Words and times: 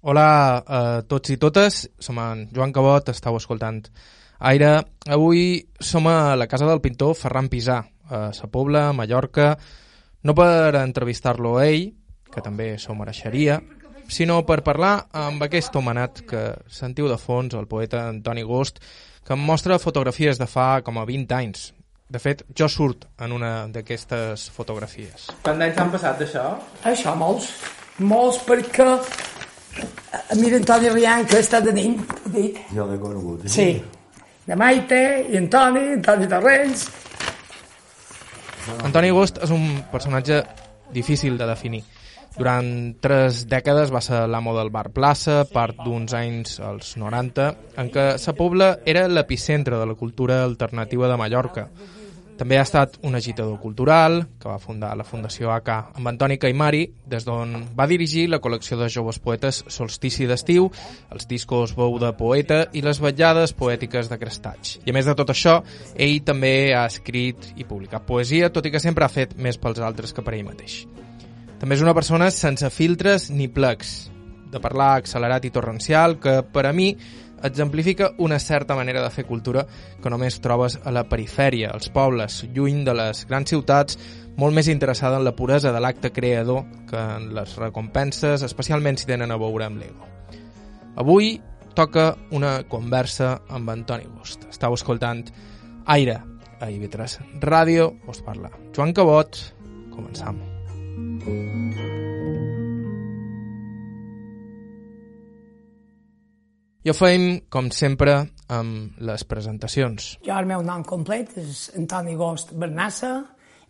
Hola 0.00 0.62
a 0.64 0.78
tots 1.04 1.28
i 1.28 1.34
totes, 1.36 1.82
som 2.00 2.16
en 2.22 2.46
Joan 2.56 2.70
Cabot, 2.72 3.10
estàu 3.12 3.34
escoltant 3.36 3.82
Aire. 4.48 4.70
Avui 5.12 5.58
som 5.76 6.06
a 6.08 6.32
la 6.40 6.46
casa 6.48 6.64
del 6.64 6.80
pintor 6.80 7.12
Ferran 7.18 7.50
Pisà, 7.52 7.82
a 8.08 8.20
Sa 8.32 8.48
Pobla, 8.48 8.94
Mallorca, 8.96 9.50
no 10.24 10.32
per 10.32 10.78
entrevistar-lo 10.80 11.58
a 11.58 11.66
ell, 11.66 11.90
que 12.32 12.40
també 12.40 12.70
s'ho 12.80 12.96
mereixeria, 12.96 13.58
sinó 14.08 14.40
per 14.48 14.62
parlar 14.64 14.94
amb 15.12 15.44
aquest 15.44 15.76
homenat 15.76 16.24
que 16.24 16.46
sentiu 16.72 17.10
de 17.10 17.20
fons, 17.20 17.52
el 17.52 17.68
poeta 17.68 18.06
Antoni 18.08 18.42
Gust, 18.48 18.80
que 19.20 19.36
em 19.36 19.44
mostra 19.44 19.76
fotografies 19.78 20.40
de 20.40 20.48
fa 20.48 20.80
com 20.80 20.96
a 20.96 21.04
20 21.04 21.36
anys. 21.36 21.74
De 22.08 22.18
fet, 22.18 22.46
jo 22.56 22.72
surt 22.72 23.04
en 23.20 23.36
una 23.36 23.68
d'aquestes 23.68 24.48
fotografies. 24.56 25.28
Quants 25.44 25.60
anys 25.68 25.84
han 25.84 25.92
passat 25.92 26.24
d'això? 26.24 26.46
Això, 26.88 27.12
molts. 27.20 27.52
Molts 28.00 28.40
perquè... 28.48 28.94
Mira, 30.36 30.58
Antoni 30.60 30.90
Rian, 30.90 31.24
que 31.26 31.40
està 31.42 31.60
de 31.62 31.72
nin, 31.74 31.96
dit. 32.30 32.58
Jo 32.74 32.86
l'he 32.86 32.98
conegut. 33.02 33.46
Sí. 33.50 33.72
De 34.46 34.56
Maite, 34.58 35.00
i 35.30 35.38
Antoni, 35.38 35.86
Antoni 35.98 36.28
Torrents. 36.30 36.88
Antoni 38.86 39.10
Gust 39.14 39.40
és 39.42 39.50
un 39.54 39.66
personatge 39.90 40.42
difícil 40.94 41.38
de 41.38 41.48
definir. 41.50 41.82
Durant 42.36 42.66
tres 43.02 43.44
dècades 43.50 43.90
va 43.90 44.02
ser 44.04 44.22
l'amo 44.30 44.54
del 44.54 44.70
bar 44.70 44.88
Plaça, 44.94 45.42
part 45.50 45.80
d'uns 45.82 46.14
anys 46.14 46.60
als 46.62 46.94
90, 47.00 47.48
en 47.82 47.90
què 47.90 48.04
Sa 48.22 48.36
Pobla 48.38 48.76
era 48.86 49.08
l'epicentre 49.10 49.80
de 49.80 49.88
la 49.90 49.96
cultura 49.98 50.44
alternativa 50.44 51.10
de 51.10 51.18
Mallorca. 51.18 51.66
També 52.40 52.56
ha 52.56 52.62
estat 52.64 52.94
un 53.04 53.12
agitador 53.18 53.58
cultural, 53.60 54.22
que 54.40 54.48
va 54.48 54.56
fundar 54.58 54.94
la 54.96 55.04
Fundació 55.04 55.50
AK 55.52 55.66
amb 56.00 56.08
Antoni 56.08 56.38
Caimari, 56.40 56.86
des 57.12 57.26
d'on 57.26 57.52
va 57.76 57.84
dirigir 57.90 58.30
la 58.32 58.38
col·lecció 58.40 58.78
de 58.80 58.88
joves 58.88 59.18
poetes 59.20 59.58
Solstici 59.68 60.24
d'estiu, 60.24 60.70
els 61.12 61.28
discos 61.28 61.74
Bou 61.76 61.98
de 62.00 62.14
Poeta 62.16 62.62
i 62.72 62.80
les 62.80 63.02
vetllades 63.04 63.52
poètiques 63.52 64.08
de 64.08 64.16
Crestatge. 64.22 64.80
I 64.86 64.94
a 64.94 64.96
més 64.96 65.10
de 65.10 65.16
tot 65.18 65.34
això, 65.34 65.58
ell 66.00 66.16
també 66.24 66.72
ha 66.72 66.86
escrit 66.88 67.50
i 67.60 67.68
publicat 67.68 68.08
poesia, 68.08 68.48
tot 68.48 68.64
i 68.64 68.72
que 68.72 68.80
sempre 68.80 69.04
ha 69.04 69.12
fet 69.12 69.36
més 69.36 69.60
pels 69.60 69.84
altres 69.84 70.16
que 70.16 70.24
per 70.24 70.38
ell 70.38 70.48
mateix. 70.48 70.86
També 71.60 71.76
és 71.76 71.84
una 71.84 71.92
persona 71.92 72.30
sense 72.32 72.72
filtres 72.72 73.28
ni 73.28 73.50
plecs, 73.52 73.98
de 74.50 74.64
parlar 74.64 74.94
accelerat 74.96 75.44
i 75.44 75.52
torrencial, 75.52 76.16
que 76.18 76.40
per 76.40 76.64
a 76.66 76.72
mi 76.72 76.94
exemplifica 77.42 78.12
una 78.18 78.38
certa 78.38 78.74
manera 78.74 79.02
de 79.02 79.10
fer 79.10 79.26
cultura 79.26 79.66
que 80.02 80.10
només 80.12 80.40
trobes 80.40 80.78
a 80.84 80.92
la 80.94 81.04
perifèria, 81.08 81.70
als 81.72 81.90
pobles, 81.92 82.42
lluny 82.54 82.84
de 82.84 82.94
les 82.94 83.26
grans 83.28 83.50
ciutats, 83.50 83.98
molt 84.36 84.56
més 84.56 84.68
interessada 84.68 85.18
en 85.18 85.26
la 85.26 85.34
puresa 85.36 85.72
de 85.72 85.80
l'acte 85.80 86.12
creador 86.12 86.64
que 86.88 87.00
en 87.00 87.30
les 87.36 87.56
recompenses, 87.60 88.42
especialment 88.46 88.98
si 89.00 89.08
tenen 89.10 89.32
a 89.32 89.38
veure 89.40 89.68
amb 89.68 89.80
l'ego. 89.82 90.08
Avui 91.00 91.38
toca 91.74 92.16
una 92.30 92.60
conversa 92.68 93.38
amb 93.48 93.70
Antoni 93.70 94.08
Gust. 94.10 94.48
Estau 94.50 94.74
escoltant 94.74 95.24
Aire 95.90 96.18
a 96.60 96.68
IB3 96.68 97.40
Ràdio, 97.40 97.94
us 98.10 98.20
parla 98.26 98.52
Joan 98.76 98.92
Cabot, 98.96 99.40
començam. 99.94 100.42
I 106.80 106.88
ho 106.88 106.94
fem, 106.96 107.42
com 107.52 107.66
sempre, 107.76 108.14
amb 108.48 109.00
les 109.04 109.20
presentacions. 109.28 110.14
Jo, 110.24 110.32
el 110.40 110.46
meu 110.48 110.62
nom 110.64 110.80
complet 110.88 111.34
és 111.42 111.66
Antoni 111.76 112.14
Gost 112.16 112.54
Bernassa. 112.56 113.10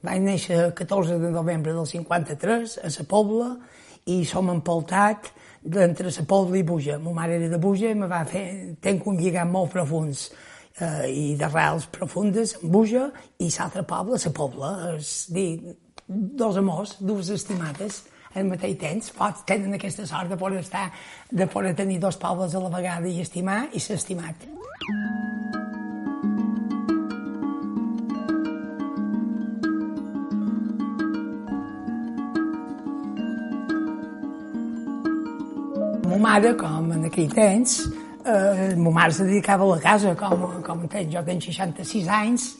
Vaig 0.07 0.23
néixer 0.23 0.61
el 0.69 0.71
14 0.79 1.17
de 1.19 1.33
novembre 1.35 1.75
del 1.75 1.89
53 1.91 2.77
a 2.87 2.91
Sa 2.95 3.07
Pobla 3.11 3.49
i 4.15 4.21
som 4.25 4.53
empoltat 4.55 5.33
d'entre 5.61 6.13
Sa 6.15 6.23
Pobla 6.23 6.61
i 6.61 6.63
Buja. 6.69 7.01
Ma 7.03 7.17
mare 7.19 7.41
era 7.41 7.51
de 7.51 7.59
Buja 7.59 7.91
i 7.91 7.99
me 7.99 8.07
va 8.07 8.23
fer... 8.31 8.45
Tenc 8.79 9.11
un 9.11 9.19
lligam 9.19 9.51
molt 9.59 9.75
profuns 9.75 10.29
eh, 10.79 11.11
i 11.11 11.27
d'arrels 11.41 11.91
profundes 11.91 12.61
amb 12.61 12.71
Buja 12.79 13.09
i 13.43 13.51
l'altre 13.51 13.83
poble, 13.91 14.23
Sa 14.23 14.31
Pobla. 14.31 14.71
És 14.95 15.27
dir, 15.35 15.49
dos 16.07 16.63
amors, 16.63 16.95
dues 17.03 17.35
estimades 17.35 18.05
al 18.35 18.47
mateix 18.47 18.77
temps, 18.79 19.11
pots 19.17 19.43
tenen 19.47 19.75
aquesta 19.75 20.07
sort 20.07 20.31
de 20.31 20.39
poder 20.39 20.63
estar, 20.63 20.91
de 21.31 21.47
poder 21.51 21.75
tenir 21.75 21.99
dos 21.99 22.19
pobles 22.21 22.55
a 22.55 22.63
la 22.63 22.71
vegada 22.71 23.09
i 23.09 23.21
estimar 23.21 23.65
i 23.73 23.83
ser 23.83 23.99
estimat. 23.99 24.47
Ma 36.07 36.19
mare, 36.19 36.55
com 36.59 36.91
en 36.93 37.07
aquell 37.07 37.31
temps, 37.35 37.81
eh, 38.25 38.75
ma 38.77 38.91
mare 38.91 39.13
se 39.13 39.25
dedicava 39.25 39.65
a 39.65 39.75
la 39.75 39.83
casa, 39.83 40.15
com, 40.15 40.63
com 40.63 40.87
tens, 40.87 41.13
jo 41.13 41.23
tenc 41.27 41.43
66 41.51 42.09
anys, 42.15 42.51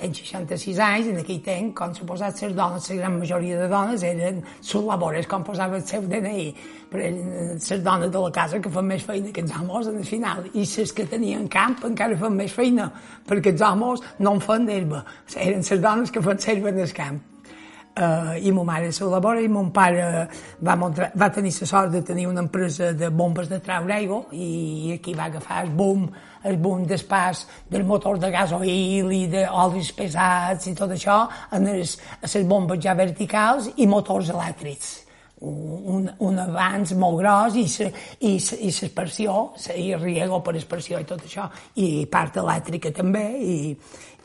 tenc 0.00 0.16
66 0.16 0.80
anys, 0.84 1.08
en 1.12 1.20
aquell 1.20 1.40
temps, 1.44 1.74
com 1.76 1.94
suposat, 1.94 2.42
les 2.42 2.56
dones, 2.56 2.88
la 2.90 2.98
gran 3.02 3.18
majoria 3.20 3.60
de 3.60 3.68
dones 3.70 4.04
eren 4.06 4.42
sul·labores, 4.64 5.28
com 5.30 5.44
posava 5.46 5.78
el 5.78 5.86
seu 5.86 6.06
DNI, 6.08 6.46
però 6.90 7.08
les 7.12 7.84
dones 7.86 8.12
de 8.12 8.24
la 8.26 8.32
casa 8.34 8.60
que 8.64 8.72
fan 8.72 8.88
més 8.90 9.06
feina 9.06 9.32
que 9.32 9.44
els 9.44 9.56
homes 9.56 9.90
en 9.92 10.02
el 10.02 10.08
final, 10.08 10.46
i 10.54 10.64
les 10.64 10.94
que 10.96 11.08
tenien 11.14 11.48
camp 11.52 11.78
encara 11.90 12.18
fan 12.20 12.38
més 12.38 12.54
feina, 12.56 12.90
perquè 13.28 13.54
els 13.54 13.66
homes 13.66 14.06
no 14.18 14.36
en 14.36 14.46
fan 14.46 14.68
d'herba, 14.68 15.04
eren 15.36 15.66
les 15.66 15.84
dones 15.88 16.10
que 16.10 16.24
fan 16.24 16.40
serva 16.48 16.72
en 16.74 16.86
el 16.86 16.96
camp. 16.96 17.29
Uh, 17.90 18.36
i 18.46 18.52
ma 18.54 18.62
mare 18.62 18.92
sul·labora 18.94 19.42
i 19.42 19.48
mon 19.50 19.72
pare 19.74 20.28
va, 20.62 20.76
muntar, 20.78 21.08
va 21.18 21.26
tenir 21.34 21.50
la 21.56 21.66
sort 21.66 21.90
de 21.90 22.04
tenir 22.06 22.28
una 22.30 22.44
empresa 22.44 22.92
de 22.94 23.08
bombes 23.10 23.48
de 23.50 23.58
traure 23.58 23.92
aigua 23.92 24.20
i 24.30 24.94
aquí 24.94 25.12
va 25.18 25.26
agafar 25.26 25.64
el 25.64 25.72
boom 25.74 26.06
el 26.44 26.56
boom 26.56 26.86
d'espàs 26.88 27.44
del 27.68 27.84
motor 27.84 28.18
de 28.20 28.30
gasoil 28.32 29.12
i 29.12 29.26
d'olis 29.32 29.92
pesats 29.96 30.70
i 30.70 30.74
tot 30.76 30.94
això 30.94 31.20
en 31.56 31.68
les, 31.68 31.96
les 32.22 32.48
bombes 32.48 32.80
ja 32.80 32.96
verticals 32.96 33.70
i 33.76 33.88
motors 33.90 34.32
elèctrics. 34.32 34.98
Un, 35.40 36.04
un 36.20 36.36
avanç 36.36 36.90
molt 37.00 37.16
gros 37.22 37.54
i, 37.56 37.62
se, 37.64 37.86
i, 38.28 38.34
se, 38.44 38.58
i 38.60 38.68
i 38.68 39.94
riego 39.96 40.42
per 40.44 40.52
aspersió 40.56 41.00
i 41.00 41.06
tot 41.08 41.22
això, 41.24 41.46
i 41.80 42.04
part 42.12 42.36
elèctrica 42.36 42.92
també, 42.92 43.24
i, 43.40 43.54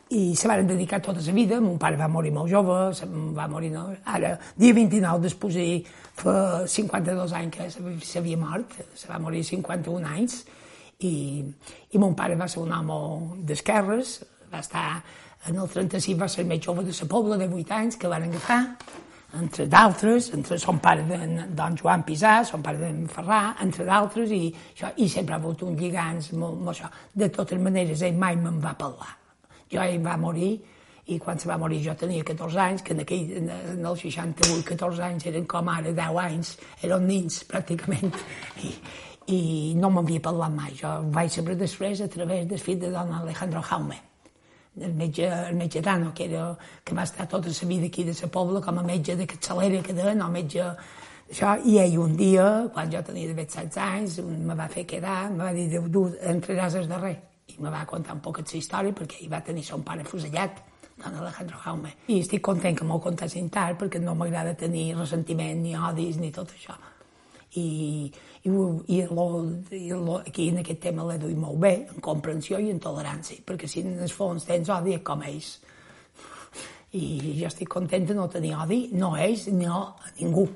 i 0.09 0.35
se 0.35 0.47
van 0.47 0.67
dedicar 0.67 1.01
tota 1.01 1.21
la 1.25 1.33
vida. 1.33 1.59
Mon 1.61 1.79
pare 1.81 1.97
va 1.97 2.07
morir 2.07 2.31
molt 2.31 2.51
jove, 2.51 2.77
va 3.33 3.47
morir 3.47 3.71
no? 3.71 3.87
ara, 4.05 4.35
dia 4.55 4.73
29 4.73 5.21
després 5.23 5.89
fa 6.15 6.65
52 6.67 7.33
anys 7.33 7.55
que 7.55 7.69
s'havia 8.05 8.37
mort, 8.37 8.77
se 8.95 9.09
va 9.09 9.19
morir 9.19 9.43
51 9.43 10.05
anys, 10.05 10.43
i, 10.99 11.43
i 11.91 11.97
mon 11.99 12.15
pare 12.15 12.37
va 12.39 12.47
ser 12.47 12.61
un 12.61 12.71
home 12.71 13.43
d'esquerres, 13.45 14.21
va 14.51 14.61
estar 14.61 14.85
en 15.49 15.57
el 15.59 15.67
36 15.69 16.17
va 16.17 16.27
ser 16.31 16.43
el 16.43 16.47
més 16.49 16.61
jove 16.63 16.85
de 16.85 16.93
la 16.93 17.07
pobla 17.09 17.37
de 17.37 17.47
8 17.47 17.75
anys 17.75 17.97
que 18.01 18.09
van 18.09 18.23
agafar, 18.23 18.61
entre 19.35 19.65
d'altres, 19.67 20.31
entre 20.33 20.57
son 20.57 20.79
pare 20.79 21.03
de 21.03 21.17
don 21.57 21.75
Joan 21.77 22.05
Pisà, 22.07 22.37
son 22.47 22.63
pare 22.63 22.79
d'en 22.79 23.03
Ferrà, 23.11 23.41
entre 23.61 23.85
d'altres, 23.85 24.31
i, 24.31 24.47
això, 24.73 24.93
i 24.95 25.09
sempre 25.11 25.35
ha 25.35 25.41
hagut 25.41 25.65
un 25.67 25.75
lligants 25.75 26.31
molt, 26.39 26.57
molt 26.61 26.77
això. 26.77 26.89
De 27.13 27.29
totes 27.29 27.59
maneres, 27.61 28.01
ell 28.01 28.17
mai 28.17 28.39
me'n 28.39 28.61
va 28.63 28.73
parlar. 28.79 29.24
Jo 29.71 29.83
ell 29.83 30.01
va 30.05 30.17
morir, 30.21 30.53
i 31.05 31.19
quan 31.21 31.37
se 31.37 31.49
va 31.49 31.57
morir 31.61 31.83
jo 31.85 31.93
tenia 31.97 32.25
14 32.25 32.61
anys, 32.61 32.83
que 32.85 32.93
en, 32.95 33.01
aquell, 33.03 33.33
en 33.43 33.85
el 33.85 33.97
68, 33.97 34.63
14 34.71 35.03
anys 35.05 35.27
eren 35.29 35.45
com 35.49 35.69
ara 35.69 35.93
10 35.93 36.21
anys, 36.23 36.55
eren 36.81 37.05
nins 37.05 37.43
pràcticament, 37.49 38.09
i, 38.65 38.73
i 39.35 39.39
no 39.77 39.91
m'havia 39.93 40.23
parlat 40.25 40.53
mai. 40.55 40.73
Jo 40.79 40.97
vaig 41.13 41.29
saber 41.33 41.57
després 41.59 42.01
a 42.01 42.09
través 42.09 42.47
del 42.49 42.61
fill 42.61 42.81
de 42.81 42.89
don 42.93 43.13
Alejandro 43.19 43.61
Jaume, 43.69 43.99
el 44.81 44.97
metge, 44.97 45.29
el 45.29 45.55
metge 45.55 45.81
Dano, 45.81 46.11
que, 46.13 46.25
era, 46.25 46.49
que 46.83 46.95
va 46.97 47.05
estar 47.05 47.29
tota 47.29 47.53
la 47.53 47.69
vida 47.69 47.85
aquí 47.85 48.03
de 48.03 48.17
la 48.21 48.27
pobla 48.27 48.61
com 48.61 48.79
a 48.79 48.83
metge 48.83 49.15
de 49.15 49.27
capçalera 49.29 49.83
que 49.83 49.93
deien, 49.93 50.21
o 50.25 50.29
metge 50.29 50.65
això, 51.29 51.53
i 51.65 51.77
ell 51.85 51.99
un 52.01 52.17
dia, 52.17 52.49
quan 52.73 52.89
jo 52.91 53.05
tenia 53.05 53.29
de 53.29 53.37
16 53.45 53.77
anys, 53.77 54.19
me 54.25 54.57
va 54.57 54.67
fer 54.67 54.85
quedar, 54.89 55.29
me 55.31 55.45
va 55.45 55.53
dir, 55.53 55.69
tu 55.93 56.09
entraràs 56.33 56.81
al 56.81 56.89
darrer. 56.89 57.15
I 57.45 57.59
me 57.61 57.69
va 57.69 57.85
contar 57.85 58.15
un 58.17 58.23
poc 58.25 58.41
la 58.41 58.57
història, 58.57 58.93
perquè 58.95 59.21
ell 59.21 59.31
va 59.31 59.43
tenir 59.45 59.63
son 59.63 59.83
pare 59.85 60.03
fusellat, 60.03 60.63
don 60.97 61.15
Alejandro 61.19 61.59
Jaume. 61.61 61.91
I 62.07 62.19
estic 62.23 62.41
content 62.41 62.77
que 62.77 62.87
m'ho 62.87 62.99
contessin 63.03 63.49
tard, 63.53 63.77
perquè 63.79 64.01
no 64.01 64.15
m'agrada 64.15 64.55
tenir 64.57 64.95
ressentiment, 64.97 65.61
ni 65.61 65.75
odis, 65.75 66.17
ni 66.21 66.31
tot 66.31 66.51
això. 66.55 66.75
I, 67.55 67.65
i, 68.43 68.49
i, 68.49 68.97
lo, 69.07 69.27
i 69.71 69.91
lo, 69.91 70.17
aquí 70.19 70.49
en 70.51 70.59
aquest 70.63 70.81
tema 70.87 71.05
l'he 71.07 71.19
duit 71.21 71.37
molt 71.39 71.61
bé, 71.61 71.73
en 71.93 72.01
comprensió 72.03 72.59
i 72.59 72.71
en 72.73 72.81
tolerància, 72.83 73.43
perquè 73.45 73.69
si 73.71 73.85
en 73.85 73.95
el 74.03 74.11
fons 74.11 74.47
tens 74.47 74.71
odi 74.73 74.97
com 75.05 75.23
ells. 75.23 75.53
I 76.95 77.05
jo 77.41 77.47
estic 77.51 77.69
content 77.71 78.07
de 78.07 78.15
no 78.17 78.27
tenir 78.31 78.55
odi, 78.55 78.85
no 78.95 79.13
a 79.15 79.23
ells, 79.27 79.47
ni 79.51 79.67
a 79.67 79.81
ningú. 80.19 80.47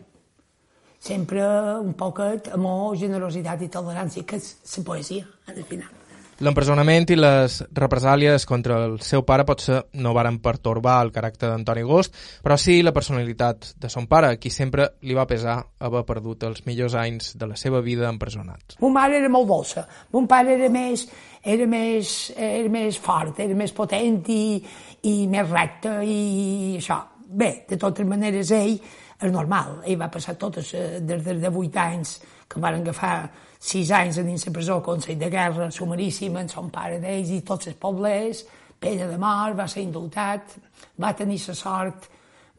Sempre 1.00 1.46
un 1.80 1.94
poquet 2.00 2.52
amor, 2.56 2.98
generositat 3.00 3.64
i 3.64 3.72
tolerància, 3.72 4.28
que 4.28 4.40
és 4.40 4.54
la 4.76 4.86
poesia, 4.92 5.28
al 5.48 5.64
final. 5.64 5.99
L'empresonament 6.40 7.04
i 7.12 7.18
les 7.20 7.58
represàlies 7.76 8.46
contra 8.48 8.78
el 8.86 8.94
seu 9.04 9.26
pare 9.28 9.44
potser 9.44 9.82
no 10.00 10.14
varen 10.16 10.38
pertorbar 10.40 11.02
el 11.04 11.10
caràcter 11.12 11.50
d'Antoni 11.50 11.82
Agost, 11.84 12.16
però 12.46 12.56
sí 12.56 12.78
la 12.80 12.94
personalitat 12.96 13.74
de 13.76 13.90
son 13.92 14.08
pare, 14.08 14.38
qui 14.40 14.48
sempre 14.48 14.86
li 15.04 15.18
va 15.18 15.28
pesar 15.28 15.58
haver 15.84 16.06
perdut 16.08 16.46
els 16.48 16.64
millors 16.68 16.96
anys 16.96 17.34
de 17.36 17.50
la 17.50 17.58
seva 17.60 17.82
vida 17.84 18.08
empresonat. 18.08 18.78
Mon 18.80 18.96
mare 18.96 19.20
era 19.20 19.28
molt 19.28 19.50
dolça, 19.52 19.84
mon 20.16 20.30
pare 20.32 20.56
era 20.56 20.72
més, 20.72 21.04
era 21.44 21.68
més, 21.68 22.16
era 22.38 22.72
més 22.72 23.02
fort, 23.04 23.44
era 23.44 23.60
més 23.60 23.76
potent 23.76 24.24
i, 24.32 24.64
i 25.12 25.28
més 25.28 25.52
recte 25.52 25.98
i 26.08 26.78
això. 26.80 27.02
Bé, 27.30 27.52
de 27.68 27.76
totes 27.78 28.08
maneres 28.08 28.56
ell 28.56 28.80
és 28.80 29.36
normal, 29.36 29.82
ell 29.84 30.00
va 30.00 30.08
passar 30.10 30.40
totes, 30.40 30.72
eh, 30.74 31.04
des 31.04 31.28
de 31.28 31.52
8 31.52 31.84
anys 31.84 32.16
que 32.48 32.64
van 32.64 32.80
agafar 32.80 33.49
sis 33.60 33.92
anys 33.92 34.18
a 34.18 34.24
dins 34.24 34.46
la 34.48 34.54
presó, 34.56 34.80
Consell 34.84 35.20
de 35.20 35.30
Guerra, 35.30 35.70
sumaríssim, 35.72 36.38
en 36.40 36.48
son 36.50 36.70
pare 36.72 37.00
d'ells 37.04 37.34
i 37.36 37.42
tots 37.46 37.68
els 37.68 37.76
pobles, 37.80 38.46
pena 38.80 39.10
de 39.10 39.18
mort, 39.20 39.58
va 39.60 39.68
ser 39.68 39.84
indultat, 39.84 40.56
va 41.04 41.12
tenir 41.14 41.42
la 41.48 41.56
sort 41.56 42.08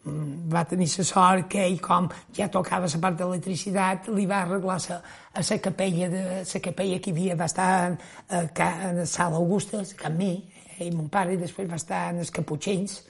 mm, 0.04 0.50
va 0.52 0.64
tenir 0.68 0.88
la 0.98 1.04
sort 1.08 1.48
que 1.48 1.64
ell, 1.64 1.78
com 1.80 2.10
ja 2.36 2.50
tocava 2.52 2.90
la 2.92 3.00
part 3.00 3.16
d'electricitat, 3.16 4.10
li 4.12 4.26
va 4.28 4.42
arreglar 4.44 4.78
la, 4.88 5.00
a 5.32 5.44
la 5.48 5.58
capella, 5.58 6.08
de, 6.12 6.24
la 6.44 6.60
capella 6.68 6.98
que 7.00 7.10
hi 7.10 7.16
havia, 7.16 7.36
va 7.36 7.48
estar 7.48 7.70
a, 7.80 7.94
a, 8.36 8.68
a 8.90 8.92
la 9.00 9.06
sala 9.06 9.40
Augusta, 9.40 9.80
a 9.80 10.10
Mi, 10.10 10.34
ell, 10.78 10.92
mon 10.96 11.08
pare, 11.08 11.32
i 11.32 11.40
després 11.40 11.70
va 11.70 11.80
estar 11.80 12.10
en 12.12 12.20
els 12.20 12.30
Caputxins, 12.30 13.00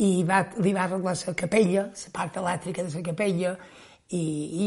i 0.00 0.24
va, 0.24 0.40
li 0.64 0.72
va 0.72 0.86
arreglar 0.86 1.12
la 1.26 1.36
capella, 1.36 1.84
la 1.92 2.12
part 2.14 2.40
elèctrica 2.40 2.86
de 2.86 2.94
la 2.94 3.04
capella, 3.10 3.54
i, 4.16 4.22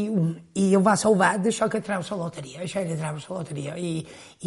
i 0.62 0.70
el 0.74 0.82
va 0.84 0.96
salvar 0.96 1.34
d'això 1.42 1.68
que 1.68 1.82
treu 1.84 2.02
la 2.08 2.16
loteria, 2.22 2.62
això 2.64 2.80
era 2.80 2.96
treu 2.96 3.20
la 3.20 3.38
loteria, 3.42 3.76
i, 3.76 3.98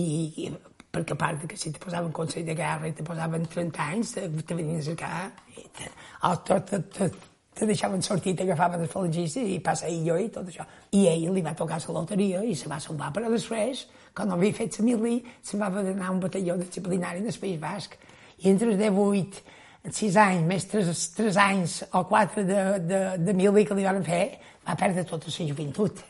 i, 0.02 0.06
i 0.44 0.50
perquè 0.98 1.14
a 1.14 1.20
part 1.20 1.46
que 1.50 1.58
si 1.60 1.72
te 1.72 1.82
posaven 1.84 2.14
Consell 2.16 2.46
de 2.48 2.56
Guerra 2.58 2.90
i 2.90 2.96
te 2.98 3.06
posaven 3.06 3.46
30 3.46 3.90
anys, 3.94 4.14
te, 4.16 4.28
te 4.42 4.58
venien 4.58 4.80
a 4.82 4.86
cercar, 4.88 5.26
i 5.54 5.66
te, 5.78 5.90
o 6.26 6.32
te, 6.48 6.60
te, 6.70 6.80
te, 6.96 7.10
te 7.58 7.68
deixaven 7.70 8.02
sortir, 8.06 8.36
t'agafaven 8.38 8.86
els 8.86 8.92
falangistes 8.94 9.46
i 9.50 9.60
passa 9.64 9.90
ell 9.90 10.04
jo 10.08 10.18
i 10.22 10.28
tot 10.34 10.50
això. 10.50 10.66
I 10.98 11.06
ell 11.12 11.30
li 11.36 11.46
va 11.46 11.54
tocar 11.58 11.80
la 11.84 12.00
loteria 12.00 12.42
i 12.46 12.56
se 12.56 12.70
va 12.70 12.80
salvar, 12.82 13.12
però 13.14 13.30
després, 13.34 13.86
quan 14.18 14.34
havia 14.34 14.58
fet 14.58 14.80
la 14.80 14.88
mili, 14.88 15.20
se 15.44 15.58
va 15.62 15.70
d'anar 15.74 16.10
a 16.10 16.16
un 16.16 16.24
batalló 16.24 16.58
disciplinari 16.58 17.22
del 17.26 17.40
País 17.42 17.62
Basc. 17.62 17.98
I 18.38 18.52
entre 18.52 18.70
els 18.70 18.78
18 18.78 19.57
sis 19.94 20.16
anys, 20.20 20.44
més 20.48 20.66
tres, 20.68 21.08
tres 21.16 21.38
anys 21.40 21.80
o 21.96 22.04
quatre 22.10 22.44
de, 22.44 22.62
de, 22.84 23.02
de 23.24 23.34
mili 23.36 23.64
que 23.66 23.76
li 23.78 23.86
van 23.88 24.04
fer, 24.04 24.26
va 24.68 24.76
perdre 24.76 25.06
tota 25.08 25.32
la 25.32 25.48
joventut. 25.50 26.04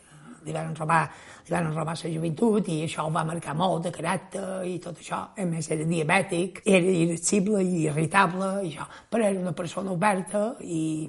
Li 0.46 0.54
van 0.54 0.74
robar, 0.74 1.02
li 1.46 1.54
van 1.54 1.70
robar 1.74 1.94
la 1.98 2.10
joventut 2.12 2.68
i 2.72 2.80
això 2.86 3.06
el 3.06 3.14
va 3.14 3.24
marcar 3.28 3.54
molt 3.58 3.84
de 3.86 3.92
caràcter 3.94 4.44
i 4.66 4.78
tot 4.82 4.98
això. 4.98 5.20
A 5.36 5.46
més, 5.46 5.70
era 5.70 5.86
diabètic, 5.86 6.62
era 6.66 6.94
irascible 7.04 7.62
i 7.62 7.84
irritable, 7.86 8.52
i 8.64 8.72
això. 8.72 8.86
però 9.10 9.26
era 9.26 9.40
una 9.40 9.52
persona 9.52 9.92
oberta 9.92 10.54
i, 10.60 11.08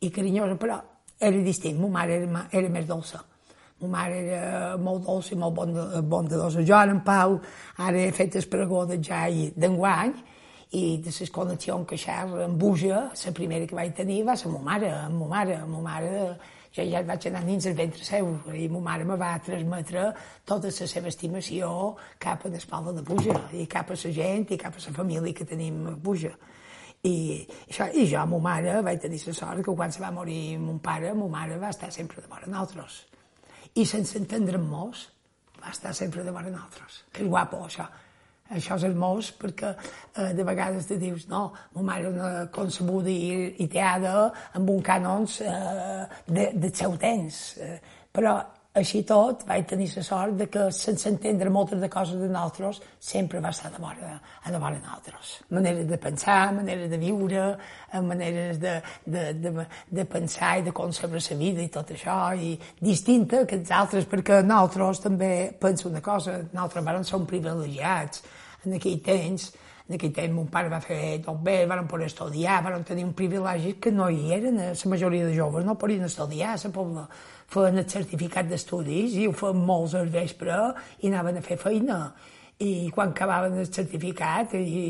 i 0.00 0.10
carinyosa, 0.10 0.56
però 0.56 0.80
era 1.20 1.42
distint. 1.42 1.78
Ma 1.80 1.90
mare 2.00 2.22
era, 2.22 2.46
era 2.50 2.72
més 2.72 2.86
dolça. 2.86 3.22
Ma 3.80 3.92
mare 3.92 4.24
era 4.24 4.76
molt 4.76 5.04
dolça 5.06 5.34
i 5.34 5.38
molt 5.38 5.54
bondadosa. 6.02 6.64
Jo 6.66 6.80
ara 6.80 6.94
en 6.94 7.04
Pau, 7.06 7.38
ara 7.76 8.02
he 8.02 8.10
fet 8.12 8.40
el 8.40 8.48
pregó 8.50 8.86
de 8.86 8.98
ja 9.02 9.26
d'enguany, 9.28 10.16
i 10.76 10.98
de 11.00 11.12
les 11.14 11.30
connexions 11.32 11.86
que 11.88 11.96
xerra 11.96 12.44
amb 12.44 12.60
Buja, 12.60 13.08
la 13.08 13.32
primera 13.32 13.66
que 13.66 13.76
vaig 13.76 13.94
tenir 13.96 14.22
va 14.26 14.36
ser 14.36 14.50
ma 14.52 14.60
mare, 14.60 14.90
ma 15.08 15.28
mare, 15.30 15.58
ma 15.64 15.80
mare 15.80 16.36
jo 16.76 16.84
ja 16.84 17.00
vaig 17.02 17.26
anar 17.30 17.40
dins 17.46 17.66
el 17.66 17.74
ventre 17.74 18.04
seu 18.04 18.28
i 18.52 18.68
ma 18.68 18.80
mare 18.90 19.04
me 19.08 19.16
va 19.16 19.30
transmetre 19.44 20.10
tota 20.44 20.68
la 20.68 20.88
seva 20.92 21.08
estimació 21.08 21.70
cap 22.20 22.44
a 22.44 22.52
l'espalda 22.52 22.92
de 22.92 23.02
Buja 23.02 23.36
i 23.56 23.64
cap 23.66 23.90
a 23.90 23.96
la 23.96 24.12
gent 24.12 24.44
i 24.52 24.58
cap 24.60 24.76
a 24.76 24.84
la 24.84 24.94
família 24.94 25.34
que 25.34 25.46
tenim 25.48 25.86
a 25.86 25.96
Buja. 25.96 26.34
I, 27.02 27.46
això, 27.70 27.86
I 27.94 28.04
jo, 28.10 28.24
ma 28.26 28.38
mare, 28.42 28.80
vaig 28.82 29.00
tenir 29.00 29.22
la 29.24 29.32
sort 29.32 29.64
que 29.64 29.74
quan 29.74 29.92
se 29.92 30.02
va 30.02 30.10
morir 30.10 30.58
mon 30.58 30.80
pare, 30.82 31.14
ma 31.14 31.28
mare 31.28 31.56
va 31.56 31.70
estar 31.70 31.92
sempre 31.94 32.20
de 32.20 32.28
vora 32.28 32.46
nosaltres. 32.46 33.06
I 33.74 33.86
sense 33.86 34.18
entendre 34.18 34.58
molts, 34.58 35.06
va 35.62 35.70
estar 35.70 35.94
sempre 35.94 36.24
de 36.26 36.34
vora 36.34 36.50
nosaltres. 36.50 37.04
Que 37.12 37.24
guapo, 37.24 37.62
això 37.64 37.86
això 38.56 38.76
és 38.78 38.84
hermós 38.88 39.30
perquè 39.36 39.72
eh, 39.74 40.32
de 40.36 40.44
vegades 40.46 40.88
te 40.88 40.98
dius 41.00 41.26
no, 41.28 41.48
ma 41.76 41.86
mare 41.92 42.12
era 42.12 42.46
concebuda 42.52 43.10
i, 43.12 43.54
i 43.64 43.68
teada 43.68 44.28
amb 44.58 44.70
un 44.72 44.84
cànons 44.84 45.40
eh, 45.44 46.04
de, 46.26 46.52
de 46.54 46.72
seu 46.74 46.96
temps. 47.00 47.42
Eh, 47.60 47.76
però 48.12 48.38
així 48.78 49.00
tot 49.06 49.42
vaig 49.48 49.66
tenir 49.66 49.88
la 49.96 50.02
sort 50.06 50.36
de 50.38 50.46
que 50.52 50.68
sense 50.74 51.08
entendre 51.10 51.50
moltes 51.50 51.80
de 51.80 51.88
coses 51.90 52.20
de 52.20 52.28
nosaltres 52.28 52.80
sempre 53.00 53.40
va 53.42 53.50
estar 53.50 53.70
de 53.74 53.80
vora, 53.82 54.12
a 54.44 54.52
de 54.52 54.58
vora 54.58 54.78
nosaltres. 54.78 55.32
Maneres 55.50 55.88
de 55.88 55.98
pensar, 55.98 56.52
maneres 56.54 56.90
de 56.90 56.98
viure, 57.00 57.44
eh, 57.92 58.00
maneres 58.00 58.60
de, 58.62 58.76
de, 59.04 59.24
de, 59.34 59.66
de 59.90 60.04
pensar 60.04 60.58
i 60.58 60.66
de 60.68 60.72
concebre 60.72 61.20
la 61.30 61.38
vida 61.42 61.62
i 61.62 61.68
tot 61.74 61.90
això, 61.96 62.18
i 62.36 62.54
distinta 62.80 63.44
que 63.46 63.58
els 63.58 63.70
altres, 63.70 64.06
perquè 64.06 64.42
nosaltres 64.44 65.02
també 65.08 65.32
penso 65.60 65.88
una 65.88 66.02
cosa, 66.04 66.38
nosaltres 66.52 67.08
ser 67.08 67.24
privilegiats, 67.26 68.22
en 68.66 68.76
aquell 68.78 69.00
temps, 69.04 69.48
en 69.88 69.96
aquell 69.96 70.12
temps 70.12 70.34
mon 70.34 70.48
pare 70.52 70.70
va 70.72 70.80
fer 70.84 71.18
tot 71.24 71.40
bé, 71.44 71.60
van 71.70 71.86
poder 71.88 72.08
estudiar, 72.10 72.60
van 72.64 72.84
tenir 72.84 73.06
un 73.06 73.14
privilegi 73.16 73.76
que 73.80 73.92
no 73.92 74.08
hi 74.10 74.32
eren, 74.36 74.58
eh, 74.60 74.72
la 74.74 74.90
majoria 74.90 75.26
de 75.26 75.36
joves 75.36 75.64
no 75.64 75.78
podien 75.78 76.04
estudiar, 76.04 76.56
la 76.62 76.72
pobla 76.72 77.06
feien 77.48 77.78
el 77.80 77.88
certificat 77.88 78.48
d'estudis 78.48 79.14
i 79.16 79.28
ho 79.28 79.32
feien 79.36 79.62
molts 79.68 79.94
al 79.96 80.10
vespre 80.12 80.56
i 81.00 81.08
anaven 81.08 81.38
a 81.38 81.44
fer 81.44 81.56
feina. 81.60 82.00
I 82.58 82.90
quan 82.90 83.12
acabaven 83.12 83.54
el 83.60 83.68
certificat 83.70 84.56
i 84.58 84.88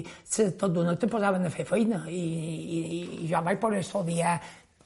tot 0.57 0.73
d'una 0.73 0.95
te 0.97 1.07
posaven 1.07 1.45
a 1.45 1.51
fer 1.53 1.67
feina. 1.69 2.07
I, 2.09 2.23
i, 2.79 2.79
i 3.25 3.29
jo 3.29 3.43
vaig 3.45 3.61
poder 3.61 3.83
estudiar 3.85 4.39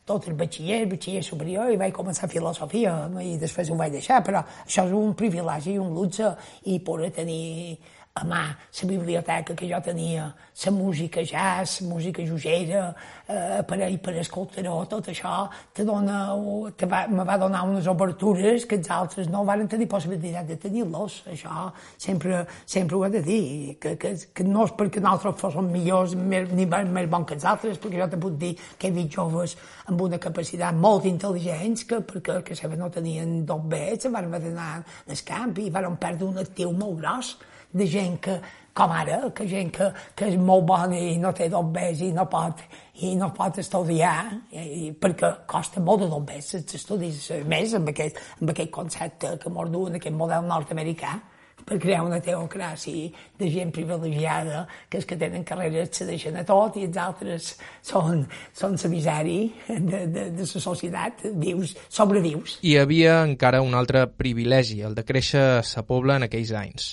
tot 0.05 0.27
el 0.27 0.35
batxiller, 0.35 0.81
el 0.83 0.91
batxiller 0.91 1.23
superior 1.23 1.71
i 1.71 1.79
vaig 1.79 1.95
començar 1.95 2.29
filosofia 2.29 2.95
i 3.23 3.37
després 3.39 3.71
ho 3.71 3.79
vaig 3.79 3.95
deixar, 3.95 4.19
però 4.27 4.43
això 4.67 4.85
és 4.89 4.95
un 4.99 5.15
privilegi 5.15 5.77
i 5.77 5.79
un 5.79 5.95
luxe 5.95 6.33
i 6.67 6.81
poder 6.83 7.13
tenir 7.15 7.79
a 8.15 8.25
mà 8.25 8.43
la 8.83 8.89
biblioteca 8.89 9.55
que 9.55 9.67
jo 9.67 9.81
tenia, 9.81 10.35
la 10.65 10.71
música 10.71 11.23
jazz, 11.25 11.81
música 11.81 12.23
jugera, 12.23 12.95
eh, 13.27 13.59
aparell 13.61 13.99
per 13.99 14.19
escoltar-ho, 14.21 14.85
tot 14.85 15.09
això 15.09 15.49
te 15.73 15.85
dona, 15.85 16.37
te 16.77 16.85
va, 16.87 17.07
me 17.09 17.25
va 17.25 17.39
donar 17.39 17.63
unes 17.65 17.87
obertures 17.89 18.67
que 18.67 18.77
els 18.77 18.91
altres 18.91 19.31
no 19.33 19.45
van 19.45 19.65
tenir 19.67 19.89
possibilitat 19.89 20.47
de 20.47 20.57
tenir-los. 20.57 21.23
Això 21.33 21.71
sempre, 21.97 22.45
sempre 22.67 22.97
ho 22.97 23.05
he 23.07 23.11
de 23.11 23.23
dir, 23.23 23.79
que, 23.81 23.97
que, 23.97 24.13
que 24.35 24.45
no 24.45 24.67
és 24.69 24.75
perquè 24.77 25.01
nosaltres 25.01 25.41
fóssim 25.41 25.71
millors 25.73 26.13
més, 26.15 26.53
ni 26.53 26.67
més 26.67 27.09
bons 27.09 27.29
que 27.29 27.39
els 27.39 27.49
altres, 27.49 27.81
perquè 27.81 28.03
jo 28.03 28.11
te 28.13 28.21
puc 28.21 28.37
dir 28.37 28.53
que 28.77 28.89
he 28.89 28.93
vist 28.93 29.17
joves 29.17 29.57
amb 29.87 30.05
una 30.05 30.21
capacitat 30.21 30.77
molt 30.77 31.09
intel·ligents 31.09 31.89
que 31.89 32.03
perquè 32.05 32.43
que 32.45 32.77
no 32.77 32.91
tenien 32.93 33.41
tot 33.47 33.65
bé, 33.65 33.97
se 33.97 34.13
van 34.13 34.29
anar 34.35 34.85
al 35.09 35.25
camp 35.25 35.57
i 35.65 35.71
van 35.71 35.97
perdre 35.97 36.29
un 36.29 36.45
actiu 36.45 36.77
molt 36.77 37.01
gros 37.01 37.33
de 37.73 37.87
gent 37.89 38.19
que, 38.23 38.37
com 38.77 38.93
ara, 38.93 39.19
que 39.37 39.47
gent 39.49 39.73
que, 39.75 39.91
que 40.17 40.31
és 40.33 40.39
molt 40.41 40.65
bona 40.69 40.99
i 40.99 41.19
no 41.21 41.33
té 41.37 41.49
dobbers 41.53 42.01
i 42.07 42.13
no 42.17 42.25
pot, 42.33 42.63
i 43.05 43.15
no 43.19 43.33
pot 43.37 43.59
estudiar, 43.61 44.31
i, 44.53 44.93
perquè 45.01 45.35
costa 45.49 45.83
molt 45.85 46.05
de 46.05 46.13
dobbers 46.13 46.55
els 46.61 46.79
estudis, 46.81 47.27
més 47.49 47.77
amb 47.77 47.93
aquest, 47.93 48.21
amb 48.41 48.55
aquest 48.55 48.73
concepte 48.73 49.37
que 49.43 49.53
mos 49.53 49.71
duen 49.73 50.01
aquest 50.01 50.17
model 50.17 50.49
nord-americà 50.49 51.19
per 51.67 51.79
crear 51.79 52.03
una 52.05 52.21
teocràcia 52.23 53.11
de 53.39 53.51
gent 53.51 53.73
privilegiada, 53.75 54.65
que 54.91 54.99
els 55.01 55.07
que 55.09 55.19
tenen 55.19 55.45
carreres 55.47 56.03
deixen 56.09 56.37
a 56.39 56.45
tot 56.49 56.77
i 56.81 56.87
els 56.89 56.99
altres 56.99 57.53
són, 57.87 58.25
són 58.57 58.79
la 58.83 58.91
misèria 58.91 59.77
de, 59.79 60.03
de, 60.07 60.27
de 60.35 60.47
la 60.49 60.65
societat, 60.67 61.27
vius, 61.39 61.77
sobrevius. 61.89 62.59
Hi 62.67 62.77
havia 62.81 63.21
encara 63.27 63.63
un 63.63 63.77
altre 63.79 64.07
privilegi, 64.11 64.83
el 64.83 64.99
de 64.99 65.07
créixer 65.07 65.45
a 65.59 65.63
sa 65.67 65.87
pobla 65.87 66.19
en 66.19 66.29
aquells 66.29 66.53
anys. 66.57 66.91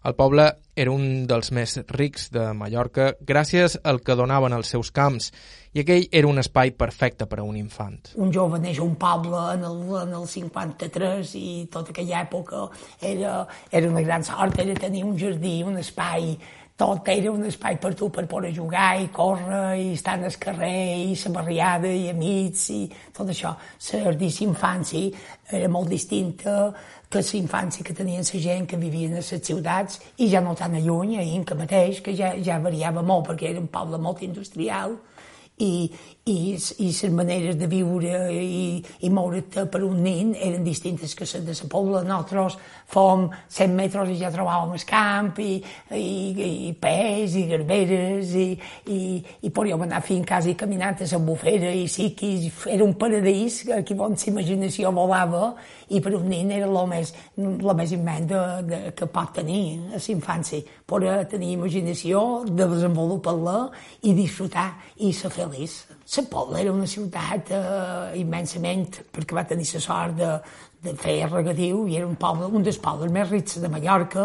El 0.00 0.14
poble 0.16 0.46
era 0.80 0.92
un 0.96 1.26
dels 1.28 1.50
més 1.52 1.74
rics 1.92 2.30
de 2.32 2.46
Mallorca 2.56 3.10
gràcies 3.28 3.74
al 3.84 3.98
que 4.00 4.16
donaven 4.16 4.54
els 4.56 4.70
seus 4.72 4.88
camps 4.96 5.26
i 5.76 5.82
aquell 5.82 6.06
era 6.20 6.30
un 6.30 6.40
espai 6.40 6.72
perfecte 6.72 7.26
per 7.28 7.42
a 7.42 7.44
un 7.44 7.58
infant. 7.60 8.14
Un 8.16 8.32
jove 8.32 8.58
neix 8.62 8.80
a 8.80 8.86
un 8.86 8.94
poble 9.02 9.42
en 9.58 9.66
el, 9.68 9.82
en 10.00 10.14
el 10.22 10.24
53 10.30 11.34
i 11.36 11.50
tota 11.74 11.92
aquella 11.92 12.22
època 12.24 12.64
era, 13.12 13.34
era 13.68 13.92
una 13.92 14.00
gran 14.06 14.24
sort, 14.24 14.56
era 14.64 14.78
tenir 14.80 15.04
un 15.04 15.20
jardí, 15.20 15.58
un 15.68 15.76
espai 15.84 16.32
tot 16.80 17.08
era 17.12 17.28
un 17.28 17.44
espai 17.44 17.76
per 17.76 17.90
tu 17.92 18.06
per 18.08 18.22
poder 18.24 18.54
jugar 18.56 18.94
i 19.02 19.10
córrer 19.12 19.74
i 19.76 19.90
estar 19.92 20.14
el 20.16 20.36
carrer 20.40 21.10
i 21.10 21.16
la 21.26 21.32
barriada 21.34 21.90
i 21.92 22.08
amics 22.08 22.62
i 22.72 22.80
tot 23.12 23.28
això. 23.28 23.52
La 23.92 24.14
infància 24.16 25.10
era 25.60 25.68
molt 25.68 25.92
distinta 25.92 26.72
que 27.10 27.18
la 27.18 27.38
infància 27.40 27.84
que 27.84 27.94
tenien 27.94 28.22
la 28.22 28.40
gent 28.40 28.66
que 28.70 28.78
vivien 28.78 29.16
a 29.16 29.22
les 29.22 29.30
ciutats 29.42 29.98
i 30.22 30.28
ja 30.30 30.40
no 30.40 30.54
tan 30.54 30.76
a 30.78 30.80
lluny, 30.80 31.16
a 31.18 31.22
Inca 31.26 31.56
mateix, 31.58 32.00
que 32.06 32.14
ja, 32.14 32.36
ja 32.38 32.60
variava 32.62 33.02
molt 33.02 33.26
perquè 33.26 33.50
era 33.50 33.60
un 33.60 33.66
poble 33.66 33.98
molt 33.98 34.22
industrial 34.22 34.94
i, 35.58 35.90
i, 36.30 36.54
i 36.84 36.88
les 36.90 37.14
maneres 37.14 37.56
de 37.58 37.68
viure 37.70 38.20
i, 38.32 38.80
i 39.06 39.10
moure't 39.10 39.64
per 39.72 39.82
un 39.86 40.02
nin 40.04 40.32
eren 40.34 40.64
distintes 40.64 41.14
que 41.18 41.26
les 41.26 41.46
de 41.46 41.56
la 41.56 41.70
Pobla. 41.70 42.02
Nosaltres 42.06 42.56
fom 42.90 43.28
100 43.48 43.74
metres 43.76 44.10
i 44.10 44.18
ja 44.20 44.30
trobàvem 44.34 44.74
el 44.76 44.84
camp 44.88 45.40
i, 45.42 45.58
i, 45.96 46.06
i 46.70 46.72
pes 46.80 47.36
i 47.38 47.46
garberes 47.50 48.34
i, 48.38 48.48
i, 48.90 49.00
i 49.46 49.52
podíem 49.54 49.86
anar 49.86 50.02
fins 50.06 50.26
quasi 50.28 50.54
caminant 50.58 51.00
a 51.00 51.10
la 51.12 51.22
bufera 51.24 51.72
i 51.74 51.86
sí 51.88 52.10
que 52.16 52.32
era 52.70 52.84
un 52.84 52.94
paradís 52.98 53.62
que 53.86 53.98
on 53.98 54.16
la 54.18 54.32
imaginació 54.32 54.92
volava 54.94 55.54
i 55.90 56.00
per 56.02 56.14
un 56.18 56.28
nin 56.30 56.50
era 56.54 56.68
el 56.68 56.78
més, 56.90 57.12
el 57.38 57.74
més 57.76 57.94
immens 57.96 58.28
de, 58.30 58.42
de, 58.68 58.80
que 58.96 59.08
pot 59.10 59.32
tenir 59.34 59.62
a 59.90 59.98
la 59.98 60.04
infància. 60.14 60.62
Poder 60.86 61.16
tenir 61.30 61.54
imaginació, 61.56 62.44
de 62.46 62.66
desenvolupar-la 62.70 63.70
i 64.06 64.14
disfrutar 64.14 64.70
i 64.98 65.12
ser 65.16 65.32
feliç. 65.34 65.80
La 66.10 66.22
Pobla 66.26 66.58
era 66.58 66.72
una 66.72 66.88
ciutat 66.90 67.52
eh, 67.54 68.18
immensament, 68.18 68.96
perquè 69.14 69.36
va 69.36 69.44
tenir 69.46 69.68
la 69.70 69.80
sort 69.84 70.16
de, 70.18 70.30
de 70.82 70.94
fer 70.98 71.20
regadiu 71.28 71.84
i 71.86 72.00
era 72.00 72.08
un 72.08 72.16
poble, 72.18 72.48
un 72.50 72.66
dels 72.66 72.80
pobles 72.82 73.12
més 73.14 73.30
rics 73.30 73.60
de 73.62 73.70
Mallorca, 73.70 74.24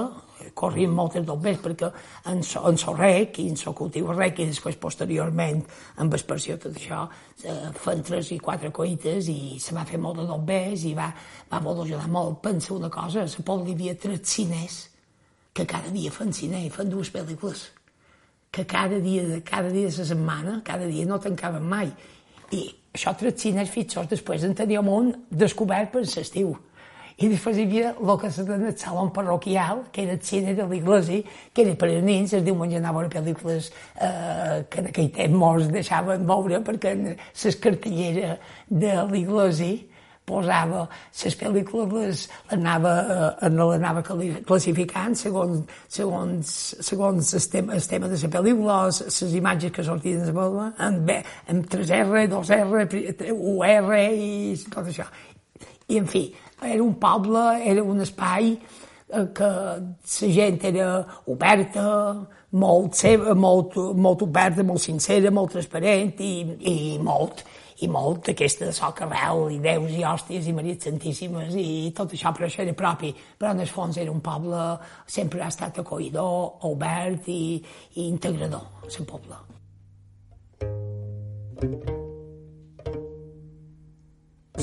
corrien 0.57 0.91
moltes 0.97 1.27
dobbes 1.27 1.61
perquè 1.61 1.91
en 2.31 2.41
so, 2.43 2.63
en 2.69 2.77
so 2.81 2.95
rec 2.97 3.37
i 3.43 3.47
en 3.51 3.57
so 3.59 3.75
cultiu 3.77 4.09
rec 4.13 4.41
i 4.41 4.49
després 4.49 4.79
posteriorment 4.81 5.61
amb 6.01 6.17
expressió 6.17 6.57
tot 6.57 6.75
això 6.75 7.05
eh, 7.43 7.69
fan 7.85 8.03
tres 8.09 8.33
i 8.33 8.39
quatre 8.41 8.73
coites 8.73 9.29
i 9.29 9.39
se 9.61 9.77
va 9.77 9.85
fer 9.85 10.01
molt 10.01 10.23
de 10.23 10.27
dobbes 10.29 10.89
i 10.89 10.93
va, 10.97 11.11
va 11.53 11.61
ajudar 11.61 12.09
molt. 12.09 12.41
Pensa 12.41 12.73
una 12.73 12.89
cosa, 12.89 13.23
a 13.23 13.29
la 13.29 13.45
Pobla 13.45 13.69
hi 13.69 13.77
havia 13.77 13.95
tres 13.95 14.25
cines 14.25 14.83
que 15.53 15.69
cada 15.69 15.93
dia 15.93 16.11
fan 16.11 16.33
cine 16.33 16.65
i 16.65 16.73
fan 16.73 16.89
dues 16.89 17.13
pel·lícules 17.13 17.69
que 18.55 18.63
cada 18.65 18.99
dia, 19.03 19.23
de 19.27 19.41
cada 19.43 19.69
dia 19.69 19.89
de 19.89 19.97
la 19.97 20.05
setmana, 20.05 20.61
cada 20.63 20.85
dia 20.87 21.05
no 21.05 21.19
tancaven 21.19 21.65
mai. 21.67 21.89
I 22.55 22.61
això 22.95 23.11
tres 23.19 23.35
cines 23.41 23.67
fixos 23.69 24.07
després 24.07 24.45
en 24.47 24.55
teníem 24.55 24.87
un 24.87 25.11
descobert 25.29 25.91
per 25.91 26.05
l'estiu. 26.05 26.53
I 27.15 27.29
després 27.31 27.57
hi 27.59 27.65
havia 27.67 27.89
el 27.95 28.17
que 28.19 28.29
se 28.31 28.43
deia 28.47 28.69
el 28.71 28.77
salon 28.79 29.11
parroquial, 29.15 29.85
que 29.91 30.03
era 30.03 30.15
el 30.15 30.21
cine 30.23 30.53
de 30.55 30.63
l'església, 30.67 31.23
que 31.53 31.63
era 31.63 31.75
per 31.79 31.89
als 31.89 32.03
nens, 32.03 32.33
es 32.35 32.43
diu 32.43 32.55
menjar 32.59 32.81
a 32.83 32.93
pel·lícules 32.93 33.69
eh, 33.71 34.63
que 34.69 34.79
en 34.81 34.89
aquell 34.91 35.11
temps 35.15 35.35
molts 35.43 35.67
deixaven 35.71 36.25
veure, 36.27 36.61
perquè 36.63 36.95
les 36.95 37.59
cartelleres 37.59 38.39
de 38.69 38.95
l'església 39.11 39.94
posava 40.25 40.85
les 41.23 41.35
pel·lícules, 41.39 41.91
les 41.93 42.23
anava, 42.55 42.93
eh, 43.41 43.49
l'anava 43.53 44.03
classificant 44.05 45.15
segons, 45.17 45.61
segons, 45.87 46.53
segons 46.87 47.33
el, 47.37 47.45
tema, 47.51 47.75
el 47.77 47.87
tema 47.89 48.09
de 48.09 48.19
la 48.21 48.31
pel·lícula, 48.37 48.79
les 48.89 49.35
imatges 49.41 49.75
que 49.75 49.85
sortien 49.85 50.23
de 50.23 50.31
la 50.31 50.37
pel·lícula, 50.39 50.71
amb, 50.87 51.11
amb 51.53 51.69
3R, 51.75 52.25
2R, 52.33 52.87
1R 53.35 54.01
i 54.15 54.31
tot 54.73 54.89
això. 54.89 55.05
I, 55.87 55.99
en 55.99 56.09
fi, 56.09 56.25
era 56.63 56.81
un 56.83 56.95
poble, 56.97 57.45
era 57.63 57.83
un 57.83 58.01
espai 58.01 58.55
eh, 58.55 59.27
que 59.35 59.51
la 59.51 60.31
gent 60.39 60.63
era 60.71 60.89
oberta, 61.29 61.85
molt, 62.55 62.95
seva, 62.95 63.35
molt, 63.35 63.75
molt 63.99 64.23
oberta, 64.25 64.63
molt 64.63 64.81
sincera, 64.81 65.31
molt 65.33 65.53
transparent 65.55 66.15
i, 66.23 66.33
i 66.71 66.75
molt, 67.03 67.43
i 67.83 67.89
molt 67.91 68.29
d'aquesta 68.29 68.69
de 68.69 68.75
soc 68.75 69.01
arrel, 69.03 69.49
i 69.55 69.59
déus 69.63 69.91
i 69.91 70.03
hòsties 70.07 70.47
i 70.47 70.53
maries 70.55 70.85
santíssimes 70.87 71.57
i 71.59 71.91
tot 71.95 72.13
això, 72.15 72.31
però 72.35 72.47
això 72.47 72.63
era 72.63 72.75
propi. 72.77 73.11
Però 73.39 73.51
en 73.51 73.59
el 73.65 73.71
fons 73.71 73.99
era 73.99 74.13
un 74.13 74.21
poble, 74.23 74.61
sempre 75.17 75.43
ha 75.43 75.51
estat 75.51 75.81
acollidor, 75.83 76.63
obert 76.71 77.27
i, 77.27 77.59
i 77.95 78.07
integrador, 78.07 78.87
el 78.87 79.11
poble. 79.11 79.43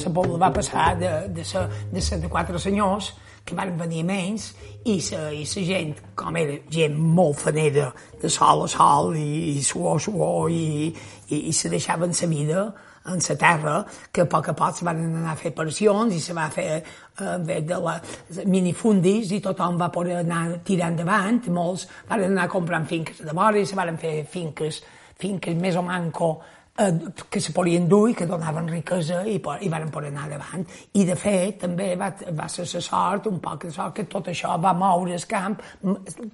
la 0.04 0.11
pobla 0.11 0.38
va 0.38 0.52
passar 0.52 0.95
de, 0.99 1.11
de, 1.28 1.45
ser, 1.45 1.66
de 1.92 2.00
ser 2.00 2.19
de 2.21 2.28
quatre 2.28 2.59
senyors 2.59 3.12
que 3.45 3.57
van 3.59 3.75
venir 3.78 4.04
menys 4.07 4.52
i 4.87 4.99
la, 5.11 5.31
i 5.35 5.45
la 5.45 5.64
gent, 5.66 5.92
com 6.19 6.37
era 6.38 6.59
gent 6.71 6.97
molt 6.97 7.40
fanera, 7.42 7.90
de 8.23 8.31
sol 8.31 8.64
a 8.64 8.69
sol 8.71 9.16
i, 9.19 9.59
i 9.59 9.62
suor 9.62 10.00
suor 10.00 10.50
i, 10.50 10.92
i, 11.28 11.42
i 11.50 11.52
se 11.52 11.71
deixaven 11.73 12.14
la 12.21 12.31
vida 12.31 12.64
en 13.06 13.18
la 13.28 13.37
terra, 13.37 13.85
que 14.12 14.23
a 14.23 14.26
poc 14.26 14.49
a 14.49 14.54
poc 14.54 14.76
se 14.76 14.85
van 14.85 15.00
anar 15.02 15.32
a 15.32 15.37
fer 15.37 15.52
pensions 15.56 16.14
i 16.14 16.21
se 16.21 16.35
va 16.37 16.49
fer 16.50 16.68
eh, 16.78 17.61
de 17.66 17.78
la 17.82 17.99
minifundis 18.47 19.32
i 19.32 19.40
tothom 19.42 19.78
va 19.80 19.90
poder 19.90 20.21
anar 20.23 20.62
tirant 20.64 20.92
endavant, 20.92 21.42
molts 21.50 21.88
van 22.09 22.25
anar 22.28 22.49
comprant 22.49 22.87
finques 22.87 23.23
de 23.25 23.35
vora 23.35 23.59
i 23.59 23.66
se 23.66 23.78
van 23.78 23.99
fer 23.99 24.23
finques, 24.30 24.82
finques 25.18 25.56
més 25.59 25.76
o 25.76 25.82
manco 25.82 26.32
eh, 26.78 26.92
que 27.30 27.40
se 27.40 27.52
podien 27.52 27.88
dur 27.88 28.11
i 28.11 28.14
que 28.14 28.26
donaven 28.26 28.68
riquesa 28.71 29.23
i, 29.26 29.38
i 29.38 29.73
van 29.73 29.90
poder 29.90 30.12
anar 30.12 30.28
davant. 30.30 30.66
I, 30.92 31.04
de 31.09 31.16
fet, 31.16 31.59
també 31.64 31.94
va, 31.97 32.12
va 32.38 32.49
ser 32.49 32.68
la 32.71 32.85
sort, 32.87 33.26
un 33.26 33.40
poc 33.40 33.66
de 33.66 33.73
sort, 33.75 33.97
que 33.97 34.06
tot 34.06 34.30
això 34.30 34.54
va 34.61 34.75
moure 34.76 35.16
el 35.18 35.26
camp, 35.28 35.59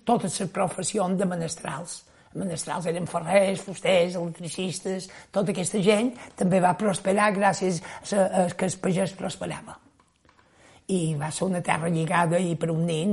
totes 0.05 0.41
les 0.41 0.53
professions 0.53 1.19
de 1.19 1.27
menestrals. 1.29 2.03
Menestrals 2.37 2.87
eren 2.91 3.09
ferrers, 3.09 3.63
fusters, 3.65 4.17
electricistes, 4.21 5.09
tota 5.33 5.55
aquesta 5.55 5.81
gent 5.81 6.13
també 6.37 6.61
va 6.61 6.77
prosperar 6.77 7.31
gràcies 7.37 7.81
a, 8.13 8.25
a 8.25 8.49
que 8.53 8.69
el 8.69 8.81
pagès 8.83 9.15
prosperava. 9.17 9.79
I 10.89 11.15
va 11.21 11.29
ser 11.33 11.45
una 11.45 11.61
terra 11.61 11.91
lligada 11.93 12.39
i 12.41 12.55
per 12.57 12.71
un 12.73 12.87
nen 12.89 13.11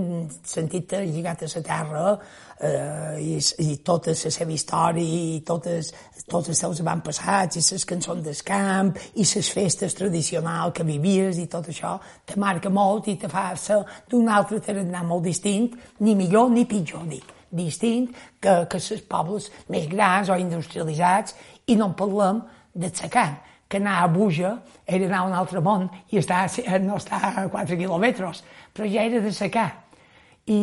sentit 0.47 0.93
lligat 1.03 1.43
a 1.43 1.49
la 1.51 1.61
terra 1.63 2.03
eh, 2.15 3.17
i, 3.19 3.35
i 3.65 3.75
tota 3.83 4.13
la 4.15 4.31
seva 4.31 4.55
història 4.55 5.03
i 5.03 5.41
totes, 5.43 5.91
tots 6.23 6.53
els 6.53 6.63
seus 6.63 6.79
avantpassats 6.79 7.59
i 7.59 7.65
les 7.65 7.87
cançons 7.91 8.23
del 8.23 8.41
camp 8.47 8.93
i 8.95 9.27
les 9.27 9.51
festes 9.59 9.99
tradicionals 9.99 10.75
que 10.75 10.87
vivies 10.87 11.39
i 11.43 11.49
tot 11.51 11.67
això 11.67 11.97
te 12.23 12.39
marca 12.39 12.71
molt 12.71 13.11
i 13.11 13.19
te 13.19 13.31
fa 13.31 13.49
ser 13.59 13.81
d'un 14.07 14.31
altre 14.31 14.63
tarannà 14.63 15.03
molt 15.03 15.27
distint, 15.27 15.71
ni 15.99 16.15
millor 16.15 16.51
ni 16.55 16.63
pitjor, 16.63 17.03
dic 17.11 17.34
distint 17.55 18.11
que, 18.39 18.61
que 18.69 18.81
els 18.81 19.07
pobles 19.09 19.49
més 19.71 19.89
grans 19.91 20.29
o 20.29 20.37
industrialitzats 20.39 21.35
i 21.67 21.79
no 21.79 21.89
en 21.91 21.97
parlem 21.97 22.43
del 22.75 22.93
secant 22.95 23.39
que 23.67 23.77
anar 23.77 24.03
a 24.03 24.07
Buja 24.07 24.59
era 24.85 25.05
anar 25.07 25.19
a 25.19 25.29
un 25.29 25.33
altre 25.33 25.61
món 25.61 25.87
i 26.11 26.19
estar, 26.21 26.45
no 26.83 26.99
estar 27.01 27.21
a 27.31 27.47
4 27.49 27.77
quilòmetres, 27.79 28.43
però 28.73 28.87
ja 28.89 29.03
era 29.03 29.21
de 29.23 29.33
secar. 29.33 29.71
I, 30.45 30.57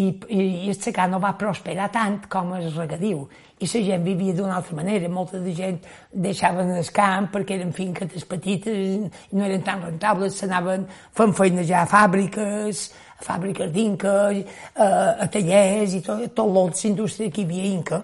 i, 0.00 0.06
i 0.32 0.68
el 0.70 0.78
secà 0.80 1.04
no 1.12 1.18
va 1.20 1.34
prosperar 1.36 1.90
tant 1.92 2.22
com 2.32 2.54
el 2.56 2.70
regadiu. 2.72 3.26
I 3.60 3.68
la 3.68 3.82
gent 3.84 4.04
vivia 4.04 4.32
d'una 4.32 4.54
altra 4.56 4.76
manera. 4.78 5.10
Molta 5.12 5.42
de 5.44 5.52
gent 5.52 5.76
deixaven 6.10 6.72
el 6.72 6.88
camp 6.88 7.28
perquè 7.34 7.58
eren 7.58 7.74
finques 7.76 8.24
petites 8.24 8.72
i 8.72 9.36
no 9.36 9.44
eren 9.44 9.64
tan 9.64 9.84
rentables, 9.84 10.40
s'anaven 10.40 10.88
fent 11.12 11.36
feina 11.36 11.64
ja 11.68 11.82
a 11.84 11.90
fàbriques, 11.90 12.86
a 13.16 13.24
fàbriques 13.24 13.70
d'Inca, 13.72 14.16
a, 14.30 14.88
a 15.24 15.28
tallers 15.32 15.96
i 15.96 16.02
tot, 16.04 16.26
tot 16.36 16.52
l'altra 16.52 16.88
indústria 16.88 17.30
que 17.30 17.42
hi 17.42 17.48
havia 17.48 17.70
Inca 17.72 18.02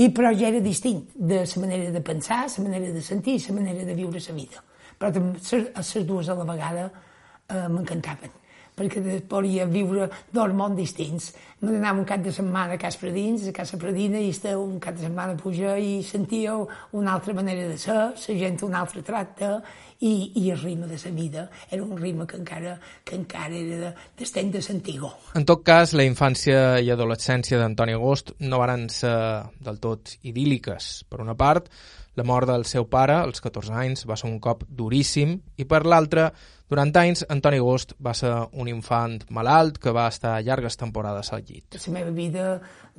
i 0.00 0.08
però 0.16 0.32
ja 0.32 0.48
era 0.48 0.60
distint 0.64 1.02
de 1.14 1.42
la 1.44 1.60
manera 1.60 1.90
de 1.92 2.00
pensar, 2.00 2.46
la 2.48 2.64
manera 2.64 2.92
de 2.92 3.02
sentir, 3.04 3.40
la 3.48 3.54
manera 3.54 3.84
de 3.84 3.94
viure 3.94 4.20
la 4.26 4.34
vida. 4.34 4.62
Però 4.98 5.10
les 5.12 6.06
dues 6.06 6.28
a 6.28 6.34
la 6.34 6.44
vegada 6.44 6.90
eh, 6.90 7.68
m'encantaven 7.68 8.39
perquè 8.80 9.20
podia 9.28 9.66
viure 9.68 10.08
dos 10.32 10.56
mons 10.56 10.78
distints. 10.78 11.30
Me 11.60 11.74
n'anava 11.74 12.00
un 12.00 12.08
cap 12.08 12.22
de 12.24 12.32
setmana 12.32 12.78
a 12.78 12.80
Cas 12.80 12.96
Pradins, 12.96 13.44
a 13.46 13.52
Casa 13.52 13.76
Pradina, 13.76 14.18
i 14.18 14.30
estava 14.32 14.62
un 14.62 14.78
cap 14.80 14.96
de 14.96 15.04
setmana 15.04 15.36
a 15.36 15.40
pujar 15.40 15.76
i 15.76 16.00
sentia 16.06 16.56
una 16.96 17.12
altra 17.12 17.34
manera 17.36 17.68
de 17.68 17.76
ser, 17.78 17.98
la 18.16 18.38
gent 18.40 18.60
un 18.64 18.74
altre 18.78 19.04
tracte, 19.04 19.58
i, 20.00 20.32
i 20.40 20.50
el 20.50 20.60
ritme 20.62 20.86
de 20.88 20.96
la 20.96 21.10
vida 21.12 21.50
era 21.70 21.82
un 21.84 21.98
ritme 21.98 22.26
que 22.26 22.38
encara, 22.38 22.78
que 23.04 23.16
encara 23.16 23.54
era 23.54 23.92
d'estem 24.16 24.50
de 24.50 24.62
l'antigó. 24.64 25.12
En 25.36 25.44
tot 25.44 25.60
cas, 25.66 25.92
la 25.92 26.06
infància 26.08 26.80
i 26.80 26.88
adolescència 26.90 27.60
d'Antoni 27.60 27.98
Agost 27.98 28.32
no 28.40 28.62
van 28.62 28.88
ser 28.88 29.12
del 29.60 29.80
tot 29.84 30.16
idíl·liques. 30.24 31.04
Per 31.10 31.20
una 31.20 31.36
part, 31.36 31.68
la 32.16 32.24
mort 32.24 32.48
del 32.48 32.64
seu 32.64 32.88
pare, 32.88 33.18
als 33.20 33.44
14 33.44 33.76
anys, 33.76 34.06
va 34.08 34.16
ser 34.16 34.30
un 34.30 34.40
cop 34.40 34.64
duríssim, 34.66 35.36
i 35.60 35.68
per 35.68 35.84
l'altra, 35.84 36.30
durant 36.70 36.92
anys, 36.96 37.24
Antoni 37.28 37.58
Agost 37.60 37.96
va 37.98 38.14
ser 38.14 38.30
un 38.52 38.70
infant 38.70 39.18
malalt 39.34 39.80
que 39.82 39.92
va 39.94 40.06
estar 40.08 40.38
llargues 40.46 40.78
temporades 40.78 41.32
al 41.34 41.42
llit. 41.42 41.74
La 41.74 41.96
meva 41.98 42.14
vida 42.14 42.46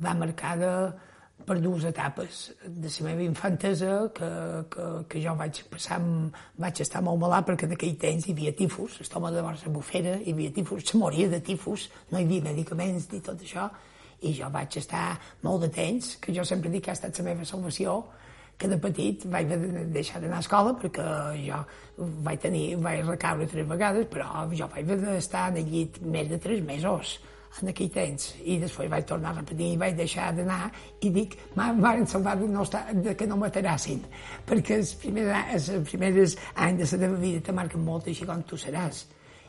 va 0.02 0.14
marcada 0.18 0.72
per 1.42 1.58
dues 1.60 1.84
etapes 1.88 2.42
de 2.64 2.90
la 2.92 3.06
meva 3.08 3.24
infantesa 3.24 3.94
que, 4.14 4.28
que, 4.70 4.88
que 5.10 5.22
jo 5.24 5.34
vaig 5.38 5.62
passar, 5.70 5.98
vaig 6.62 6.82
estar 6.84 7.02
molt 7.02 7.20
malalt 7.22 7.48
perquè 7.48 7.66
en 7.66 7.74
aquell 7.76 7.96
temps 7.98 8.26
hi 8.26 8.34
havia 8.36 8.54
tifus, 8.58 9.00
estoma 9.02 9.32
de 9.34 9.42
la 9.42 9.54
bufera, 9.74 10.18
hi 10.20 10.34
havia 10.36 10.52
tifus, 10.54 10.84
se 10.86 11.00
moria 11.00 11.28
de 11.28 11.40
tifus, 11.40 11.88
no 12.10 12.20
hi 12.20 12.28
havia 12.28 12.46
medicaments 12.50 13.08
ni 13.12 13.20
tot 13.20 13.42
això, 13.42 13.68
i 14.22 14.34
jo 14.36 14.48
vaig 14.54 14.76
estar 14.78 15.16
molt 15.42 15.64
de 15.66 15.72
temps, 15.74 16.16
que 16.22 16.34
jo 16.34 16.44
sempre 16.46 16.70
dic 16.70 16.86
que 16.86 16.92
ha 16.92 16.98
estat 16.98 17.18
la 17.18 17.30
meva 17.32 17.48
salvació, 17.48 18.02
que 18.62 18.70
de 18.70 18.78
petit 18.78 19.26
vaig 19.32 19.50
deixar 19.94 20.20
d'anar 20.22 20.38
a 20.38 20.44
escola 20.44 20.72
perquè 20.78 21.04
jo 21.42 21.58
vaig 22.26 22.40
tenir, 22.46 22.64
vaig 22.82 23.02
recaure 23.08 23.48
tres 23.50 23.68
vegades, 23.68 24.08
però 24.12 24.46
jo 24.54 24.68
vaig 24.72 24.90
estar 25.16 25.48
en 25.50 25.60
el 25.62 25.70
llit 25.72 26.00
més 26.02 26.30
de 26.30 26.38
tres 26.42 26.62
mesos 26.64 27.18
en 27.60 27.68
aquell 27.72 27.90
temps. 27.92 28.28
I 28.48 28.58
després 28.62 28.90
vaig 28.92 29.08
tornar 29.08 29.32
a 29.32 29.40
repetir 29.40 29.72
i 29.74 29.80
vaig 29.80 29.96
deixar 29.98 30.30
d'anar 30.36 30.70
i 31.02 31.10
dic, 31.12 31.36
m'han 31.58 32.06
salvat 32.08 32.40
de, 32.40 32.48
no 32.48 32.62
estar, 32.64 32.86
de 32.94 33.16
que 33.18 33.28
no 33.28 33.36
m'aterassin, 33.40 34.04
perquè 34.48 34.78
els 34.80 34.94
primers, 35.02 35.66
els 35.72 35.90
primers 35.90 36.38
anys 36.54 36.94
de 36.94 36.96
la 36.96 37.02
teva 37.06 37.18
vida 37.26 37.42
te 37.48 37.56
marquen 37.58 37.84
molt 37.84 38.08
així 38.08 38.28
com 38.28 38.46
tu 38.46 38.60
seràs 38.60 39.04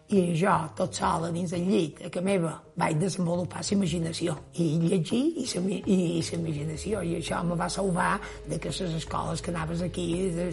i 0.10 0.36
jo, 0.36 0.54
tot 0.76 0.94
sol, 0.94 1.26
a 1.26 1.32
dins 1.32 1.54
del 1.56 1.64
llit, 1.66 2.02
a 2.06 2.10
casa 2.12 2.22
meva, 2.26 2.52
vaig 2.76 2.98
desenvolupar 3.00 3.62
la 3.64 3.76
imaginació 3.76 4.36
i 4.60 4.66
llegir 4.82 5.22
i 5.40 5.46
la 5.54 5.62
i, 5.70 5.96
i 5.96 6.24
imaginació 6.36 7.02
i 7.08 7.16
això 7.20 7.40
me 7.46 7.56
va 7.56 7.70
salvar 7.70 8.20
de 8.50 8.60
que 8.60 8.70
les 8.70 8.98
escoles 9.00 9.42
que 9.42 9.54
anaves 9.54 9.82
aquí 9.82 10.06
de, 10.36 10.50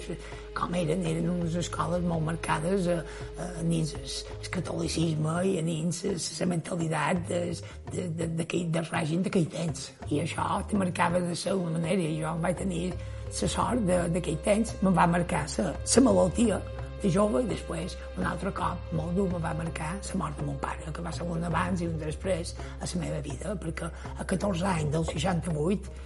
com 0.55 0.75
eren, 0.79 1.05
eren 1.05 1.29
unes 1.35 1.57
escoles 1.57 2.05
molt 2.07 2.25
marcades 2.31 2.89
a, 2.89 2.99
a, 3.37 3.51
a 3.61 3.67
dins 3.67 3.95
el, 3.99 4.09
catolicisme 4.55 5.37
i 5.51 5.59
a 5.59 5.67
dins 5.67 6.03
la 6.41 6.51
mentalitat 6.55 7.25
de, 7.29 7.45
de, 7.93 8.09
de, 8.09 8.27
de, 8.29 8.49
de, 8.71 8.85
règim 8.91 9.25
d'aquell 9.27 9.49
temps. 9.51 9.91
I 10.11 10.23
això 10.25 10.61
te 10.69 10.79
marcava 10.79 11.21
de 11.21 11.35
la 11.35 11.57
manera. 11.77 12.03
I 12.03 12.21
jo 12.23 12.35
vaig 12.43 12.59
tenir 12.59 12.85
la 13.31 13.49
sort 13.49 13.87
d'aquell 13.87 14.39
temps, 14.45 14.77
me 14.83 14.91
va 14.91 15.07
marcar 15.07 15.47
la 15.59 16.03
malaltia 16.07 16.61
de 17.03 17.11
jove 17.17 17.43
i 17.45 17.49
després 17.51 17.97
un 18.19 18.29
altre 18.33 18.53
cop 18.57 18.93
molt 18.99 19.17
dur 19.17 19.29
me 19.33 19.41
va 19.47 19.55
marcar 19.63 19.95
la 20.11 20.21
mort 20.23 20.39
de 20.39 20.47
mon 20.47 20.61
pare 20.63 20.93
que 20.93 21.03
va 21.07 21.13
ser 21.17 21.27
un 21.27 21.49
abans 21.49 21.81
i 21.81 21.89
un 21.89 21.99
després 21.99 22.55
a 22.79 22.87
la 22.93 23.03
meva 23.03 23.21
vida 23.27 23.57
perquè 23.65 23.91
a 24.17 24.25
14 24.35 24.71
anys 24.75 24.95
del 24.97 25.09
68 25.15 25.99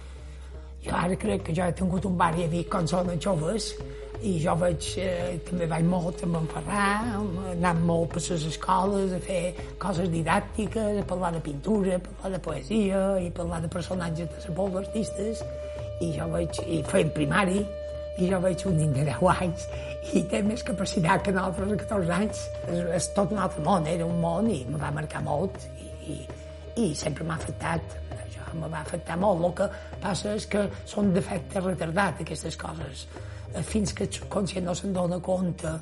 jo 0.85 0.95
ara 0.95 1.15
crec 1.17 1.45
que 1.47 1.53
jo 1.57 1.65
he 1.65 1.73
tingut 1.73 2.05
un 2.05 2.17
bar 2.17 2.33
i 2.37 2.45
he 2.45 2.49
vist 2.49 2.69
com 2.69 2.87
són 2.87 3.13
joves 3.19 3.73
i 4.25 4.39
jo 4.41 4.55
veig, 4.57 4.87
eh, 5.01 5.37
també 5.45 5.67
vaig 5.69 5.85
molt 5.85 6.23
amb 6.25 6.39
en 6.39 6.47
Ferran, 6.49 7.25
anant 7.51 7.81
molt 7.85 8.13
per 8.13 8.21
les 8.23 8.45
escoles 8.49 9.13
a 9.13 9.19
fer 9.21 9.41
coses 9.81 10.09
didàctiques, 10.09 11.01
a 11.01 11.05
parlar 11.09 11.33
de 11.35 11.41
pintura, 11.45 11.97
a 11.97 11.99
parlar 12.05 12.31
de 12.37 12.41
poesia 12.47 13.01
i 13.21 13.29
parlar 13.29 13.61
de 13.61 13.71
personatges 13.75 14.29
de 14.31 14.43
la 14.47 14.55
poble, 14.55 14.85
artistes 14.85 15.43
i 16.01 16.13
jo 16.17 16.29
veig, 16.31 16.61
i 16.67 16.81
fent 16.87 17.11
primari 17.15 17.65
i 18.17 18.29
jo 18.31 18.39
veig 18.39 18.65
un 18.69 18.77
nen 18.79 18.93
de 18.95 19.03
10 19.09 19.43
anys 19.43 19.67
i 20.13 20.21
té 20.29 20.41
més 20.45 20.63
capacitat 20.65 21.23
que 21.25 21.33
nosaltres 21.33 21.71
a 21.73 21.77
14 21.81 22.15
anys. 22.15 22.41
És, 22.67 22.81
és 22.99 23.09
tot 23.17 23.33
un 23.33 23.41
altre 23.41 23.63
món, 23.65 23.87
era 23.89 24.05
un 24.05 24.19
món 24.21 24.49
i 24.51 24.61
em 24.63 24.77
va 24.81 24.91
marcar 24.93 25.23
molt 25.25 25.57
i, 25.81 25.89
i, 26.13 26.17
i 26.83 26.89
sempre 26.97 27.25
m'ha 27.27 27.37
afectat. 27.39 27.97
Això 28.19 28.53
me 28.59 28.69
va 28.71 28.83
afectar 28.83 29.17
molt. 29.21 29.43
El 29.49 29.55
que 29.57 29.69
passa 30.03 30.35
és 30.35 30.47
que 30.51 30.67
són 30.85 31.13
defectes 31.15 31.63
retardats, 31.63 32.21
aquestes 32.21 32.59
coses. 32.61 33.07
Eh, 33.53 33.63
fins 33.63 33.93
que 33.95 34.07
el 34.09 34.29
conscient 34.29 34.67
no 34.69 34.75
se'n 34.77 34.93
dona 34.93 35.19
compte 35.23 35.73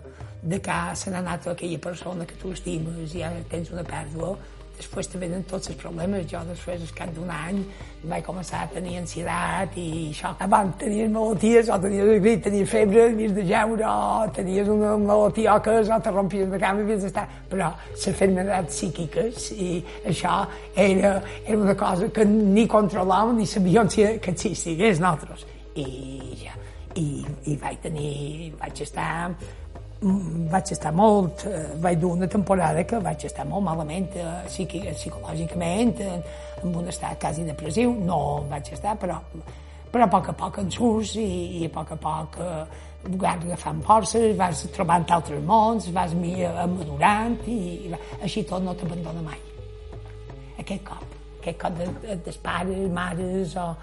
de 0.43 0.59
que 0.59 0.79
se 0.99 1.11
n'ha 1.11 1.21
anat 1.23 1.47
aquella 1.47 1.79
persona 1.79 2.25
que 2.27 2.35
tu 2.39 2.51
estimes 2.51 3.15
i 3.15 3.23
ara 3.23 3.39
tens 3.51 3.71
una 3.71 3.85
pèrdua, 3.87 4.35
després 4.77 5.07
te 5.09 5.19
venen 5.21 5.43
tots 5.49 5.69
els 5.71 5.77
problemes. 5.79 6.25
Jo 6.29 6.41
després, 6.47 6.81
al 6.81 6.93
cap 6.97 7.11
d'un 7.15 7.29
any, 7.33 7.61
vaig 8.09 8.25
començar 8.25 8.63
a 8.63 8.69
tenir 8.73 8.97
ansietat 8.99 9.77
i 9.79 9.87
això. 10.09 10.33
Abans 10.43 10.75
tenies 10.81 11.11
malalties, 11.13 11.69
o 11.69 11.79
tenies 11.85 12.11
grip, 12.25 12.43
tenies 12.47 12.69
febre, 12.69 13.07
tenies 13.13 13.35
de 13.37 13.45
geure, 13.49 13.87
o 13.87 14.27
tenies 14.35 14.71
una 14.73 14.95
malaltia 14.97 15.59
que 15.63 15.77
o 15.83 15.99
te 16.03 16.15
rompies 16.15 16.51
de 16.51 16.59
cama 16.59 16.85
havies 16.85 17.07
d'estar... 17.07 17.27
Però 17.53 17.69
les 17.93 18.69
psíquiques 18.73 19.51
i 19.53 19.83
això 20.09 20.43
era, 20.75 21.15
era 21.45 21.57
una 21.57 21.75
cosa 21.77 22.09
que 22.09 22.25
ni 22.25 22.67
controlàvem 22.67 23.37
ni 23.37 23.45
sabíem 23.45 23.89
si, 23.89 24.07
que 24.19 24.31
existís 24.31 24.99
nosaltres. 24.99 25.45
I 25.75 25.85
ja, 26.41 26.57
i, 26.99 27.23
i 27.49 27.57
vaig 27.61 27.79
tenir, 27.81 28.53
vaig 28.59 28.81
estar 28.85 29.33
vaig 30.03 30.71
estar 30.75 30.91
molt, 30.95 31.45
eh, 31.47 31.73
vaig 31.79 31.99
dur 31.99 32.13
una 32.17 32.27
temporada 32.27 32.83
que 32.83 32.99
vaig 32.99 33.25
estar 33.25 33.45
molt 33.47 33.63
malament 33.63 34.15
eh, 34.15 34.31
psicològicament, 34.47 35.99
eh, 35.99 36.21
en 36.61 36.75
un 36.75 36.87
estat 36.87 37.19
quasi 37.19 37.43
depressiu, 37.47 37.93
no 38.05 38.43
vaig 38.49 38.73
estar, 38.73 38.97
però, 38.99 39.19
però 39.91 40.03
a 40.03 40.11
poc 40.11 40.29
a 40.29 40.33
poc 40.33 40.59
en 40.59 40.71
surts 40.71 41.15
i, 41.15 41.27
i 41.61 41.65
a 41.65 41.71
poc 41.71 41.95
a 41.95 41.95
poc 41.95 42.37
eh, 42.43 42.65
vas 43.03 43.39
agafant 43.45 43.81
forces, 43.83 44.37
vas 44.37 44.67
trobant 44.75 45.07
altres 45.11 45.43
mons, 45.43 45.89
vas 45.95 46.13
madurant 46.13 47.39
i, 47.47 47.57
i 47.87 47.97
així 48.21 48.43
tot 48.43 48.63
no 48.63 48.75
t'abandona 48.75 49.23
mai. 49.23 49.39
Aquest 50.59 50.83
cop, 50.87 51.17
aquest 51.41 51.59
cop 51.59 51.77
de, 51.79 51.89
de, 52.03 52.15
de 52.27 52.35
pares, 52.43 52.89
mares 52.91 53.55
o, 53.59 53.73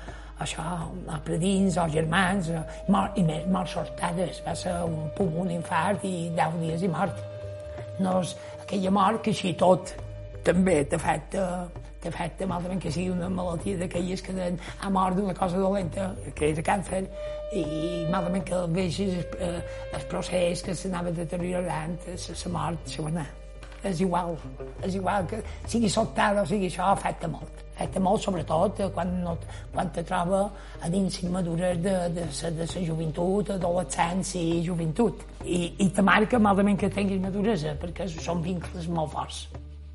això, 0.41 0.65
a 1.09 1.19
predins 1.25 1.77
o 1.81 1.87
germans, 1.93 2.51
mort, 2.89 3.19
i 3.21 3.25
més 3.27 3.47
morts 3.53 3.77
sortades, 3.77 4.41
va 4.47 4.55
ser 4.57 4.73
un 4.87 5.11
pum, 5.17 5.35
un 5.45 5.53
infart 5.57 6.05
i 6.09 6.31
deu 6.37 6.57
dies 6.63 6.87
i 6.87 6.91
mort. 6.93 7.21
No 8.01 8.21
és 8.23 8.35
aquella 8.63 8.93
mort 8.97 9.23
que 9.25 9.35
així 9.35 9.53
tot 9.61 9.93
també 10.47 10.79
t'afecta, 10.89 11.45
t'afecta 12.01 12.49
malament 12.49 12.81
que 12.81 12.93
sigui 12.95 13.13
una 13.13 13.29
malaltia 13.29 13.83
d'aquelles 13.83 14.25
que 14.25 14.33
ha 14.41 14.91
mort 14.91 15.19
d'una 15.21 15.37
cosa 15.37 15.61
dolenta, 15.61 16.09
que 16.35 16.53
és 16.55 16.63
càncer, 16.65 17.05
i 17.53 17.65
malament 18.09 18.47
que 18.47 18.65
vegis 18.73 19.19
el, 19.19 19.26
eh, 19.45 19.61
el 19.99 20.07
procés 20.09 20.65
que 20.65 20.75
s'anava 20.75 21.13
deteriorant, 21.13 21.99
la 22.09 22.53
mort, 22.57 22.89
se 22.89 23.05
va 23.05 23.13
anar. 23.13 23.29
És 23.85 24.00
igual, 24.05 24.37
és 24.85 24.95
igual 24.95 25.26
que 25.29 25.41
sigui 25.67 25.89
sobtada 25.89 26.43
o 26.43 26.49
sigui 26.49 26.69
això, 26.69 26.93
afecta 26.93 27.29
molt 27.29 27.70
afecta 27.80 28.00
molt, 28.00 28.21
sobretot 28.21 28.80
eh, 28.80 28.88
quan, 28.93 29.12
no, 29.25 29.36
quan 29.73 29.90
te 29.95 30.04
troba 30.04 30.43
a 30.80 30.90
dins 30.93 31.23
immadures 31.25 31.80
de, 31.80 31.97
de, 32.12 32.26
de, 32.28 32.50
de 32.58 32.69
la 32.69 32.84
joventut, 32.86 33.54
adolescència 33.56 34.40
i 34.40 34.62
joventut. 34.66 35.25
I, 35.45 35.62
i 35.80 35.88
te 35.88 36.04
marca 36.04 36.38
malament 36.38 36.78
que 36.80 36.93
tinguis 36.93 37.21
maduresa, 37.23 37.75
perquè 37.80 38.08
són 38.12 38.45
vincles 38.45 38.88
molt 38.93 39.14
forts. 39.16 39.45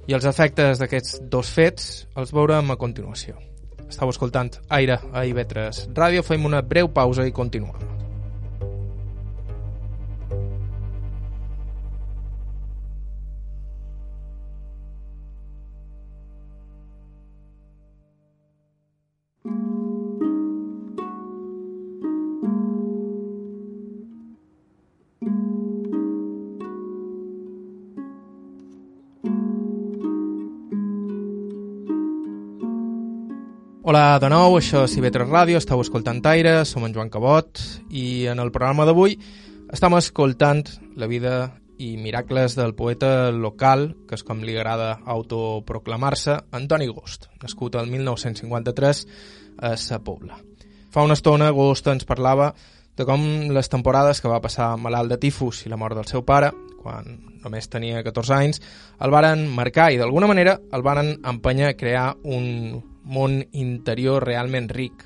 I 0.05 0.13
els 0.17 0.25
efectes 0.25 0.81
d'aquests 0.81 1.19
dos 1.29 1.49
fets 1.49 2.05
els 2.17 2.33
veurem 2.33 2.73
a 2.73 2.77
continuació. 2.81 3.37
Estau 3.85 4.09
escoltant 4.09 4.49
Aire 4.73 4.97
a 5.13 5.21
IB3 5.29 5.91
Ràdio, 5.93 6.25
fem 6.25 6.45
una 6.49 6.63
breu 6.65 6.89
pausa 6.89 7.25
i 7.25 7.33
continuem. 7.33 7.94
Hola 33.85 34.17
de 34.17 34.31
nou, 34.33 34.55
això 34.57 34.79
és 34.87 34.95
Ivetres 34.97 35.27
Ràdio, 35.29 35.59
estàu 35.61 35.77
escoltant 35.83 36.17
Aire, 36.25 36.63
som 36.65 36.87
en 36.87 36.93
Joan 36.95 37.11
Cabot 37.13 37.59
i 37.93 38.25
en 38.25 38.39
el 38.41 38.49
programa 38.49 38.81
d'avui 38.89 39.13
estem 39.69 39.93
escoltant 39.93 40.63
la 40.97 41.05
vida 41.05 41.33
i 41.77 41.91
miracles 42.01 42.55
del 42.57 42.73
poeta 42.73 43.29
local, 43.29 43.91
que 44.09 44.17
és 44.17 44.25
com 44.25 44.41
li 44.41 44.55
agrada 44.57 45.03
autoproclamar-se, 45.05 46.39
Antoni 46.57 46.87
Gust, 46.89 47.27
nascut 47.43 47.77
el 47.77 47.91
1953 47.91 49.03
a 49.69 49.75
Sa 49.77 50.01
Pobla. 50.01 50.41
Fa 50.89 51.05
una 51.05 51.13
estona 51.13 51.51
Gust 51.53 51.85
ens 51.93 52.09
parlava 52.09 52.55
de 52.97 53.05
com 53.05 53.21
les 53.53 53.69
temporades 53.69 54.17
que 54.17 54.33
va 54.33 54.41
passar 54.41 54.71
malalt 54.81 55.13
de 55.13 55.19
tifus 55.21 55.61
i 55.67 55.69
la 55.69 55.77
mort 55.77 55.93
del 55.93 56.09
seu 56.09 56.25
pare, 56.25 56.49
quan 56.81 57.21
només 57.45 57.69
tenia 57.69 58.01
14 58.01 58.33
anys, 58.33 58.63
el 58.97 59.13
varen 59.13 59.45
marcar 59.45 59.91
i 59.93 60.01
d'alguna 60.01 60.33
manera 60.33 60.57
el 60.73 60.81
varen 60.81 61.19
empènyer 61.21 61.69
a 61.69 61.77
crear 61.77 62.09
un, 62.25 62.81
món 63.05 63.39
interior 63.53 64.25
realment 64.25 64.69
ric. 64.73 65.05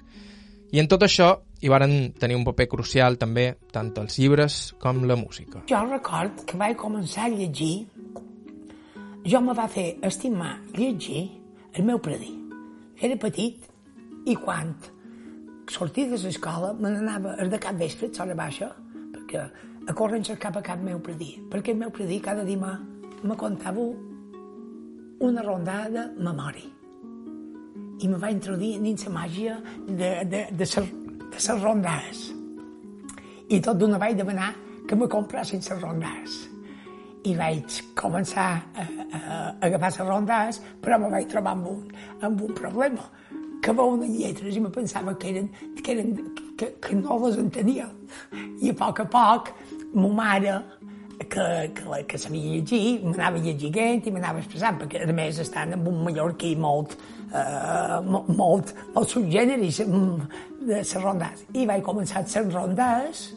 I 0.71 0.79
en 0.81 0.87
tot 0.89 1.03
això 1.03 1.33
hi 1.59 1.69
varen 1.71 2.13
tenir 2.19 2.37
un 2.37 2.45
paper 2.47 2.67
crucial 2.71 3.17
també 3.19 3.51
tant 3.73 3.91
els 3.99 4.19
llibres 4.19 4.59
com 4.79 5.03
la 5.09 5.17
música. 5.19 5.63
Jo 5.67 5.81
record 5.89 6.45
que 6.47 6.57
vaig 6.57 6.77
començar 6.79 7.27
a 7.27 7.33
llegir, 7.33 7.87
jo 9.25 9.41
me 9.43 9.55
va 9.57 9.67
fer 9.67 9.97
estimar 10.01 10.55
llegir 10.77 11.25
el 11.73 11.83
meu 11.83 11.99
predí. 11.99 12.31
Era 13.01 13.19
petit 13.19 13.67
i 14.27 14.35
quan 14.35 14.73
sortia 15.69 16.07
de 16.09 16.17
l'escola 16.23 16.73
me 16.73 16.93
n'anava 16.93 17.35
de 17.35 17.59
cap 17.59 17.75
vespre, 17.75 18.09
a 18.09 18.35
baixa, 18.35 18.71
perquè 19.13 19.43
a 19.87 19.93
córrer 19.93 20.21
cap 20.37 20.57
a 20.57 20.61
cap 20.61 20.79
meu 20.79 20.99
predí, 20.99 21.35
perquè 21.51 21.71
el 21.71 21.77
meu 21.77 21.91
predí 21.91 22.19
cada 22.19 22.43
dia 22.43 22.79
me 23.23 23.35
contava 23.35 23.83
una 25.19 25.41
rondada 25.43 26.07
de 26.07 26.23
memòria 26.23 26.78
i 27.99 28.07
me 28.07 28.19
va 28.19 28.31
introduir 28.31 28.77
dins 28.83 29.05
la 29.07 29.13
màgia 29.13 29.57
de, 29.87 30.11
de, 30.31 30.45
de, 30.51 30.65
ser, 30.65 30.85
de 31.31 31.41
ser 31.41 31.57
rondades. 31.59 32.29
I 33.49 33.59
tot 33.65 33.79
d'una 33.79 33.99
vaig 34.01 34.17
demanar 34.17 34.53
que 34.87 34.95
me 34.95 35.07
comprassin 35.09 35.61
les 35.65 35.81
rondades. 35.81 36.37
I 37.27 37.35
vaig 37.35 37.81
començar 37.99 38.49
a, 38.55 38.83
a, 38.83 39.19
a 39.19 39.39
agafar 39.67 39.91
les 39.91 40.07
rondades, 40.07 40.61
però 40.81 40.99
me 41.01 41.11
vaig 41.11 41.27
trobar 41.31 41.57
amb 41.57 41.67
un, 41.73 41.81
amb 42.23 42.45
un 42.47 42.55
problema, 42.55 43.09
que 43.59 43.73
veu 43.75 43.95
unes 43.97 44.11
lletres 44.15 44.55
i 44.55 44.61
me 44.63 44.71
pensava 44.71 45.13
que, 45.19 45.33
eren, 45.33 45.49
que, 45.83 45.91
eren, 45.91 46.13
que, 46.57 46.71
que 46.79 46.95
no 46.95 47.19
les 47.25 47.39
entenia. 47.41 47.89
I 48.63 48.71
a 48.71 48.77
poc 48.79 49.03
a 49.03 49.07
poc, 49.11 49.51
ma 49.93 50.11
mare 50.21 50.55
que, 51.27 51.45
que, 51.75 52.03
que 52.07 52.17
sabia 52.17 52.55
llegir, 52.55 53.01
m'anava 53.03 53.41
llegint 53.43 54.07
i 54.07 54.13
m'anava 54.15 54.39
expressant, 54.39 54.79
perquè 54.79 55.03
a 55.03 55.15
més 55.15 55.41
estan 55.43 55.75
amb 55.75 55.89
un 55.91 56.03
mallorquí 56.07 56.55
molt, 56.55 56.95
eh, 57.33 57.99
molt, 58.05 58.73
molt, 58.95 59.09
subgèneris 59.09 59.81
de 59.85 60.73
les 60.73 60.95
rondades. 61.01 61.45
I 61.53 61.67
vaig 61.69 61.85
començar 61.85 62.25
les 62.25 62.53
rondades 62.53 63.29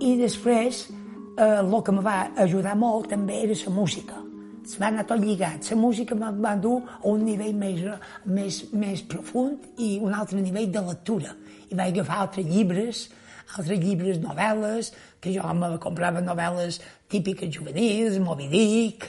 i 0.00 0.14
després 0.20 0.86
eh, 0.90 1.58
el 1.62 1.74
que 1.82 1.94
em 1.94 2.00
va 2.04 2.20
ajudar 2.46 2.76
molt 2.78 3.10
també 3.12 3.42
era 3.46 3.58
la 3.64 3.74
música. 3.74 4.22
Es 4.66 4.74
va 4.80 4.88
anar 4.88 5.04
tot 5.06 5.20
lligat. 5.22 5.68
La 5.70 5.76
música 5.78 6.16
em 6.16 6.40
va 6.42 6.56
dur 6.58 6.80
a 6.96 7.04
un 7.06 7.22
nivell 7.24 7.54
més, 7.54 7.84
més, 8.24 8.62
més 8.72 9.02
profund 9.06 9.78
i 9.78 9.96
un 10.02 10.14
altre 10.14 10.40
nivell 10.42 10.72
de 10.74 10.82
lectura. 10.88 11.36
I 11.70 11.78
vaig 11.78 11.94
agafar 11.94 12.24
altres 12.24 12.46
llibres, 12.46 13.06
altres 13.54 13.78
llibres, 13.78 14.18
novel·les, 14.18 14.90
que 15.22 15.32
jo 15.34 15.54
me 15.54 15.70
comprava 15.82 16.22
novel·les 16.22 16.80
típiques 17.08 17.50
juvenils, 17.50 18.18
Moby 18.18 18.48
Dick, 18.50 19.08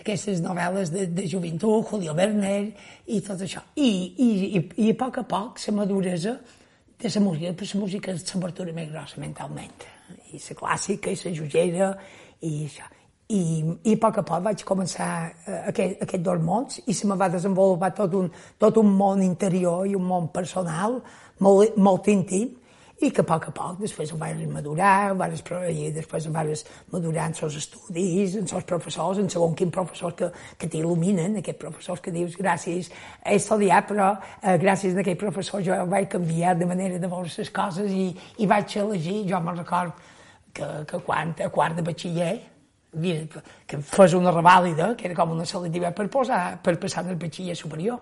aquestes 0.00 0.40
novel·les 0.44 0.92
de, 0.92 1.06
de 1.12 1.26
joventut, 1.28 1.84
Julio 1.90 2.14
Werner 2.16 2.72
i 3.12 3.20
tot 3.24 3.42
això. 3.44 3.62
I, 3.76 3.90
i, 4.16 4.28
i, 4.56 4.62
i 4.86 4.90
a 4.92 4.98
poc 4.98 5.20
a 5.20 5.26
poc 5.28 5.60
la 5.66 5.76
maduresa 5.76 6.36
de 6.96 7.12
la 7.12 7.20
música, 7.20 7.52
però 7.52 7.72
la 7.74 7.80
música 7.80 8.12
és 8.12 8.26
l'apertura 8.32 8.72
més 8.72 8.90
grossa 8.90 9.20
mentalment. 9.20 9.88
I 10.32 10.40
la 10.40 10.56
clàssica, 10.56 11.12
i 11.12 11.20
la 11.24 11.34
jugera, 11.36 11.90
i 12.40 12.52
això. 12.64 12.88
I, 13.26 13.42
i 13.82 13.96
a 13.96 13.98
poc 13.98 14.20
a 14.20 14.22
poc 14.22 14.42
vaig 14.44 14.62
començar 14.64 15.10
eh, 15.26 15.62
aquest, 15.72 16.02
aquest 16.06 16.22
dos 16.22 16.42
mons 16.46 16.78
i 16.86 16.94
se 16.94 17.08
me 17.10 17.16
va 17.18 17.26
desenvolupar 17.28 17.90
tot 17.98 18.14
un, 18.14 18.28
tot 18.56 18.78
un 18.78 18.92
món 18.94 19.24
interior 19.24 19.82
i 19.90 19.96
un 19.98 20.04
món 20.06 20.28
personal 20.30 21.00
molt, 21.42 21.74
molt 21.74 22.06
íntim 22.12 22.52
i 23.00 23.10
que 23.12 23.20
a 23.20 23.26
poc 23.28 23.50
a 23.50 23.52
poc 23.52 23.80
després 23.82 24.12
ho 24.12 24.16
vaig 24.16 24.38
madurar, 24.48 25.12
ho 25.12 25.68
i 25.68 25.90
després 25.92 26.26
ho 26.26 26.32
vaig 26.32 26.62
madurar 26.92 27.26
en 27.28 27.34
els 27.44 27.56
estudis, 27.60 28.36
en 28.40 28.48
els 28.48 28.64
professors, 28.64 29.18
en 29.20 29.28
segon 29.28 29.54
quin 29.54 29.70
professors 29.70 30.14
que, 30.16 30.30
que 30.56 30.70
t'il·luminen, 30.72 31.36
aquests 31.42 31.60
professors 31.60 32.00
que 32.00 32.14
dius 32.14 32.38
gràcies, 32.40 32.88
he 33.22 33.36
estudiat, 33.36 33.86
però 33.90 34.14
eh, 34.40 34.56
gràcies 34.56 34.96
a 34.96 35.04
aquell 35.04 35.20
professor 35.20 35.60
jo 35.66 35.76
vaig 35.92 36.08
canviar 36.16 36.56
de 36.56 36.66
manera 36.72 36.98
de 36.98 37.12
veure 37.12 37.28
les 37.28 37.52
coses 37.52 37.92
i, 37.92 38.08
i 38.40 38.48
vaig 38.48 38.78
elegir, 38.80 39.22
jo 39.28 39.44
me'n 39.44 39.60
record 39.60 39.92
que, 40.56 40.72
que 40.88 41.04
quan 41.04 41.36
a 41.36 41.52
quart 41.52 41.76
de 41.76 41.84
batxiller, 41.84 42.34
que 43.68 43.84
fes 43.84 44.14
una 44.16 44.32
revàlida, 44.32 44.94
que 44.96 45.10
era 45.10 45.14
com 45.18 45.36
una 45.36 45.44
selectiva 45.44 45.92
per, 45.92 46.08
posar, 46.08 46.62
per 46.64 46.78
passar 46.80 47.04
del 47.04 47.20
batxiller 47.20 47.58
superior 47.58 48.00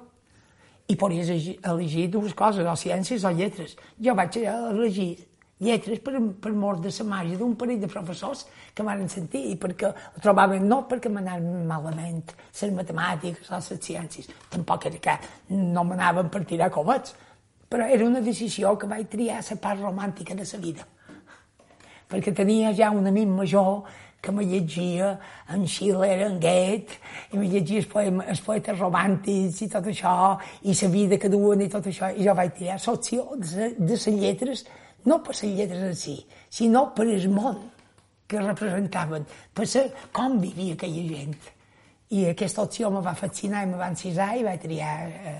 i 0.89 0.97
podies 0.97 1.31
elegir 1.63 2.09
dues 2.13 2.35
coses, 2.37 2.67
o 2.67 2.77
ciències 2.77 3.25
o 3.25 3.33
lletres. 3.33 3.77
Jo 4.01 4.15
vaig 4.15 4.37
elegir 4.43 5.15
lletres 5.65 6.01
per, 6.05 6.19
per 6.41 6.53
mort 6.53 6.83
de 6.83 6.91
la 6.93 7.07
màgia 7.09 7.39
d'un 7.39 7.55
parell 7.57 7.81
de 7.81 7.89
professors 7.89 8.45
que 8.75 8.85
m'han 8.85 9.09
sentir 9.09 9.45
i 9.53 9.57
perquè 9.61 9.89
ho 9.89 10.23
trobaven 10.23 10.67
no 10.69 10.83
perquè 10.91 11.13
m'anaven 11.13 11.67
malament 11.69 12.35
les 12.61 12.75
matemàtiques 12.75 13.51
o 13.51 13.61
les 13.61 13.85
ciències, 13.87 14.29
tampoc 14.51 14.87
era 14.91 14.99
que 14.99 15.19
no 15.55 15.85
m'anaven 15.85 16.29
per 16.29 16.45
tirar 16.45 16.71
comets, 16.75 17.15
però 17.71 17.87
era 17.89 18.05
una 18.07 18.21
decisió 18.21 18.77
que 18.79 18.91
vaig 18.91 19.09
triar 19.11 19.41
la 19.43 19.57
part 19.57 19.81
romàntica 19.81 20.35
de 20.35 20.45
la 20.45 20.59
vida. 20.59 20.85
Perquè 22.11 22.35
tenia 22.37 22.75
ja 22.77 22.91
un 22.91 23.07
amic 23.07 23.29
major 23.29 23.87
que 24.25 24.33
me 24.33 24.47
llegia 24.49 25.19
en 25.53 25.67
Schiller, 25.69 26.23
en 26.27 26.39
Goethe, 26.41 26.97
i 27.33 27.39
me 27.39 27.49
llegia 27.49 27.83
els, 27.83 27.89
poemes, 27.91 28.31
els 28.33 28.41
poetes 28.41 28.79
romàntics 28.81 29.61
i 29.67 29.69
tot 29.75 29.91
això, 29.93 30.15
i 30.65 30.73
la 30.81 30.91
vida 30.95 31.19
que 31.21 31.29
duen 31.29 31.61
i 31.61 31.69
tot 31.69 31.91
això, 31.91 32.09
i 32.09 32.25
jo 32.25 32.35
vaig 32.37 32.55
triar 32.57 32.79
l'opció 32.87 33.27
de, 33.37 33.75
de 33.77 33.99
les 33.99 34.07
lletres, 34.17 34.65
no 35.05 35.21
per 35.23 35.37
les 35.37 35.59
lletres 35.61 35.85
en 35.91 35.99
si, 36.01 36.17
sinó 36.49 36.87
per 36.97 37.07
el 37.13 37.29
món 37.29 37.61
que 38.27 38.41
representaven, 38.41 39.27
per 39.53 39.69
ser 39.69 39.91
com 40.13 40.41
vivia 40.41 40.79
aquella 40.79 41.05
gent. 41.11 41.37
I 42.15 42.29
aquesta 42.31 42.63
opció 42.63 42.91
me 42.95 43.01
va 43.05 43.15
fascinar 43.19 43.65
i 43.65 43.69
me 43.69 43.79
va 43.81 43.91
encisar 43.91 44.33
i 44.39 44.45
vaig 44.47 44.61
triar 44.63 44.97
eh, 45.11 45.39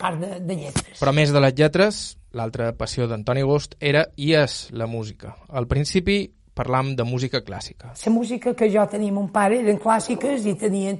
part 0.00 0.18
de, 0.18 0.38
de 0.40 0.56
lletres. 0.56 0.98
Però 0.98 1.14
més 1.14 1.30
de 1.34 1.42
les 1.42 1.54
lletres, 1.58 2.02
l'altra 2.34 2.70
passió 2.74 3.06
d'Antoni 3.06 3.42
Gust 3.46 3.76
era 3.78 4.06
i 4.16 4.32
és 4.38 4.70
la 4.72 4.88
música. 4.88 5.36
Al 5.50 5.68
principi 5.68 6.24
parlam 6.54 6.94
de 6.94 7.04
música 7.04 7.40
clàssica. 7.40 7.92
La 8.04 8.12
música 8.12 8.54
que 8.54 8.68
jo 8.70 8.84
tenia 8.86 9.12
mon 9.12 9.28
pare 9.32 9.60
eren 9.62 9.78
clàssiques 9.80 10.44
i 10.46 10.54
tenien, 10.60 10.98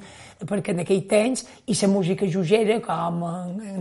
perquè 0.49 0.73
en 0.73 0.83
aquell 0.83 1.05
temps, 1.09 1.45
i 1.67 1.77
la 1.77 1.91
música 1.93 2.27
jugera 2.27 2.81
com 2.85 3.21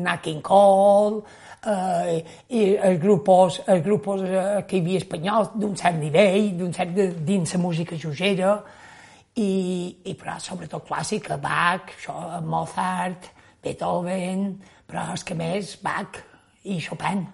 Nat 0.03 0.21
King 0.25 0.43
Cole, 0.43 1.23
eh, 1.65 2.21
i 2.49 2.63
els 2.75 2.99
grups, 3.01 3.61
els 3.67 3.83
grups 3.85 4.23
eh, 4.27 4.61
que 4.67 4.77
hi 4.77 4.83
havia 4.83 5.03
espanyols 5.03 5.55
d'un 5.55 5.75
cert 5.79 5.99
nivell, 5.99 6.51
d'un 6.59 6.73
cert 6.75 6.95
de, 6.95 7.09
dins 7.31 7.55
la 7.55 7.63
música 7.63 7.95
jugera, 7.95 8.57
i, 9.35 9.51
i 10.03 10.15
però 10.19 10.35
sobretot 10.43 10.87
clàssica, 10.89 11.39
Bach, 11.39 11.95
això, 11.95 12.41
Mozart, 12.43 13.31
Beethoven, 13.63 14.49
però 14.87 15.13
és 15.15 15.23
que 15.23 15.37
més 15.39 15.77
Bach 15.81 16.19
i 16.67 16.81
Chopin 16.83 17.29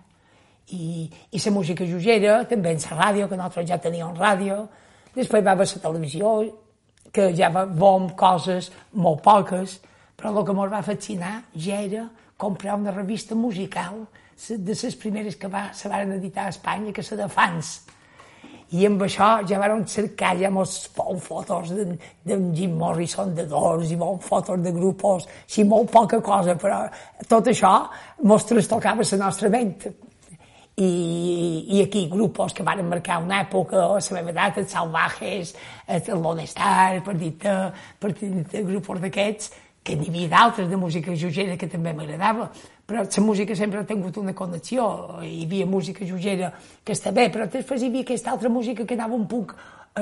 i, 0.76 1.08
i 1.32 1.40
la 1.46 1.52
música 1.52 1.86
jugera, 1.88 2.44
també 2.46 2.74
en 2.76 2.84
la 2.84 2.98
ràdio, 2.98 3.28
que 3.28 3.38
nosaltres 3.40 3.70
ja 3.70 3.78
teníem 3.80 4.16
ràdio, 4.18 4.68
després 5.16 5.44
va 5.46 5.56
haver 5.56 5.68
la 5.72 5.84
televisió, 5.84 6.38
que 7.14 7.32
ja 7.36 7.50
vam 7.50 8.10
coses 8.20 8.72
molt 8.94 9.24
poques, 9.24 9.80
però 10.18 10.34
el 10.34 10.46
que 10.46 10.56
ens 10.56 10.72
va 10.74 10.84
fascinar 10.84 11.36
ja 11.56 11.82
era 11.82 12.08
comprar 12.38 12.76
una 12.76 12.92
revista 12.92 13.36
musical 13.36 14.06
de 14.50 14.74
les 14.74 14.96
primeres 14.96 15.36
que 15.36 15.48
va, 15.48 15.72
se 15.74 15.90
van 15.90 16.12
editar 16.12 16.46
a 16.46 16.50
Espanya, 16.54 16.92
que 16.94 17.02
és 17.02 17.14
de 17.18 17.28
fans. 17.30 17.78
I 18.76 18.84
amb 18.86 19.02
això 19.06 19.30
ja 19.48 19.62
vam 19.62 19.86
cercar 19.88 20.34
ja 20.38 20.50
molts 20.52 20.90
bon 20.96 21.22
fotos 21.24 21.72
d'en 21.72 21.94
de, 22.28 22.38
Jim 22.54 22.74
Morrison 22.76 23.32
de 23.34 23.46
Doors 23.48 23.94
i 23.94 23.96
bon 23.96 24.20
fotos 24.20 24.60
de 24.60 24.74
grupos, 24.76 25.26
sí, 25.48 25.64
molt 25.64 25.90
poca 25.90 26.20
cosa, 26.22 26.58
però 26.60 26.82
tot 27.30 27.48
això 27.48 27.72
mos 28.28 28.46
trastocava 28.46 29.08
la 29.08 29.22
nostra 29.24 29.50
ment 29.50 29.78
i, 30.78 31.66
i 31.74 31.82
aquí 31.82 32.08
grupos 32.08 32.54
que 32.54 32.64
van 32.64 32.84
marcar 32.86 33.18
una 33.24 33.42
època, 33.42 33.88
la 33.98 34.18
meva 34.20 34.30
edat, 34.30 34.60
els 34.62 34.74
Salvajes, 34.76 35.56
el 35.88 36.22
Lone 36.22 36.46
Star, 36.46 37.02
per 37.04 37.16
dir 37.18 37.32
per 37.38 38.12
dir 38.14 38.62
grupos 38.68 39.02
d'aquests, 39.02 39.50
que 39.82 39.96
n'hi 39.96 40.12
havia 40.12 40.30
d'altres 40.30 40.70
de 40.70 40.78
música 40.78 41.16
jugera 41.16 41.56
que 41.58 41.70
també 41.72 41.94
m'agradava, 41.96 42.52
però 42.86 43.02
la 43.08 43.24
música 43.24 43.56
sempre 43.56 43.80
ha 43.80 43.88
tingut 43.88 44.18
una 44.22 44.36
connexió, 44.36 44.86
hi 45.24 45.46
havia 45.48 45.66
música 45.66 46.06
jugera 46.06 46.52
que 46.84 46.94
està 46.94 47.12
bé, 47.12 47.32
però 47.34 47.48
després 47.50 47.82
hi 47.82 47.90
havia 47.90 48.06
aquesta 48.06 48.36
altra 48.36 48.50
música 48.50 48.86
que 48.86 48.94
anava 48.94 49.16
un 49.16 49.26
punt, 49.26 49.56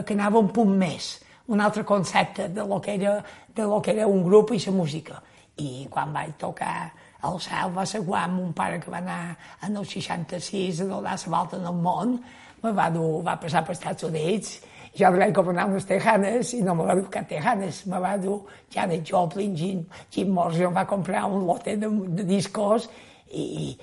que 0.03 0.13
anava 0.13 0.41
un 0.43 0.51
punt 0.51 0.75
més, 0.75 1.21
un 1.47 1.61
altre 1.61 1.85
concepte 1.85 2.49
de 2.49 2.67
lo 2.67 2.81
que 2.81 2.95
era, 2.99 3.23
de 3.55 3.63
lo 3.63 3.79
que 3.81 3.91
era 3.95 4.07
un 4.07 4.23
grup 4.25 4.51
i 4.51 4.59
la 4.59 4.75
música. 4.75 5.21
I 5.55 5.88
quan 5.88 6.11
vaig 6.11 6.33
tocar 6.35 6.91
el 7.27 7.39
cel 7.41 7.73
va 7.75 7.85
ser 7.89 8.01
quan 8.05 8.33
mon 8.35 8.53
pare 8.53 8.79
que 8.81 8.91
va 8.91 9.01
anar 9.01 9.35
en 9.67 9.77
el 9.77 9.85
66 9.85 10.81
a 10.81 10.89
donar 10.91 11.17
la 11.17 11.38
volta 11.38 11.57
en 11.57 11.65
el 11.71 11.81
món, 11.88 12.15
me 12.63 12.71
va, 12.71 12.89
dur, 12.89 13.23
va 13.25 13.35
passar 13.41 13.63
per 13.65 13.75
Estats 13.75 14.07
Units, 14.07 14.59
jo 14.95 15.11
vaig 15.11 15.33
comprar 15.35 15.67
unes 15.67 15.85
tejanes 15.88 16.53
i 16.55 16.61
no 16.63 16.75
me 16.75 16.85
va 16.88 16.95
dur 16.95 17.09
cap 17.11 17.27
tejanes, 17.29 17.83
me 17.91 17.99
va 17.99 18.15
dur 18.17 18.39
Janet 18.73 19.03
Joplin, 19.09 19.55
Jim, 19.55 19.83
Jim 20.11 20.31
Morrison 20.33 20.73
va 20.75 20.85
comprar 20.88 21.25
un 21.27 21.45
lote 21.47 21.75
de, 21.81 21.89
de 22.19 22.23
discos 22.23 22.88
i, 23.35 23.75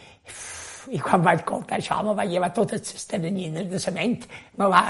i 0.91 0.99
quan 1.03 1.23
vaig 1.23 1.43
escoltar 1.43 1.79
això 1.79 2.01
me 2.07 2.15
va 2.17 2.25
llevar 2.27 2.51
totes 2.57 2.95
les 2.95 3.05
teranyines 3.11 3.69
de 3.71 3.83
la 3.85 3.95
ment, 3.99 4.25
me 4.59 4.71
va, 4.73 4.83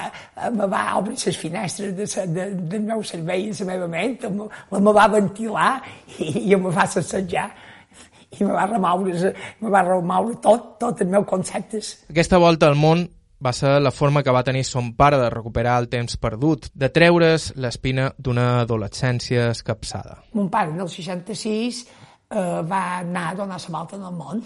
me 0.54 0.70
va 0.70 0.84
obrir 1.00 1.18
les 1.26 1.40
finestres 1.42 1.96
de, 1.98 2.06
sa, 2.06 2.24
de, 2.26 2.48
del 2.54 2.86
meu 2.86 3.02
cervell 3.02 3.50
i 3.50 3.58
la 3.58 3.68
meva 3.72 3.90
ment, 3.90 4.16
me, 4.38 4.48
me 4.78 4.96
va 5.00 5.10
ventilar 5.18 5.72
i, 6.18 6.30
i 6.52 6.56
me 6.56 6.70
va 6.70 6.86
assajar 6.86 7.50
i 8.38 8.44
me 8.44 8.52
va 8.52 8.66
remoure, 8.66 9.32
me 9.60 9.72
va 9.72 9.82
remoure 9.86 10.38
tot, 10.44 10.76
tot 10.80 11.02
els 11.04 11.10
meus 11.10 11.26
conceptes. 11.28 11.92
Aquesta 12.12 12.40
volta 12.40 12.70
al 12.70 12.78
món 12.80 13.04
va 13.42 13.52
ser 13.52 13.80
la 13.82 13.90
forma 13.90 14.22
que 14.22 14.32
va 14.34 14.44
tenir 14.46 14.62
son 14.64 14.92
pare 14.94 15.18
de 15.18 15.28
recuperar 15.30 15.76
el 15.82 15.88
temps 15.92 16.16
perdut, 16.16 16.68
de 16.74 16.88
treure's 16.94 17.50
l'espina 17.58 18.12
d'una 18.16 18.62
adolescència 18.62 19.50
escapçada. 19.50 20.20
Mon 20.38 20.48
pare, 20.50 20.70
en 20.70 20.80
el 20.84 20.88
66, 20.88 21.82
eh, 22.30 22.62
va 22.68 22.82
anar 23.00 23.30
a 23.30 23.34
donar 23.42 23.60
la 23.60 23.78
volta 23.78 23.98
en 23.98 24.06
el 24.08 24.16
món. 24.16 24.44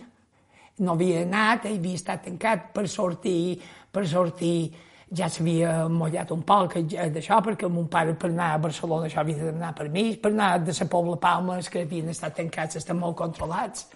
No 0.79 0.92
havia 0.92 1.22
anat, 1.25 1.68
havia 1.68 2.01
estat 2.01 2.25
tancat 2.25 2.72
per 2.75 2.87
sortir, 2.88 3.61
per 3.92 4.07
sortir 4.09 4.72
ja 5.14 5.29
s'havia 5.31 5.87
mullat 5.88 6.33
un 6.35 6.42
poc 6.42 6.75
d'això, 6.90 7.38
perquè 7.45 7.69
mon 7.71 7.87
pare 7.88 8.14
per 8.19 8.31
anar 8.33 8.55
a 8.55 8.59
Barcelona 8.59 9.07
això 9.07 9.21
havia 9.23 9.53
d'anar 9.53 9.73
per 9.75 9.88
mi, 9.88 10.16
per 10.16 10.33
anar 10.33 10.59
de 10.59 10.75
la 10.75 10.87
Pobla 10.90 11.16
Palmes, 11.16 11.69
que 11.71 11.85
havien 11.87 12.09
estat 12.11 12.35
tancats, 12.37 12.77
estan 12.77 12.99
molt 12.99 13.16
controlats. 13.16 13.87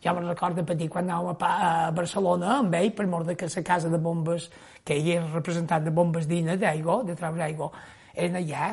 Ja 0.00 0.14
me'n 0.14 0.28
recordo 0.28 0.64
petit 0.64 0.88
quan 0.88 1.10
anàvem 1.10 1.42
a, 1.44 1.50
a 1.88 1.90
Barcelona 1.92 2.60
amb 2.60 2.74
ell, 2.74 2.92
per 2.92 3.06
mort 3.06 3.26
de 3.26 3.34
que 3.36 3.50
la 3.50 3.62
casa 3.62 3.90
de 3.90 3.98
bombes, 3.98 4.48
que 4.84 4.94
ell 4.94 5.10
era 5.16 5.26
representant 5.34 5.84
de 5.84 5.90
bombes 5.90 6.28
d'ina, 6.30 6.56
d'aigua, 6.56 7.02
de 7.04 7.18
treure 7.18 7.42
aigua, 7.44 7.70
eren 8.14 8.38
allà, 8.38 8.70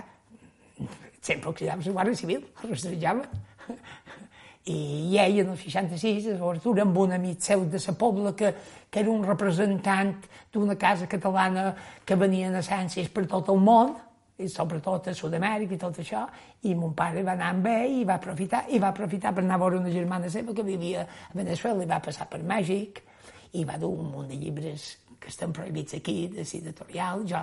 sempre 1.19 1.49
oxidava 1.49 1.81
la 1.83 1.97
Guàrdia 1.97 2.21
Civil, 2.21 2.45
el 2.63 2.69
rastrejaven. 2.69 3.25
I 4.67 5.17
ell, 5.23 5.39
en 5.45 5.53
el 5.53 5.59
66, 5.59 6.25
a 6.33 6.39
l'obertura, 6.39 6.83
amb 6.83 6.97
un 6.99 7.13
amic 7.15 7.39
seu 7.45 7.63
de 7.71 7.79
la 7.79 7.93
Pobla, 7.95 8.33
que, 8.35 8.51
que 8.91 8.99
era 8.99 9.11
un 9.11 9.23
representant 9.23 10.17
d'una 10.51 10.75
casa 10.75 11.07
catalana 11.07 11.69
que 12.03 12.17
venien 12.19 12.55
essències 12.59 13.07
per 13.13 13.25
tot 13.31 13.47
el 13.53 13.63
món, 13.63 13.95
i 14.37 14.49
sobretot 14.51 15.07
a 15.09 15.13
Sud-amèrica 15.17 15.73
i 15.73 15.79
tot 15.81 15.97
això, 16.03 16.25
i 16.69 16.75
mon 16.77 16.91
pare 16.97 17.23
va 17.25 17.33
anar 17.33 17.53
amb 17.55 17.69
ell 17.71 18.01
i 18.01 18.03
va 18.05 18.19
aprofitar, 18.19 18.65
i 18.69 18.77
va 18.79 18.91
aprofitar 18.91 19.31
per 19.33 19.41
anar 19.43 19.55
a 19.57 19.63
veure 19.63 19.79
una 19.79 19.93
germana 19.93 20.29
seva 20.29 20.53
que 20.53 20.65
vivia 20.67 21.07
a 21.07 21.31
Venezuela 21.33 21.83
i 21.83 21.89
va 21.89 22.03
passar 22.03 22.27
per 22.29 22.43
Mèxic 22.45 23.01
i 23.57 23.63
va 23.65 23.79
dur 23.81 23.95
un 23.95 24.11
munt 24.11 24.29
de 24.29 24.37
llibres 24.37 24.91
que 25.17 25.31
estan 25.31 25.55
prohibits 25.55 25.97
aquí, 25.97 26.27
de 26.27 26.43
editorial. 26.45 27.23
Jo 27.25 27.41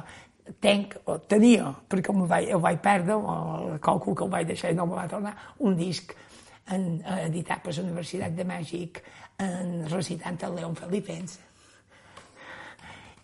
tenc, 0.60 0.94
o 1.08 1.16
tenia, 1.18 1.72
perquè 1.88 2.12
el 2.12 2.28
vaig, 2.28 2.52
el 2.52 2.62
vaig 2.62 2.78
perdre, 2.84 3.16
o 3.16 3.78
qualcú 3.82 4.14
que 4.14 4.24
el 4.28 4.30
vaig 4.30 4.46
deixar 4.52 4.70
i 4.70 4.78
no 4.78 4.86
me 4.86 5.00
va 5.00 5.08
tornar, 5.10 5.34
un 5.64 5.74
disc 5.76 6.14
en, 6.72 7.02
editat 7.24 7.64
per 7.64 7.74
la 7.76 7.82
Universitat 7.82 8.36
de 8.36 8.46
Mèxic 8.48 9.02
en 9.44 9.82
recitant 9.90 10.38
el 10.46 10.56
León 10.60 10.78
Felipens 10.78 11.40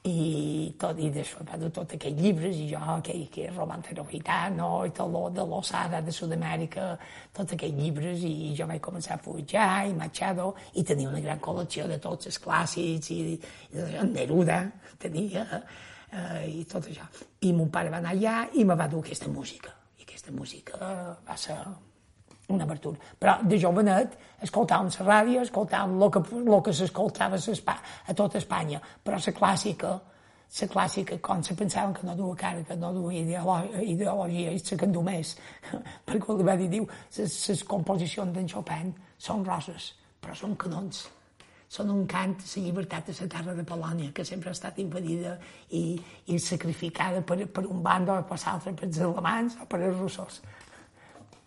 i 0.08 0.72
tot, 0.80 0.96
i 0.96 1.10
després 1.12 1.58
de 1.60 1.68
tot 1.68 1.90
aquests 1.92 2.22
llibres, 2.22 2.56
i 2.56 2.70
jo, 2.70 2.80
que, 3.04 3.18
que 3.32 3.42
és 3.50 3.56
Romance 3.56 3.92
Gitano, 4.08 4.86
i 4.86 4.92
lo 4.96 5.28
de 5.28 5.44
l'Osada 5.44 6.00
de 6.00 6.12
Sud-amèrica, 6.12 6.96
tots 7.36 7.52
aquests 7.52 7.76
llibres, 7.76 8.24
i 8.24 8.54
jo 8.56 8.66
vaig 8.66 8.80
començar 8.80 9.18
a 9.18 9.20
fujar, 9.20 9.86
i 9.88 9.92
Machado, 9.92 10.54
i 10.72 10.84
tenia 10.84 11.10
una 11.10 11.20
gran 11.20 11.38
col·lecció 11.38 11.86
de 11.86 11.98
tots 11.98 12.26
els 12.26 12.40
clàssics, 12.40 13.10
i, 13.12 13.36
i 13.36 14.08
Neruda 14.08 14.62
tenia, 14.98 15.44
eh, 16.08 16.48
i 16.48 16.64
tot 16.64 16.88
això. 16.88 17.04
I 17.44 17.52
mon 17.52 17.68
pare 17.68 17.92
va 17.92 18.00
anar 18.00 18.16
allà 18.16 18.48
i 18.56 18.64
me 18.64 18.74
va 18.74 18.88
dur 18.88 19.04
aquesta 19.04 19.28
música, 19.28 19.76
i 20.00 20.08
aquesta 20.08 20.32
música 20.32 20.80
va 21.28 21.36
ser 21.36 21.60
una 22.50 22.64
abertura. 22.64 22.98
Però 23.18 23.36
de 23.46 23.58
jovenet 23.60 24.16
escoltàvem 24.44 24.90
la 24.98 25.06
ràdio, 25.08 25.42
escoltàvem 25.46 25.96
el 26.02 26.12
que, 26.14 26.22
lo 26.46 26.60
que 26.62 26.74
s'escoltava 26.74 27.38
a 27.38 28.14
tota 28.14 28.38
Espanya, 28.38 28.80
però 29.04 29.18
la 29.18 29.34
clàssica, 29.36 29.92
la 30.60 30.68
clàssica, 30.74 31.18
com 31.20 31.42
se 31.42 31.54
pensaven 31.54 31.94
que 31.94 32.06
no 32.06 32.16
duia 32.16 32.36
cara, 32.36 32.64
que 32.64 32.76
no 32.76 32.92
duia 32.92 33.20
ideologia, 33.20 33.82
ideologia 33.82 34.50
i 34.52 34.58
se 34.58 34.76
que 34.76 34.86
més, 34.86 35.36
perquè 36.06 36.36
li 36.36 36.44
va 36.44 36.56
dir, 36.56 36.68
diu, 36.68 36.88
les 37.16 37.64
composicions 37.64 38.34
d'en 38.34 38.48
Chopin 38.48 38.92
són 39.18 39.44
roses, 39.44 39.94
però 40.20 40.34
són 40.34 40.56
canons. 40.56 41.08
Són 41.70 41.86
un 41.86 42.02
cant 42.10 42.32
a 42.34 42.42
la 42.42 42.62
llibertat 42.64 43.06
de 43.06 43.12
la 43.14 43.28
terra 43.30 43.52
de 43.54 43.62
Polònia, 43.62 44.10
que 44.10 44.24
sempre 44.24 44.50
ha 44.50 44.56
estat 44.56 44.80
impedida 44.82 45.36
i, 45.70 46.00
i 46.26 46.38
sacrificada 46.42 47.22
per, 47.22 47.46
per 47.46 47.62
un 47.62 47.78
bando 47.80 48.16
o 48.16 48.24
per 48.26 48.40
l'altre, 48.42 48.72
per 48.74 48.88
els 48.88 48.98
alemans 48.98 49.54
o 49.62 49.68
per 49.70 49.78
els 49.78 50.00
russos 50.00 50.40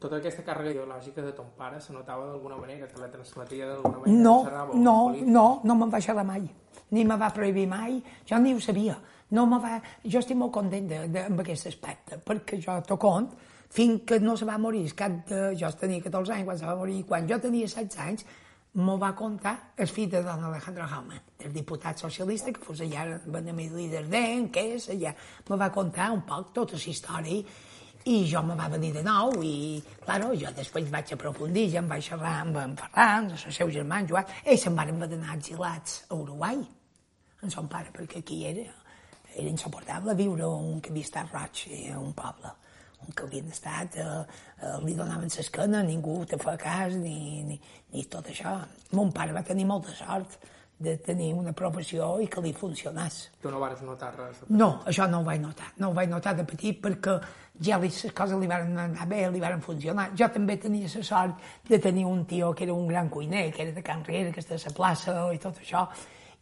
tota 0.04 0.20
aquesta 0.20 0.44
càrrega 0.46 0.74
ideològica 0.76 1.24
de 1.24 1.32
ton 1.38 1.54
pare 1.58 1.80
se 1.82 1.96
notava 1.96 2.28
d'alguna 2.28 2.60
manera, 2.60 2.89
que 2.92 3.00
la 3.00 3.10
transmetia 3.12 3.70
d'alguna 3.70 4.04
manera? 4.04 4.20
No, 4.20 4.36
no, 4.76 4.98
no, 5.38 5.48
no 5.63 5.80
me'n 5.80 5.94
va 5.94 6.04
xerrar 6.04 6.28
mai, 6.28 6.44
ni 6.92 7.08
me 7.08 7.18
va 7.20 7.32
prohibir 7.36 7.66
mai, 7.72 7.98
jo 8.30 8.39
ni 8.44 8.54
ho 8.54 8.62
sabia. 8.62 9.00
No 9.34 9.48
me 9.50 9.58
va... 9.63 9.80
Jo 10.04 10.22
estic 10.22 10.38
molt 10.38 10.54
content 10.54 10.88
de, 10.89 11.02
de, 11.10 11.26
amb 11.32 11.42
aquest 11.42 11.72
aspecte, 11.72 12.20
perquè 12.28 12.60
jo 12.62 12.78
t'ho 12.86 13.00
cont, 13.02 13.32
fins 13.74 14.04
que 14.06 14.20
no 14.22 14.36
se 14.38 14.46
va 14.46 14.60
morir, 14.62 14.86
cap 14.98 15.24
de, 15.30 15.44
jo 15.58 15.72
tenia 15.80 16.04
14 16.04 16.36
anys 16.36 16.50
quan 16.50 16.60
se 16.60 16.70
va 16.70 16.76
morir, 16.78 17.00
quan 17.10 17.30
jo 17.30 17.39
tenia 17.42 17.70
16 17.72 18.02
anys, 18.06 18.26
m'ho 18.74 18.98
va 18.98 19.12
contar 19.16 19.54
el 19.78 19.89
fill 19.89 20.10
de 20.10 20.24
don 20.26 20.44
Alejandro 20.50 20.86
Jaume, 20.89 21.20
el 21.46 21.54
diputat 21.54 22.02
socialista 22.02 22.54
que 22.54 22.62
fos 22.62 22.82
allà, 22.82 23.06
el 23.06 23.62
líder 23.78 24.08
d'en, 24.10 24.48
què 24.54 24.63
és 24.78 24.89
allà. 24.94 25.13
Me 25.50 25.60
va 25.62 25.70
contar 25.74 26.10
un 26.13 26.24
poc 26.26 26.52
tota 26.58 26.78
la 26.80 26.89
història 26.89 27.44
i 28.06 28.26
jo 28.28 28.42
me 28.44 28.56
va 28.60 28.68
venir 28.68 28.92
de 28.96 29.04
nou 29.06 29.38
i, 29.46 29.82
claro, 30.04 30.34
jo 30.36 30.52
després 30.56 30.89
vaig 30.92 31.13
aprofundir, 31.16 31.70
ja 31.72 31.80
em 31.80 31.88
vaig 31.88 32.04
xerrar 32.04 32.34
amb 32.42 32.58
en 32.60 32.74
Ferran, 32.80 33.30
el 33.32 33.56
seu 33.58 33.72
germà, 33.72 34.02
en 34.04 34.10
Joan, 34.10 34.34
ells 34.44 34.66
se'n 34.66 34.76
van 34.76 34.92
anar 34.92 35.38
exilats 35.38 36.02
a 36.10 36.18
Uruguai, 36.18 36.60
en 37.44 37.54
son 37.54 37.70
pare, 37.72 37.94
perquè 37.96 38.20
aquí 38.20 38.44
era, 38.50 38.66
era 39.36 39.48
insuportable 39.50 40.16
viure 40.20 40.48
un 40.48 40.82
que 40.82 40.92
havia 40.92 41.08
estat 41.08 41.32
roig 41.32 41.63
a 41.94 42.00
un 42.00 42.12
poble, 42.18 42.52
un 43.04 43.16
que 43.16 43.24
havien 43.28 43.48
estat, 43.52 43.96
eh, 44.00 44.10
eh, 44.60 44.76
li 44.84 44.96
donaven 45.00 45.32
l'esquena, 45.32 45.84
ningú 45.84 46.24
te 46.26 46.39
fa 46.39 46.58
cas, 46.60 46.96
ni, 46.96 47.44
ni, 47.48 47.60
ni 47.94 48.04
tot 48.12 48.28
això. 48.32 48.58
Mon 49.00 49.12
pare 49.16 49.36
va 49.36 49.44
tenir 49.48 49.68
molta 49.68 49.96
sort, 49.96 50.39
de 50.84 50.98
tenir 50.98 51.34
una 51.34 51.54
professió 51.56 52.18
i 52.20 52.28
que 52.28 52.42
li 52.44 52.52
funcionés. 52.54 53.30
Tu 53.42 53.52
no 53.52 53.60
vas 53.62 53.82
notar 53.86 54.12
res? 54.18 54.42
No, 54.50 54.84
això 54.89 55.08
no 55.10 55.22
ho 55.22 55.28
vaig 55.28 55.42
notar. 55.42 55.70
No 55.80 55.89
ho 55.89 55.96
vaig 55.96 56.10
notar 56.12 56.36
de 56.36 56.46
petit 56.50 56.82
perquè 56.84 57.16
ja 57.62 57.78
les 57.78 58.00
coses 58.16 58.39
li 58.39 58.48
van 58.50 58.78
anar 58.78 59.08
bé, 59.08 59.28
li 59.30 59.42
van 59.42 59.62
funcionar. 59.62 60.10
Jo 60.18 60.30
també 60.34 60.58
tenia 60.58 60.89
la 60.89 61.04
sort 61.04 61.44
de 61.70 61.80
tenir 61.80 62.06
un 62.06 62.26
tio 62.26 62.54
que 62.54 62.63
era 62.63 62.74
un 62.74 62.88
gran 62.88 63.10
cuiner, 63.10 63.52
que 63.54 63.63
era 63.63 63.72
de 63.72 63.84
Can 63.84 64.04
Riera, 64.06 64.32
que 64.32 64.42
està 64.42 64.56
a 64.56 64.63
la 64.66 64.74
plaça 64.74 65.18
i 65.34 65.38
tot 65.38 65.60
això. 65.62 65.86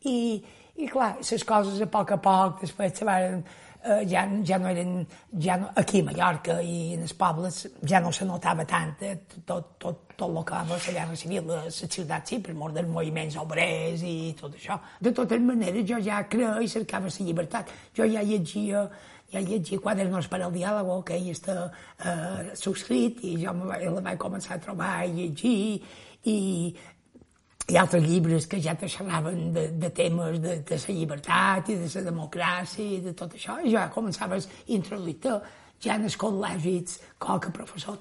I, 0.07 0.41
i 0.77 0.87
clar, 0.87 1.17
les 1.19 1.43
coses 1.43 1.81
a 1.81 1.87
poc 1.91 2.11
a 2.11 2.17
poc 2.17 2.61
després 2.61 2.95
se 2.97 3.05
van 3.05 3.43
eh, 3.83 4.05
ja, 4.07 4.23
ja 4.45 4.57
no 4.57 4.69
eren, 4.69 5.05
ja 5.37 5.57
no, 5.57 5.69
aquí 5.75 6.01
a 6.01 6.07
Mallorca 6.07 6.61
i 6.61 6.93
en 6.95 7.03
els 7.05 7.13
pobles 7.13 7.67
ja 7.83 7.99
no 7.99 8.11
se 8.11 8.25
notava 8.25 8.65
tant 8.65 8.95
eh, 9.01 9.15
tot, 9.45 9.75
tot, 9.77 10.01
tot 10.15 10.27
el 10.29 10.43
que 10.45 10.53
va 10.53 10.63
la 10.69 10.79
guerra 10.85 11.45
la, 11.47 11.61
la 11.65 11.71
ciutat 11.71 12.27
sí, 12.27 12.39
per 12.39 12.55
mort 12.55 12.77
dels 12.77 12.89
moviments 12.89 13.37
obrers 13.41 14.03
i 14.05 14.33
tot 14.39 14.55
això. 14.55 14.79
De 14.99 15.11
totes 15.11 15.41
maneres, 15.41 15.85
jo 15.87 15.99
ja 16.01 16.23
creia 16.29 16.59
i 16.61 16.69
cercava 16.69 17.09
la 17.11 17.25
llibertat. 17.25 17.71
Jo 17.97 18.05
ja 18.05 18.23
llegia 18.23 18.87
ja 19.31 19.41
llegia 19.41 19.79
quadernos 19.79 20.27
per 20.27 20.41
al 20.41 20.53
diàleg 20.53 21.05
que 21.07 21.17
ell 21.17 21.29
està 21.31 21.57
eh, 21.65 22.55
subscrit 22.55 23.23
i 23.23 23.37
jo 23.43 23.53
la 23.67 24.01
vaig 24.01 24.19
començar 24.19 24.57
a 24.57 24.63
trobar 24.63 24.95
i 25.05 25.13
llegir 25.19 25.81
i 26.31 26.39
i 27.71 27.77
altres 27.77 28.03
llibres 28.03 28.47
que 28.51 28.59
ja 28.59 28.73
te 28.75 28.87
xerraven 28.89 29.53
de, 29.53 29.67
de 29.79 29.89
temes 29.95 30.39
de, 30.43 30.57
de 30.67 30.77
la 30.81 30.95
llibertat 30.97 31.69
i 31.71 31.77
de 31.79 31.89
la 31.93 32.05
democràcia 32.09 32.97
i 32.97 33.01
de 33.05 33.13
tot 33.15 33.35
això, 33.37 33.59
i 33.63 33.71
ja 33.75 33.87
començaves 33.93 34.47
a 34.47 34.63
introduir-te 34.75 35.37
ja 35.81 35.95
en 35.95 36.05
els 36.09 36.17
col·legis, 36.19 36.99
qualque 37.21 37.53
professor 37.55 37.97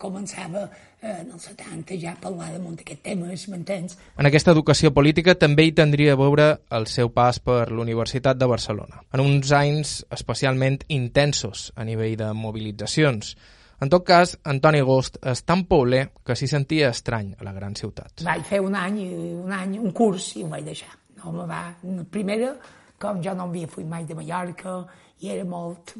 començava 0.00 0.64
eh, 0.66 1.20
en 1.20 1.32
els 1.32 1.48
70 1.50 1.98
ja 2.00 2.14
a 2.14 2.20
parlar 2.20 2.50
de 2.54 2.60
molt 2.62 2.80
d'aquests 2.80 3.04
temes, 3.04 3.48
m'entens? 3.52 3.98
En 4.18 4.28
aquesta 4.28 4.54
educació 4.54 4.92
política 4.96 5.34
també 5.38 5.66
hi 5.68 5.74
tindria 5.76 6.14
a 6.14 6.20
veure 6.20 6.48
el 6.78 6.88
seu 6.90 7.10
pas 7.14 7.40
per 7.40 7.68
l'Universitat 7.70 8.40
de 8.40 8.48
Barcelona, 8.50 9.02
en 9.12 9.24
uns 9.24 9.52
anys 9.52 9.98
especialment 10.14 10.80
intensos 10.88 11.70
a 11.76 11.84
nivell 11.84 12.16
de 12.20 12.32
mobilitzacions, 12.36 13.36
en 13.84 13.90
tot 13.90 14.04
cas, 14.06 14.36
Antoni 14.48 14.80
Agost 14.80 15.18
és 15.28 15.42
tan 15.44 15.64
pobler 15.68 16.06
que 16.24 16.36
s'hi 16.38 16.46
sentia 16.48 16.92
estrany 16.94 17.34
a 17.36 17.44
la 17.44 17.52
gran 17.52 17.74
ciutat. 17.76 18.22
Vaig 18.24 18.44
fer 18.48 18.62
un 18.64 18.76
any, 18.78 19.00
un 19.42 19.52
any, 19.52 19.74
un 19.82 19.92
curs 19.92 20.30
i 20.38 20.44
ho 20.44 20.48
vaig 20.52 20.64
deixar. 20.64 20.92
No 21.18 21.32
me 21.34 21.44
va... 21.50 21.66
Primera, 22.14 22.54
com 23.00 23.20
jo 23.24 23.34
no 23.36 23.48
havia 23.48 23.68
fui 23.68 23.84
mai 23.84 24.06
de 24.08 24.16
Mallorca 24.16 24.78
i 25.20 25.32
era 25.34 25.44
molt, 25.44 25.92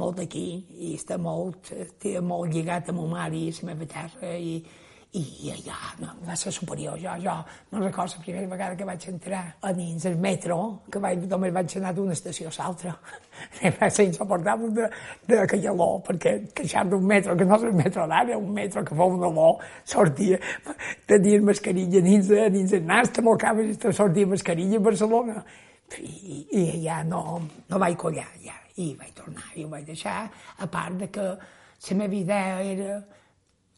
molt 0.00 0.20
d'aquí 0.20 0.46
i 0.88 0.94
està 0.96 1.18
molt, 1.20 1.72
molt 2.24 2.52
lligat 2.52 2.88
a 2.88 2.96
mon 2.96 3.10
mare 3.12 3.36
i 3.36 3.50
a 3.50 3.58
la 3.60 3.72
meva 3.72 3.88
terra 3.90 4.32
i, 4.38 4.54
i 5.12 5.50
allà 5.52 5.76
va 6.24 6.34
ser 6.36 6.50
superior. 6.56 6.96
Jo, 7.00 7.12
jo 7.20 7.34
me'n 7.72 7.82
recordo 7.84 8.16
la 8.16 8.24
primera 8.24 8.48
vegada 8.48 8.76
que 8.76 8.86
vaig 8.88 9.04
entrar 9.10 9.42
a 9.60 9.72
dins 9.76 10.06
el 10.08 10.16
metro, 10.16 10.56
que 10.90 11.02
vaig, 11.04 11.26
només 11.28 11.52
vaig 11.52 11.76
anar 11.76 11.92
d'una 11.92 12.16
estació 12.16 12.48
a 12.48 12.54
l'altra. 12.56 12.94
va 13.80 13.90
ser 13.90 14.06
insuportable 14.08 14.70
de, 14.78 14.88
de 15.28 15.60
olor, 15.68 16.00
perquè 16.06 16.38
queixar 16.56 16.86
d'un 16.88 17.04
metro, 17.04 17.36
que 17.36 17.44
no 17.44 17.60
és 17.60 17.68
un 17.68 17.76
metro 17.76 18.06
d'ara, 18.08 18.38
un 18.38 18.56
metro 18.56 18.84
que 18.88 18.96
fa 18.96 19.10
un 19.12 19.28
olor, 19.28 19.60
sortia, 19.84 20.40
tenia 21.06 21.42
mascarilla 21.44 22.00
dins, 22.00 22.32
dins 22.56 22.72
el 22.72 22.88
nas, 22.88 23.12
te 23.12 23.20
mocaves 23.20 23.68
i 23.68 23.76
te 23.76 23.92
sortia 23.92 24.32
mascarilla 24.32 24.80
a 24.80 24.88
Barcelona. 24.88 25.44
I, 26.00 26.46
i 26.56 26.66
ja 26.86 27.02
no, 27.04 27.42
no 27.68 27.78
vaig 27.78 27.98
collar, 28.00 28.30
ja, 28.40 28.56
i 28.76 28.92
vaig 28.98 29.12
tornar, 29.16 29.50
i 29.56 29.64
ho 29.64 29.72
vaig 29.72 29.84
deixar, 29.86 30.30
a 30.58 30.66
part 30.66 31.02
de 31.02 31.10
que 31.12 31.26
la 31.32 31.96
meva 31.98 32.14
idea 32.14 32.62
era 32.62 33.02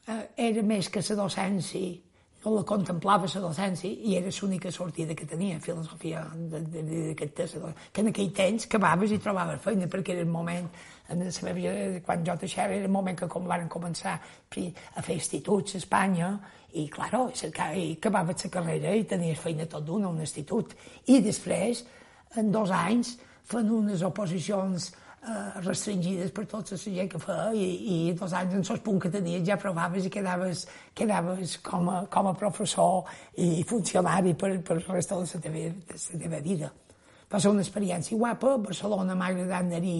eh, 0.07 0.25
era 0.37 0.63
més 0.63 0.91
que 0.93 1.03
la 1.09 1.17
docència, 1.23 2.01
no 2.45 2.53
la 2.59 2.65
contemplava 2.69 3.29
la 3.33 3.41
docència 3.41 3.89
i 3.89 4.17
era 4.19 4.33
l'única 4.41 4.71
sortida 4.73 5.15
que 5.17 5.25
tenia, 5.27 5.61
filosofia 5.61 6.27
de, 6.35 7.15
que 7.17 8.03
en 8.03 8.11
aquell 8.11 8.33
temps 8.37 8.67
acabaves 8.67 9.15
i 9.17 9.19
trobaves 9.19 9.63
feina, 9.65 9.89
perquè 9.89 10.13
era 10.13 10.27
el 10.27 10.29
moment, 10.29 10.69
en 11.09 11.25
la 11.25 11.55
meva, 11.55 12.01
quan 12.05 12.25
jo 12.27 12.37
deixava, 12.41 12.75
era 12.77 12.85
el 12.85 12.93
moment 12.93 13.17
que 13.17 13.29
com 13.29 13.49
van 13.49 13.69
començar 13.69 14.19
a 14.21 15.03
fer 15.03 15.17
instituts 15.17 15.75
a 15.75 15.81
Espanya, 15.81 16.31
i, 16.75 16.89
claro, 16.91 17.29
i 17.31 17.93
acabaves 17.95 18.45
la 18.45 18.51
carrera 18.51 18.93
i 18.93 19.05
tenies 19.09 19.39
feina 19.41 19.65
tot 19.71 19.85
d'una, 19.87 20.11
un 20.11 20.21
institut. 20.21 20.75
I 21.07 21.21
després, 21.23 21.85
en 22.37 22.51
dos 22.53 22.73
anys, 22.75 23.15
fent 23.49 23.71
unes 23.71 24.05
oposicions 24.07 24.91
eh, 24.91 25.61
restringides 25.65 26.33
per 26.37 26.47
tota 26.51 26.77
la 26.77 26.95
gent 26.99 27.11
que 27.13 27.21
fa 27.23 27.39
i, 27.57 27.67
i 27.95 27.97
dos 28.19 28.33
anys 28.33 28.59
en 28.61 28.65
sos 28.65 28.81
punt 28.85 29.01
que 29.03 29.13
tenies 29.13 29.45
ja 29.47 29.59
provaves 29.61 30.07
i 30.07 30.13
quedaves, 30.13 30.67
quedaves 30.95 31.59
com, 31.65 31.91
a, 31.91 32.05
com 32.13 32.31
a 32.31 32.37
professor 32.39 33.05
i 33.37 33.65
funcionari 33.69 34.35
per, 34.35 34.57
per 34.63 34.79
el 34.81 34.89
resta 34.89 35.21
de 35.21 35.29
la 35.29 35.45
teva, 35.49 35.69
de 35.93 36.01
la 36.01 36.25
teva 36.25 36.43
vida. 36.45 36.73
Va 37.33 37.41
ser 37.41 37.51
una 37.51 37.65
experiència 37.65 38.17
guapa, 38.19 38.53
a 38.55 38.63
Barcelona 38.63 39.17
m'ha 39.19 39.33
agradat 39.33 39.65
anar-hi 39.65 39.95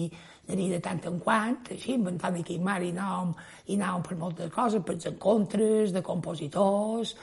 anar 0.47 0.67
de 0.71 0.77
tant 0.79 1.01
en 1.09 1.17
quant, 1.19 1.57
així, 1.73 1.95
inventant 1.97 2.37
aquí 2.39 2.59
mar 2.61 2.77
i 2.85 2.91
anàvem, 2.93 3.33
i 3.67 3.75
anàvem 3.75 4.05
per 4.05 4.17
moltes 4.21 4.51
coses, 4.53 4.83
per 4.85 4.95
encontres 5.09 5.91
de 5.91 6.03
compositors, 6.05 7.15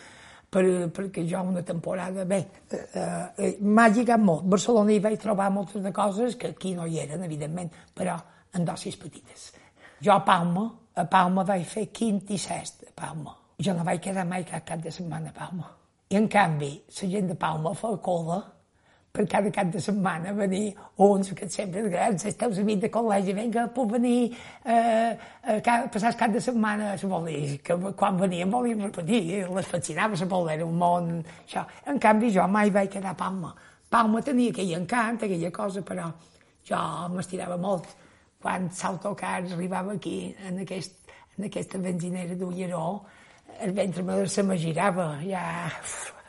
per, 0.52 0.64
perquè 0.92 1.24
jo 1.24 1.40
una 1.48 1.62
temporada, 1.64 2.26
bé, 2.28 2.40
eh, 2.68 2.84
eh, 2.92 3.56
m'ha 3.60 3.88
lligat 3.88 4.20
molt. 4.20 4.44
Barcelona 4.52 4.92
hi 4.92 5.00
vaig 5.00 5.18
trobar 5.20 5.48
moltes 5.50 5.82
de 5.82 5.92
coses 5.96 6.36
que 6.36 6.52
aquí 6.52 6.74
no 6.76 6.86
hi 6.86 7.00
eren, 7.00 7.24
evidentment, 7.24 7.72
però 7.96 8.18
en 8.52 8.66
dosis 8.68 8.98
petites. 9.00 9.52
Jo 10.02 10.12
a 10.12 10.24
Palma, 10.26 10.66
a 10.94 11.06
Palma 11.08 11.44
vaig 11.48 11.64
fer 11.68 11.86
quint 11.94 12.20
i 12.36 12.38
sest, 12.38 12.84
a 12.90 12.92
Palma. 13.00 13.32
Jo 13.62 13.72
no 13.72 13.86
vaig 13.86 14.02
quedar 14.04 14.26
mai 14.28 14.44
cap 14.44 14.66
cap 14.68 14.82
de 14.84 14.92
setmana 14.92 15.32
a 15.32 15.38
Palma. 15.38 15.70
I 16.12 16.18
en 16.20 16.28
canvi, 16.28 16.74
la 17.00 17.08
gent 17.08 17.32
de 17.32 17.38
Palma 17.40 17.72
fa 17.72 17.96
cola 17.96 18.42
per 19.12 19.27
cada 19.29 19.51
cap 19.53 19.68
de 19.68 19.81
setmana 19.85 20.33
venir 20.33 20.72
uns 21.05 21.35
que 21.37 21.46
sempre 21.53 21.83
grans, 21.92 22.22
els 22.25 22.37
teus 22.40 22.59
amics 22.62 22.81
de 22.87 22.88
col·legi, 22.92 23.35
vinga, 23.37 23.66
puc 23.77 23.90
venir 23.92 24.31
eh, 24.64 25.12
a 25.44 25.75
passar 25.92 26.14
el 26.14 26.16
cap 26.16 26.33
de 26.33 26.40
setmana, 26.40 26.94
se 26.96 27.11
vol 27.11 27.29
dir, 27.29 27.59
que 27.61 27.77
quan 27.98 28.16
venien 28.16 28.48
volien 28.51 28.81
repetir, 28.87 29.42
les 29.53 29.68
fascinava, 29.68 30.16
se 30.16 30.29
vol 30.31 30.48
era 30.55 30.64
un 30.64 30.79
món, 30.81 31.11
això. 31.42 31.66
En 31.92 32.01
canvi, 32.01 32.33
jo 32.33 32.46
mai 32.48 32.72
vaig 32.72 32.88
quedar 32.94 33.12
a 33.12 33.18
Palma. 33.20 33.53
Palma 33.92 34.25
tenia 34.25 34.55
aquell 34.55 34.72
encant, 34.79 35.20
aquella 35.20 35.53
cosa, 35.53 35.85
però 35.85 36.09
jo 36.70 36.81
m'estirava 37.12 37.61
molt. 37.61 37.92
Quan 38.40 38.70
l'autocar 38.72 39.42
arribava 39.42 39.92
aquí, 40.01 40.33
en, 40.48 40.64
aquest, 40.64 41.12
en 41.37 41.51
aquesta 41.51 41.85
benzinera 41.85 42.33
d'Ulleró, 42.40 42.87
el 43.61 43.77
ventre 43.77 44.03
me 44.03 44.22
se 44.27 44.42
me 44.42 44.57
girava, 44.57 45.18
ja... 45.20 45.44
ja 45.68 46.21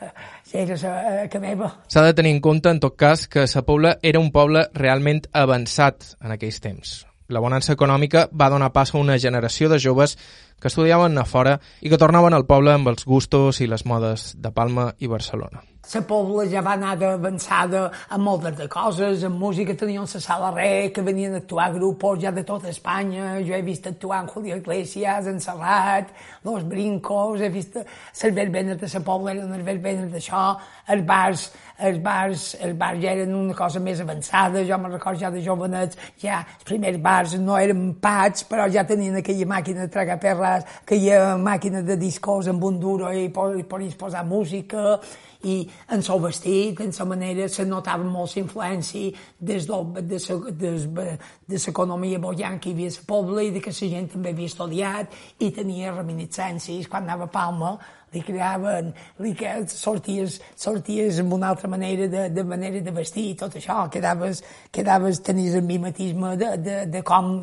era 0.53 0.77
a, 0.89 1.23
a 1.25 1.41
meva. 1.41 1.71
S'ha 1.87 2.05
de 2.05 2.13
tenir 2.17 2.35
en 2.35 2.41
compte, 2.41 2.69
en 2.69 2.79
tot 2.83 2.95
cas, 2.99 3.27
que 3.27 3.47
Sa 3.47 3.65
Pobla 3.67 3.97
era 4.01 4.21
un 4.21 4.31
poble 4.31 4.67
realment 4.73 5.25
avançat 5.33 6.15
en 6.21 6.35
aquells 6.35 6.61
temps. 6.63 6.95
La 7.33 7.41
bonança 7.41 7.73
econòmica 7.73 8.27
va 8.31 8.51
donar 8.53 8.73
pas 8.75 8.93
a 8.93 8.99
una 8.99 9.17
generació 9.17 9.69
de 9.71 9.79
joves 9.79 10.17
que 10.61 10.69
estudiaven 10.69 11.17
a 11.17 11.25
fora 11.25 11.59
i 11.81 11.89
que 11.89 11.99
tornaven 11.99 12.35
al 12.35 12.47
poble 12.47 12.75
amb 12.75 12.93
els 12.93 13.07
gustos 13.09 13.61
i 13.63 13.67
les 13.67 13.87
modes 13.89 14.33
de 14.37 14.51
Palma 14.51 14.91
i 14.99 15.09
Barcelona. 15.11 15.63
La 15.84 16.00
Pobla 16.02 16.46
ja 16.48 16.62
va 16.63 16.78
anar 16.78 16.93
avançada 17.04 17.91
en 18.15 18.22
moltes 18.24 18.56
de 18.56 18.69
coses, 18.72 19.24
en 19.28 19.34
música 19.36 19.76
tenien 19.76 20.08
la 20.08 20.22
sala 20.22 20.52
re, 20.56 20.91
que 20.96 21.02
venien 21.04 21.34
a 21.34 21.41
actuar 21.41 21.74
grups 21.74 22.22
ja 22.22 22.32
de 22.32 22.43
tota 22.43 22.69
Espanya, 22.69 23.41
jo 23.43 23.54
he 23.54 23.62
vist 23.62 23.86
actuar 23.86 24.22
en 24.24 24.28
Julio 24.28 24.56
Iglesias, 24.56 25.28
en 25.28 25.41
Serrat, 25.41 26.08
Los 26.46 26.63
Brincos, 26.63 27.41
he 27.41 27.50
vist 27.50 27.76
les 27.76 28.34
verbenes 28.34 28.80
de 28.80 28.88
la 28.93 29.04
Pobla, 29.04 29.34
eren 29.34 29.52
les 29.52 29.65
verbenes 29.65 30.10
d'això, 30.10 30.56
els 30.88 31.04
bars, 31.06 31.52
els 31.78 32.00
bars, 32.00 32.56
els 32.63 32.78
bars 32.80 33.04
ja 33.04 33.12
eren 33.12 33.36
una 33.36 33.54
cosa 33.54 33.80
més 33.80 34.00
avançada, 34.00 34.63
jo 34.63 34.78
me 34.78 34.89
recordo 34.89 35.19
ja 35.19 35.32
de 35.32 35.43
jovenets, 35.43 36.00
ja 36.17 36.46
els 36.46 36.63
primers 36.63 36.98
bars 37.04 37.36
no 37.38 37.60
eren 37.60 37.91
pats, 38.00 38.48
però 38.48 38.69
ja 38.72 38.88
tenien 38.88 39.19
aquella 39.19 39.52
màquina 39.52 39.84
de 39.84 39.91
tragar 39.91 40.17
perles, 40.17 40.63
aquella 40.86 41.36
màquina 41.36 41.84
de 41.84 42.00
discos 42.00 42.48
amb 42.48 42.63
un 42.63 42.80
duro 42.80 43.12
i 43.12 43.28
podies 43.30 44.00
posar 44.00 44.24
música, 44.24 45.02
i 45.43 45.56
en 45.91 46.03
el 46.03 46.21
vestit, 46.23 46.79
en 46.82 46.93
la 46.97 47.06
manera, 47.06 47.47
se 47.49 47.65
notava 47.65 48.03
molt 48.03 48.36
la 48.36 48.43
influència 48.43 49.12
des 49.39 49.67
del, 49.67 49.89
de, 49.99 50.19
de, 50.62 51.17
de 51.47 51.60
l'economia 51.65 52.19
bollant 52.19 52.60
que 52.60 52.71
hi 52.71 52.77
havia 52.77 52.93
a 52.93 53.08
poble 53.08 53.47
i 53.47 53.51
de 53.51 53.62
que 53.63 53.73
la 53.73 53.89
gent 53.95 54.08
també 54.13 54.32
havia 54.32 54.51
estudiat 54.51 55.19
i 55.39 55.51
tenia 55.51 55.95
reminiscències 55.95 56.88
quan 56.88 57.03
anava 57.03 57.27
a 57.27 57.34
Palma 57.34 57.77
li 58.13 58.21
creaven, 58.26 58.91
li 59.23 59.34
sorties, 59.71 60.39
sorties 60.56 61.19
amb 61.23 61.34
una 61.34 61.49
altra 61.54 61.69
manera 61.69 62.08
de, 62.08 62.28
de 62.30 62.43
manera 62.43 62.82
de 62.82 62.93
vestir 62.95 63.30
i 63.32 63.36
tot 63.39 63.58
això, 63.60 63.89
quedaves, 63.93 64.43
quedaves 64.71 65.21
tenies 65.26 65.58
el 65.60 65.65
mimetisme 65.67 66.36
de, 66.38 66.54
de, 66.58 66.78
de 66.93 67.04
com, 67.04 67.34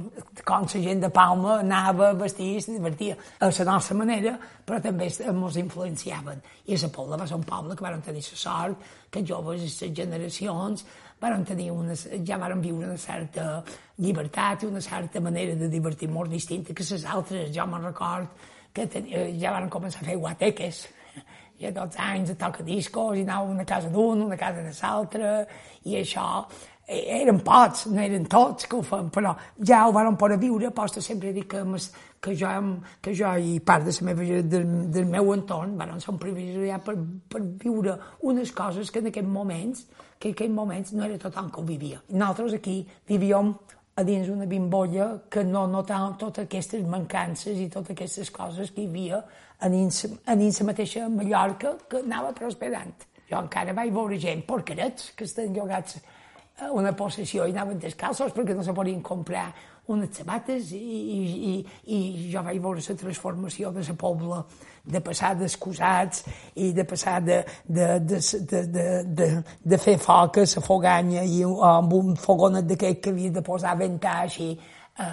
com 0.44 0.68
la 0.70 0.84
gent 0.86 1.04
de 1.04 1.10
Palma 1.10 1.58
anava 1.60 2.10
a 2.10 2.16
vestir 2.18 2.54
i 2.56 2.64
se 2.64 2.78
divertia 2.78 3.18
a 3.40 3.50
la 3.50 3.68
nostra 3.72 3.98
manera, 3.98 4.38
però 4.66 4.80
també 4.82 5.10
ens 5.10 5.60
influenciaven. 5.60 6.42
I 6.66 6.78
a 6.78 6.82
la 6.84 6.94
Pobla 6.94 7.18
va 7.20 7.26
ser 7.26 7.38
un 7.38 7.46
poble 7.46 7.76
que 7.76 7.84
van 7.84 8.02
tenir 8.02 8.22
la 8.22 8.42
sort 8.46 8.90
que 9.10 9.24
joves 9.26 9.62
i 9.62 9.70
les 9.70 9.96
generacions 9.96 10.84
van 11.20 11.44
tenir 11.44 11.70
una, 11.70 11.94
ja 12.24 12.38
van 12.40 12.62
viure 12.64 12.86
una 12.86 12.98
certa 12.98 13.62
llibertat 14.00 14.62
i 14.62 14.70
una 14.70 14.80
certa 14.80 15.20
manera 15.20 15.54
de 15.54 15.68
divertir 15.68 16.08
molt 16.08 16.32
distinta 16.32 16.72
que 16.74 16.86
les 16.90 17.04
altres. 17.04 17.50
Jo 17.54 17.66
me'n 17.68 17.84
record 17.84 18.48
que 18.72 18.86
tenia, 18.86 19.26
eh, 19.26 19.36
ja 19.40 19.52
van 19.54 19.70
començar 19.70 20.02
a 20.02 20.08
fer 20.10 20.18
guateques. 20.18 20.88
I 21.60 21.68
a 21.68 21.72
12 21.76 21.98
anys 22.00 22.30
a 22.32 22.34
tocar 22.40 22.64
discos 22.64 23.18
i 23.18 23.22
anava 23.26 23.50
una 23.52 23.66
casa 23.68 23.90
d'un, 23.92 24.22
una 24.24 24.36
casa 24.40 24.62
de 24.64 24.72
l'altre, 24.72 25.32
i 25.84 25.98
això 26.00 26.46
eh, 26.90 27.20
eren 27.20 27.40
pocs, 27.44 27.84
no 27.92 28.00
eren 28.02 28.24
tots 28.26 28.66
que 28.66 28.78
ho 28.78 28.82
feien, 28.82 29.10
però 29.14 29.34
ja 29.68 29.82
ho 29.86 29.92
van 29.92 30.16
poder 30.16 30.38
viure, 30.40 30.72
posta 30.74 31.02
sempre 31.04 31.32
dir 31.36 31.46
que, 31.46 31.62
que, 32.20 32.34
jo, 32.34 32.50
que 33.00 33.14
jo 33.14 33.34
i 33.36 33.58
part 33.60 33.84
de 33.84 33.94
la 33.98 34.06
meva, 34.08 34.42
del, 34.42 34.66
del 34.90 35.06
meu 35.06 35.34
entorn 35.36 35.76
van 35.78 36.00
ser 36.00 36.14
un 36.14 36.22
privilegiat 36.22 36.86
per, 36.86 36.96
per 37.28 37.42
viure 37.62 37.98
unes 38.22 38.52
coses 38.52 38.90
que 38.90 39.04
en 39.04 39.10
aquells 39.12 39.28
moments, 39.28 39.84
que 40.18 40.32
en 40.32 40.34
aquells 40.34 40.56
moments 40.56 40.92
no 40.96 41.04
era 41.04 41.20
tothom 41.20 41.50
que 41.50 41.60
ho 41.60 41.66
vivia. 41.68 42.00
Nosaltres 42.08 42.58
aquí 42.58 42.80
vivíem 43.08 43.54
a 44.00 44.04
dins 44.04 44.28
una 44.32 44.46
bimbolla 44.48 45.06
que 45.28 45.42
no 45.44 45.66
notàvem 45.68 46.14
totes 46.20 46.46
aquestes 46.46 46.86
mancances 46.88 47.58
i 47.60 47.68
totes 47.68 47.92
aquestes 47.92 48.30
coses 48.32 48.70
que 48.72 48.86
hi 48.86 48.88
havia 48.88 49.18
a 49.60 49.68
dins 49.68 50.06
la 50.26 50.66
mateixa 50.70 51.08
Mallorca 51.12 51.74
que 51.88 52.00
anava 52.00 52.32
prosperant. 52.32 52.94
Jo 53.28 53.42
encara 53.44 53.74
vaig 53.76 53.92
veure 53.92 54.16
gent, 54.18 54.46
porquerets, 54.48 55.12
que 55.16 55.28
estan 55.28 55.52
llogats 55.54 55.98
a 56.60 56.70
una 56.72 56.94
possessió 56.96 57.44
i 57.46 57.52
anaven 57.52 57.78
descalços 57.82 58.32
perquè 58.36 58.56
no 58.56 58.64
se 58.64 58.74
podien 58.76 59.02
comprar 59.04 59.50
unes 59.90 60.16
sabates 60.16 60.72
i, 60.72 60.80
i, 60.80 61.20
i, 61.50 61.54
i 61.96 62.00
jo 62.32 62.42
vaig 62.46 62.60
veure 62.62 62.82
la 62.86 62.96
transformació 63.02 63.72
de 63.74 63.84
la 63.88 63.96
pobla 63.98 64.42
de 64.90 65.00
passar 65.04 65.34
d'excusats 65.36 66.24
i 66.56 66.72
de 66.72 66.84
passar 66.88 67.20
de, 67.20 67.40
de, 67.66 67.88
de, 68.00 68.20
de, 68.50 68.62
de, 68.76 68.84
de, 69.20 69.30
de 69.74 69.78
fer 69.78 69.98
foc 70.00 70.40
a 70.40 70.46
la 70.46 70.64
foganya 70.64 71.24
i 71.24 71.42
amb 71.44 71.92
un 71.98 72.16
fogonet 72.16 72.68
d'aquest 72.70 73.02
que 73.04 73.14
havia 73.14 73.34
de 73.38 73.42
posar 73.46 73.76
ventar 73.78 74.20
així 74.24 74.54
a, 75.00 75.08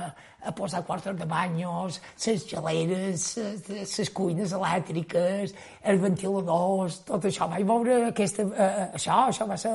a 0.48 0.52
posar 0.56 0.84
quartos 0.86 1.16
de 1.18 1.26
banyos, 1.26 2.00
les 2.26 2.46
geleres, 2.48 3.26
les 3.70 4.10
cuines 4.16 4.54
elèctriques, 4.54 5.54
els 5.84 6.02
ventiladors, 6.02 7.00
tot 7.08 7.26
això. 7.30 7.48
Vaig 7.52 7.66
veure 7.68 7.98
aquesta, 8.12 8.46
uh, 8.48 8.68
això, 8.98 9.22
això 9.32 9.48
va 9.50 9.58
ser, 9.60 9.74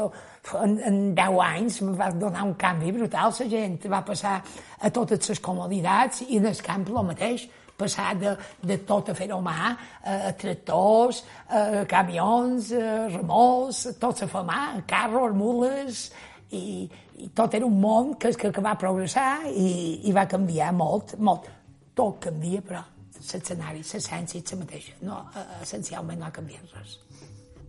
en, 0.61 0.77
en 0.91 1.01
10 1.19 1.41
anys 1.49 1.81
em 1.83 1.97
va 1.99 2.13
donar 2.13 2.47
un 2.51 2.55
canvi 2.61 2.93
brutal, 2.95 3.35
la 3.39 3.51
gent 3.57 3.81
va 3.91 4.05
passar 4.07 4.39
a 4.81 4.91
totes 4.91 5.33
les 5.33 5.43
comoditats 5.43 6.25
i 6.29 6.39
en 6.41 6.49
el 6.53 6.65
camp 6.65 6.89
el 6.93 7.05
mateix 7.11 7.49
passar 7.83 8.15
de, 8.15 8.37
de 8.63 8.77
tot 8.87 9.11
a 9.11 9.15
fer-ho 9.17 9.41
mà, 9.43 9.73
a 10.05 10.33
tractors, 10.39 11.23
a 11.49 11.85
camions, 11.91 12.71
a 12.77 13.09
remolcs, 13.17 13.87
tot 14.03 14.23
a 14.23 14.29
fer 14.31 14.45
mà, 14.47 14.61
carros, 14.89 15.35
mules, 15.37 16.05
i, 16.53 16.89
i 17.25 17.29
tot 17.35 17.55
era 17.59 17.67
un 17.67 17.79
món 17.81 18.15
que, 18.21 18.33
que, 18.39 18.53
que 18.53 18.65
va 18.65 18.77
progressar 18.81 19.47
i, 19.51 20.01
i 20.09 20.15
va 20.15 20.27
canviar 20.31 20.73
molt, 20.77 21.17
molt. 21.19 21.49
Tot 21.97 22.21
canvia, 22.29 22.63
però 22.65 22.83
l'escenari, 23.23 23.83
l'essència 23.85 24.41
és 24.41 24.53
la 24.55 24.61
mateixa. 24.65 24.99
No, 25.07 25.23
essencialment 25.63 26.21
no 26.23 26.29
ha 26.29 26.35
canviat 26.35 26.77
res. 26.77 26.99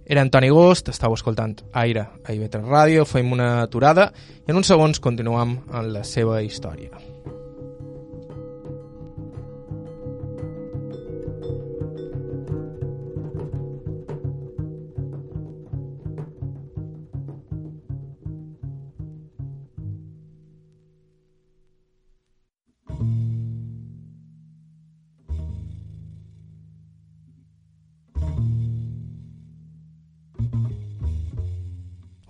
Era 0.04 0.24
Antoni 0.26 0.50
Gost, 0.52 0.90
estàu 0.92 1.16
escoltant 1.16 1.56
Aire 1.80 2.10
a 2.26 2.36
IB3 2.36 2.68
Ràdio, 2.68 3.08
fem 3.08 3.32
una 3.32 3.62
aturada 3.62 4.10
i 4.44 4.52
en 4.52 4.60
uns 4.60 4.74
segons 4.74 5.00
continuem 5.00 5.58
en 5.72 5.92
la 5.96 6.04
seva 6.08 6.42
història. 6.44 7.13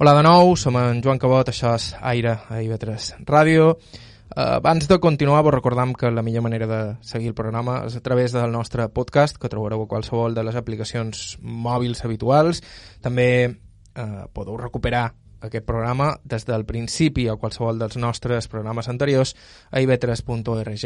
Hola 0.03 0.17
de 0.17 0.23
nou, 0.25 0.57
som 0.59 0.75
en 0.75 0.97
Joan 0.99 1.15
Cabot, 1.15 1.47
això 1.47 1.69
és 1.77 1.85
Aire 2.03 2.33
a 2.51 2.57
IB3 2.59 3.21
Ràdio. 3.23 3.69
Uh, 3.71 4.57
abans 4.57 4.83
de 4.89 4.97
continuar, 4.99 5.45
vos 5.47 5.53
recordam 5.55 5.93
que 5.95 6.09
la 6.11 6.19
millor 6.21 6.43
manera 6.43 6.67
de 6.67 6.79
seguir 7.07 7.29
el 7.31 7.37
programa 7.37 7.77
és 7.85 7.95
a 7.95 8.01
través 8.03 8.33
del 8.35 8.51
nostre 8.51 8.89
podcast, 8.91 9.37
que 9.39 9.47
trobareu 9.47 9.85
a 9.85 9.87
qualsevol 9.87 10.35
de 10.35 10.43
les 10.43 10.57
aplicacions 10.59 11.37
mòbils 11.39 12.03
habituals. 12.03 12.59
També 12.99 13.47
uh, 13.47 14.25
podeu 14.35 14.57
recuperar 14.59 15.05
aquest 15.39 15.63
programa 15.63 16.09
des 16.27 16.43
del 16.51 16.67
principi 16.67 17.29
a 17.31 17.37
qualsevol 17.39 17.79
dels 17.79 17.95
nostres 17.95 18.51
programes 18.51 18.91
anteriors 18.91 19.31
a 19.71 19.79
ib3.org 19.79 20.83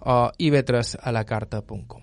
o 0.00 0.16
ib3alacarta.com. 0.42 2.02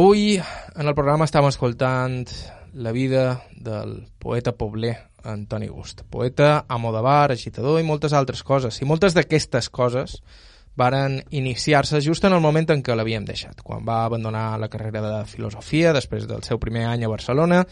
Avui 0.00 0.40
en 0.40 0.88
el 0.88 0.96
programa 0.96 1.28
estem 1.28 1.44
escoltant 1.44 2.24
la 2.72 2.92
vida 2.92 3.42
del 3.52 4.08
poeta 4.18 4.56
pobler 4.56 4.96
Antoni 5.26 5.68
Gust. 5.68 6.04
Poeta, 6.10 6.64
amo 6.68 6.92
de 6.94 7.02
bar, 7.02 7.32
agitador 7.32 7.80
i 7.80 7.86
moltes 7.86 8.14
altres 8.14 8.42
coses. 8.46 8.80
I 8.80 8.88
moltes 8.88 9.16
d'aquestes 9.16 9.68
coses 9.68 10.20
varen 10.76 11.22
iniciar-se 11.30 12.00
just 12.04 12.24
en 12.24 12.36
el 12.36 12.42
moment 12.44 12.68
en 12.70 12.82
què 12.84 12.94
l'havíem 12.94 13.24
deixat, 13.24 13.62
quan 13.64 13.84
va 13.86 14.04
abandonar 14.04 14.58
la 14.60 14.68
carrera 14.68 15.02
de 15.02 15.24
filosofia 15.26 15.94
després 15.96 16.28
del 16.28 16.44
seu 16.44 16.60
primer 16.62 16.84
any 16.90 17.06
a 17.06 17.12
Barcelona 17.12 17.62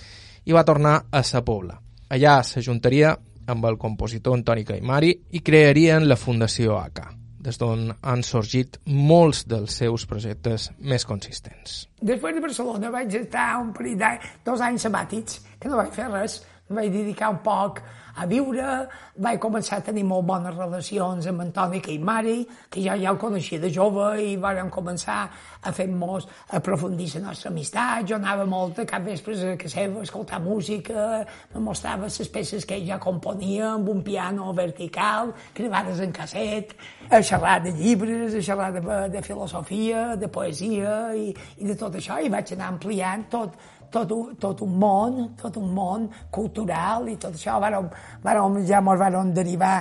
i 0.44 0.56
va 0.56 0.64
tornar 0.64 0.96
a 1.12 1.22
Sa 1.22 1.44
Pobla. 1.44 1.76
Allà 2.10 2.38
s'ajuntaria 2.44 3.12
amb 3.46 3.66
el 3.68 3.76
compositor 3.78 4.36
Antoni 4.36 4.64
Caimari 4.64 5.12
i 5.36 5.42
crearien 5.44 6.08
la 6.08 6.16
Fundació 6.16 6.78
ACA, 6.78 7.10
des 7.44 7.60
d'on 7.60 7.90
han 8.00 8.24
sorgit 8.24 8.78
molts 8.88 9.44
dels 9.48 9.76
seus 9.82 10.06
projectes 10.08 10.70
més 10.80 11.04
consistents. 11.04 11.84
Després 12.00 12.36
de 12.36 12.44
Barcelona 12.44 12.92
vaig 12.94 13.12
estar 13.20 13.50
un 13.60 13.72
parell 13.76 13.98
d'anys, 14.00 14.32
dos 14.46 14.64
anys 14.64 14.88
sabàtics, 14.88 15.42
que 15.60 15.68
no 15.68 15.80
vaig 15.80 15.92
fer 15.92 16.08
res, 16.08 16.40
vaig 16.74 16.92
dedicar 16.92 17.30
un 17.32 17.42
poc 17.44 17.82
a 18.14 18.26
viure, 18.30 18.86
vaig 19.18 19.40
començar 19.42 19.80
a 19.80 19.84
tenir 19.88 20.04
molt 20.06 20.26
bones 20.28 20.54
relacions 20.54 21.26
amb 21.26 21.42
Antoni 21.42 21.80
Caimari, 21.82 22.44
que 22.70 22.82
ja 22.84 22.94
ja 23.00 23.10
el 23.10 23.18
coneixia 23.18 23.58
de 23.58 23.70
jove 23.74 24.06
i 24.22 24.36
vàrem 24.38 24.70
començar 24.70 25.18
a 25.62 25.72
fer 25.74 25.88
molts, 25.90 26.28
a 26.50 26.60
aprofundir 26.60 27.08
la 27.16 27.24
nostra 27.28 27.50
amistat, 27.50 28.06
jo 28.06 28.16
anava 28.20 28.46
molt 28.46 28.78
a 28.78 28.86
cap 28.86 29.02
vespre 29.02 29.34
a 29.34 29.56
casa 29.58 29.80
seva 29.80 30.00
a 30.00 30.06
escoltar 30.06 30.40
música, 30.40 31.24
me 31.54 31.64
mostrava 31.66 32.06
les 32.06 32.30
peces 32.30 32.64
que 32.64 32.78
ell 32.78 32.86
ja 32.86 33.00
componia 33.02 33.72
amb 33.72 33.90
un 33.90 34.02
piano 34.06 34.52
vertical, 34.54 35.34
gravades 35.54 36.00
en 36.00 36.14
casset, 36.14 36.76
a 37.10 37.20
xerrar 37.20 37.60
de 37.64 37.74
llibres, 37.74 38.34
a 38.34 38.42
xerrar 38.42 38.72
de, 38.78 38.82
de 39.10 39.22
filosofia, 39.22 40.14
de 40.16 40.28
poesia 40.28 41.14
i, 41.18 41.32
i 41.58 41.66
de 41.66 41.74
tot 41.74 41.98
això, 41.98 42.20
i 42.22 42.30
vaig 42.30 42.54
anar 42.54 42.70
ampliant 42.76 43.26
tot, 43.30 43.58
tot 43.94 44.10
un, 44.14 44.34
tot 44.40 44.62
un 44.66 44.74
món, 44.80 45.18
tot 45.38 45.56
un 45.60 45.70
món 45.74 46.08
cultural 46.34 47.08
i 47.12 47.16
tot 47.20 47.36
això. 47.36 47.56
Vàrem, 47.62 47.88
vàrem, 48.24 48.58
ja 48.66 48.80
ens 48.82 49.02
vàrem 49.04 49.32
derivar, 49.36 49.74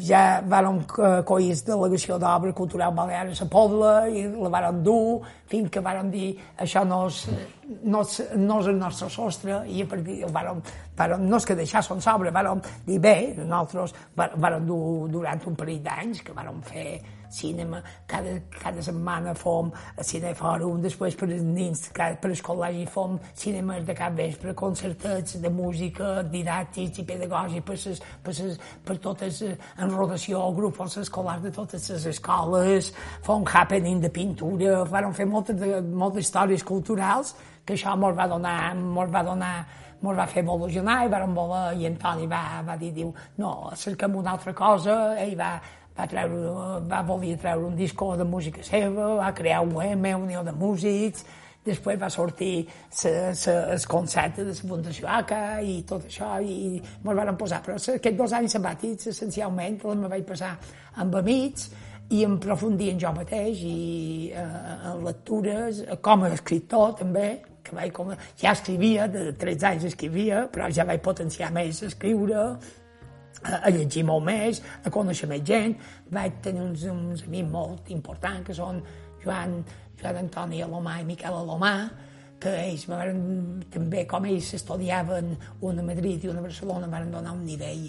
ja 0.00 0.22
vàrem 0.48 0.82
coir 1.28 1.52
delegació 1.66 2.18
d'obra 2.22 2.54
cultural 2.56 2.94
balear 2.96 3.26
a 3.26 3.30
la 3.30 3.48
Pobla 3.52 3.92
i 4.08 4.24
la 4.32 4.52
vàrem 4.52 4.82
dur 4.84 5.20
fins 5.50 5.70
que 5.70 5.82
vàrem 5.84 6.10
dir 6.10 6.32
això 6.64 6.84
no 6.88 7.04
és, 7.10 7.22
no 7.84 8.02
és, 8.06 8.20
no 8.40 8.60
és 8.62 8.70
el 8.72 8.78
nostre 8.80 9.10
sostre 9.12 9.62
i 9.68 9.82
a 9.84 9.88
partir 9.88 10.20
vàrem, 10.32 10.62
vàrem, 10.96 11.26
no 11.28 11.40
és 11.40 11.48
que 11.48 11.58
deixar 11.58 11.84
son 11.84 12.00
sobre, 12.00 12.32
vàrem 12.32 12.62
dir 12.86 13.00
bé, 13.02 13.16
nosaltres 13.42 13.96
vàrem 14.16 14.68
dur 14.68 15.10
durant 15.12 15.50
un 15.50 15.58
parell 15.58 15.82
d'anys 15.84 16.24
que 16.24 16.36
vàrem 16.36 16.62
fer 16.72 16.88
cinema, 17.32 17.82
cada, 18.06 18.34
cada 18.60 18.82
setmana 18.84 19.34
fom 19.38 19.70
a 19.72 20.04
cinefòrum, 20.06 20.80
després 20.84 21.16
per 21.18 21.28
nins, 21.32 21.84
per 21.94 22.30
el 22.30 22.42
col·legi 22.46 22.86
fom 22.90 23.18
cinemes 23.38 23.84
de 23.88 23.96
cap 23.98 24.16
vespre, 24.16 24.54
concertats 24.54 25.38
de 25.42 25.52
música, 25.52 26.22
didàctics 26.22 27.02
i 27.02 27.06
pedagògics 27.08 27.66
per, 27.66 27.78
ses, 27.78 28.02
per, 28.22 28.34
ses, 28.36 28.58
per 28.84 28.98
totes, 29.02 29.42
eh, 29.46 29.56
en 29.82 29.94
rotació, 29.96 30.42
grups 30.56 30.98
escolars 31.02 31.42
de 31.42 31.52
totes 31.54 31.90
les 31.90 32.08
escoles, 32.14 32.92
fom 33.26 33.46
happening 33.46 34.02
de 34.02 34.10
pintura, 34.10 34.82
vam 34.84 35.14
fer 35.16 35.26
moltes, 35.26 35.62
moltes 35.82 36.26
històries 36.26 36.64
culturals 36.64 37.34
que 37.64 37.76
això 37.76 37.94
ens 37.94 38.18
va 38.18 38.26
donar, 38.26 38.58
ens 38.74 39.12
va 39.12 39.22
donar 39.22 39.54
ens 40.02 40.18
va 40.18 40.26
fer 40.26 40.42
evolucionar 40.42 41.04
i 41.06 41.10
vam 41.12 41.34
voler, 41.34 41.76
i 41.78 41.86
Antoni 41.86 42.26
va, 42.26 42.42
va 42.66 42.76
dir, 42.78 42.90
diu, 42.96 43.12
no, 43.38 43.52
cerquem 43.78 44.16
una 44.18 44.34
altra 44.34 44.54
cosa, 44.54 44.96
ell 45.22 45.36
va, 45.38 45.52
va, 45.98 46.08
treure, 46.08 46.56
va 46.88 47.02
voler 47.06 47.36
treure 47.40 47.68
un 47.68 47.76
disco 47.76 48.12
de 48.16 48.24
música 48.24 48.64
seva, 48.66 49.14
va 49.20 49.30
crear 49.36 49.62
un 49.66 49.76
UM, 49.76 50.08
Unió 50.22 50.42
de 50.46 50.52
Músics, 50.52 51.24
després 51.64 52.00
va 52.00 52.10
sortir 52.10 52.66
el 53.06 53.86
concepte 53.88 54.42
de 54.42 54.50
la 54.50 54.68
Fundació 54.72 55.08
ACA 55.08 55.60
i 55.62 55.78
tot 55.86 56.08
això, 56.08 56.34
i 56.42 56.80
ens 56.80 57.06
van 57.06 57.38
posar. 57.38 57.62
Però 57.62 57.78
aquests 57.78 58.18
dos 58.18 58.34
anys 58.38 58.58
sabàtics, 58.58 59.12
essencialment, 59.12 59.78
me 60.02 60.10
vaig 60.10 60.26
passar 60.26 60.56
amb 61.02 61.16
amics 61.22 61.70
i 62.12 62.24
em 62.26 62.36
profundir 62.42 62.90
en 62.92 63.00
jo 63.00 63.12
mateix 63.16 63.62
i 63.64 64.32
eh, 64.34 64.44
en 64.90 65.06
lectures, 65.06 65.80
com 66.04 66.26
a 66.26 66.32
escriptor 66.34 66.96
també, 66.98 67.28
que 67.62 67.76
vaig 67.78 67.92
com, 67.94 68.10
ja 68.40 68.52
escrivia, 68.52 69.06
de 69.08 69.30
13 69.38 69.68
anys 69.70 69.88
escrivia, 69.92 70.46
però 70.52 70.68
ja 70.74 70.84
vaig 70.88 71.00
potenciar 71.04 71.52
més 71.54 71.80
escriure, 71.86 72.50
a 73.42 73.70
llegir 73.74 74.04
molt 74.06 74.24
més, 74.26 74.62
a 74.84 74.92
conèixer 74.92 75.28
més 75.30 75.42
gent. 75.46 75.74
Vaig 76.12 76.38
tenir 76.44 76.62
uns, 76.64 76.86
uns 76.90 77.26
amics 77.26 77.50
molt 77.50 77.90
importants, 77.94 78.46
que 78.46 78.56
són 78.56 78.80
Joan, 79.24 79.60
Joan 80.00 80.22
Antoni 80.24 80.62
Alomà 80.62 81.00
i 81.00 81.08
Miquel 81.08 81.38
Alomà, 81.38 81.74
que 82.42 82.52
ells 82.64 82.88
van, 82.90 83.18
també, 83.70 84.06
com 84.10 84.24
ells 84.26 84.54
estudiaven 84.58 85.36
una 85.62 85.82
a 85.82 85.86
Madrid 85.86 86.24
i 86.24 86.30
una 86.32 86.42
a 86.42 86.46
Barcelona, 86.48 86.90
van 86.90 87.12
donar 87.12 87.36
un 87.36 87.44
nivell 87.46 87.86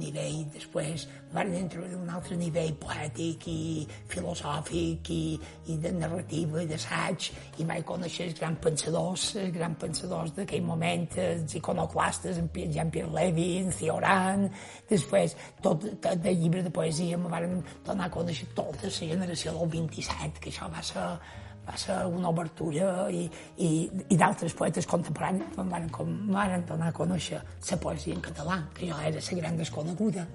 nivell, 0.00 0.42
després 0.54 1.06
van 1.32 1.52
entrar 1.54 1.84
en 1.86 1.94
un 1.98 2.10
altre 2.12 2.36
nivell 2.38 2.72
poètic 2.80 3.46
i 3.50 3.86
filosòfic 4.12 5.10
i, 5.14 5.20
i 5.72 5.78
de 5.82 5.92
narrativa 5.96 6.62
i 6.62 6.68
d'assaig 6.70 7.30
i 7.60 7.66
vaig 7.68 7.86
conèixer 7.88 8.28
els 8.28 8.38
grans 8.40 8.60
pensadors, 8.66 9.28
els 9.42 9.54
grans 9.56 9.80
pensadors 9.80 10.34
d'aquell 10.36 10.66
moment, 10.66 11.08
els 11.22 11.56
iconoclastes, 11.60 12.42
en 12.42 12.50
Jean-Pierre 12.54 13.12
Levy, 13.14 13.48
en 13.62 13.72
Cioran, 13.72 14.46
després 14.90 15.36
tot, 15.62 15.88
tot 16.02 16.22
de 16.22 16.36
llibre 16.36 16.62
de 16.66 16.74
poesia 16.74 17.18
me 17.18 17.32
van 17.32 17.58
donar 17.86 18.10
a 18.10 18.14
conèixer 18.18 18.52
tota 18.54 18.88
la 18.90 18.94
generació 19.14 19.56
del 19.58 19.74
27, 19.80 20.40
que 20.40 20.52
això 20.54 20.70
va 20.72 20.84
ser 20.84 21.10
va 21.66 21.76
ser 21.80 21.96
una 22.06 22.30
obertura 22.30 23.08
i, 23.10 23.24
i, 23.58 23.70
i 24.08 24.18
d'altres 24.18 24.54
poetes 24.54 24.86
contemporanis 24.86 25.58
em 25.58 25.70
van, 25.72 25.88
com, 25.94 26.12
van 26.30 26.62
donar 26.68 26.92
a 26.92 26.96
conèixer 26.96 27.40
la 27.70 27.78
poesia 27.82 28.14
en 28.14 28.22
català, 28.22 28.60
que 28.74 28.90
jo 28.90 28.98
era 29.02 29.22
la 29.22 29.40
gran 29.40 29.58
desconeguda. 29.58 30.26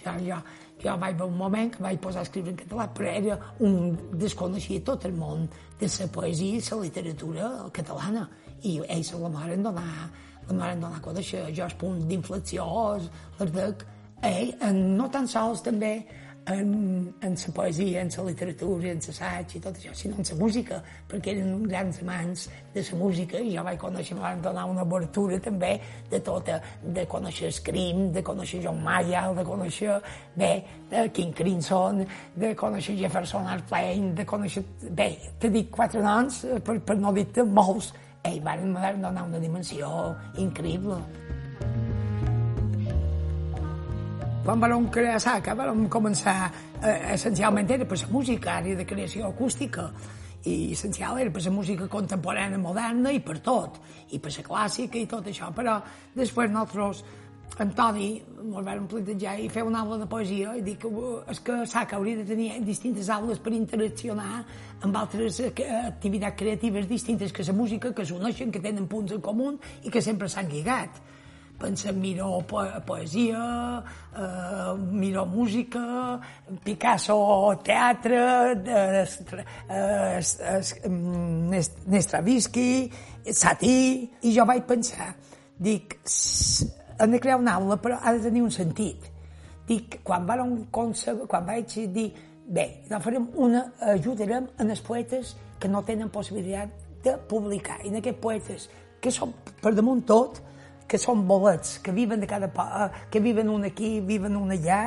Jo, 0.00 0.14
jo, 0.24 0.38
jo 0.80 0.96
vaig 0.96 1.16
veure 1.18 1.30
un 1.30 1.38
moment 1.38 1.70
que 1.74 1.82
vaig 1.84 2.00
posar 2.00 2.24
a 2.24 2.26
escriure 2.26 2.50
en 2.54 2.58
català, 2.62 2.88
però 2.96 3.12
era 3.12 3.38
un 3.66 3.92
desconeixia 4.18 4.82
tot 4.84 5.04
el 5.04 5.14
món 5.16 5.46
de 5.80 5.90
la 5.92 6.08
poesia 6.12 6.56
i 6.58 6.64
la 6.70 6.80
literatura 6.82 7.50
catalana. 7.72 8.26
I 8.62 8.80
ells 8.88 9.12
la 9.12 9.28
van 9.28 9.62
donar, 9.62 9.86
la 10.48 10.56
van 10.56 10.80
donar 10.80 10.96
a 10.98 11.04
conèixer. 11.04 11.46
Jo 11.56 11.68
els 11.68 11.78
punts 11.80 12.06
d'inflexió, 12.08 12.66
les 13.38 13.52
de... 13.56 13.70
Ell, 14.20 14.50
no 14.76 15.06
tan 15.08 15.24
sols 15.24 15.62
també 15.64 15.94
en, 16.52 17.14
en 17.22 17.34
la 17.34 17.52
poesia, 17.54 18.00
en 18.02 18.10
la 18.16 18.24
literatura, 18.24 18.90
en 18.90 19.00
l'assaig 19.06 19.54
i 19.56 19.60
tot 19.60 19.76
això, 19.76 19.94
sinó 19.94 20.18
en 20.18 20.26
la 20.28 20.36
música, 20.38 20.80
perquè 21.08 21.34
eren 21.34 21.62
grans 21.68 22.00
amants 22.02 22.48
de 22.74 22.84
la 22.86 22.98
música 22.98 23.38
i 23.38 23.54
jo 23.54 23.64
vaig 23.66 23.78
conèixer, 23.80 24.16
em 24.16 24.22
van 24.22 24.42
donar 24.42 24.66
una 24.70 24.82
obertura 24.82 25.38
també 25.40 25.72
de 26.10 26.20
tota, 26.26 26.60
de 26.82 27.06
conèixer 27.06 27.52
Scream, 27.52 28.10
de 28.12 28.22
conèixer 28.26 28.62
John 28.64 28.82
Mayall, 28.84 29.36
de 29.36 29.46
conèixer, 29.46 29.96
bé, 30.36 30.52
de 30.90 31.06
King 31.14 31.34
Crimson, 31.36 32.04
de 32.34 32.54
conèixer 32.54 32.98
Jefferson 32.98 33.48
Airplane, 33.48 34.14
de 34.14 34.26
conèixer, 34.26 34.64
bé, 34.90 35.10
t'he 35.38 35.50
dit 35.50 35.70
quatre 35.70 36.02
noms, 36.04 36.44
eh, 36.44 36.60
per, 36.60 36.80
per 36.80 36.98
no 37.00 37.14
dir-te 37.16 37.46
molts, 37.46 37.92
ells 38.24 38.44
van 38.44 38.72
donar 38.76 39.24
una 39.24 39.38
dimensió 39.40 40.14
increïble. 40.38 41.00
Quan 44.50 44.72
vam 44.72 44.88
crear 44.90 45.20
SACA 45.22 45.54
vam 45.54 45.84
començar, 45.86 46.50
eh, 46.82 47.14
essencialment 47.14 47.70
era 47.70 47.84
per 47.86 47.98
la 48.00 48.08
música, 48.10 48.56
àrea 48.58 48.74
de 48.76 48.84
creació 48.84 49.28
acústica, 49.28 49.92
i 50.44 50.72
essencial 50.72 51.18
era 51.18 51.30
per 51.30 51.44
la 51.44 51.52
música 51.54 51.86
contemporània 51.86 52.58
moderna 52.58 53.12
i 53.12 53.20
per 53.20 53.38
tot, 53.38 53.78
i 54.10 54.18
per 54.18 54.32
la 54.36 54.42
clàssica 54.42 54.98
i 54.98 55.06
tot 55.06 55.26
això, 55.26 55.52
però 55.54 55.80
després 56.16 56.50
nosaltres 56.50 57.04
Antoni 57.60 58.22
ens 58.40 58.64
vam 58.64 58.86
plantejar 58.88 59.34
i 59.38 59.48
fer 59.52 59.62
una 59.62 59.82
aula 59.82 59.98
de 59.98 60.06
poesia 60.06 60.54
i 60.56 60.62
dir 60.62 60.78
que 60.80 60.88
és 61.28 61.40
que 61.44 61.66
SACA 61.66 61.96
hauria 61.98 62.16
de 62.16 62.24
tenir 62.24 62.64
distintes 62.64 63.10
aules 63.10 63.38
per 63.38 63.52
interaccionar 63.52 64.46
amb 64.80 64.96
altres 64.96 65.40
eh, 65.40 65.52
activitats 65.84 66.38
creatives 66.38 66.88
distintes 66.88 67.32
que 67.32 67.44
la 67.44 67.52
música, 67.52 67.92
que 67.92 68.06
s'uneixen, 68.06 68.50
que 68.50 68.60
tenen 68.60 68.88
punts 68.88 69.12
en 69.12 69.20
comú 69.20 69.58
i 69.84 69.90
que 69.90 70.00
sempre 70.00 70.28
s'han 70.28 70.48
lligat 70.48 71.02
pensem 71.60 71.92
miro 71.92 72.40
po 72.48 72.64
poesia, 72.86 73.84
eh, 74.16 74.74
miro 74.90 75.26
música, 75.26 76.18
Picasso 76.64 77.54
teatre, 77.62 78.56
eh, 78.64 79.06
eh, 79.68 80.88
Nestravisky, 81.86 82.90
Satí, 83.32 84.10
i 84.22 84.32
jo 84.32 84.46
vaig 84.48 84.64
pensar, 84.64 85.14
dic, 85.58 86.00
hem 86.98 87.10
de 87.12 87.20
crear 87.20 87.38
una 87.38 87.54
aula, 87.60 87.76
però 87.76 88.00
ha 88.00 88.12
de 88.16 88.24
tenir 88.24 88.42
un 88.42 88.50
sentit. 88.50 89.06
Dic, 89.68 90.00
quan, 90.02 90.26
van 90.26 90.66
quan 90.72 91.46
vaig 91.46 91.76
dir, 91.92 92.10
bé, 92.48 92.82
la 92.90 92.98
farem 93.00 93.28
una, 93.36 93.66
ajudarem 93.92 94.48
en 94.58 94.70
els 94.70 94.80
poetes 94.80 95.36
que 95.60 95.68
no 95.68 95.84
tenen 95.84 96.08
possibilitat 96.10 96.72
de 97.04 97.16
publicar. 97.28 97.78
I 97.84 97.92
en 97.92 98.00
aquests 98.00 98.20
poetes, 98.20 98.68
que 99.00 99.12
són 99.12 99.32
per 99.62 99.72
damunt 99.76 100.02
tot, 100.08 100.40
que 100.90 100.98
són 100.98 101.22
bolets, 101.28 101.78
que 101.84 101.94
viven 101.94 102.20
de 102.20 102.26
cada 102.26 102.50
pa, 102.50 102.90
que 103.10 103.22
viven 103.22 103.48
un 103.52 103.68
aquí, 103.68 104.00
viven 104.02 104.34
un 104.36 104.50
allà, 104.56 104.82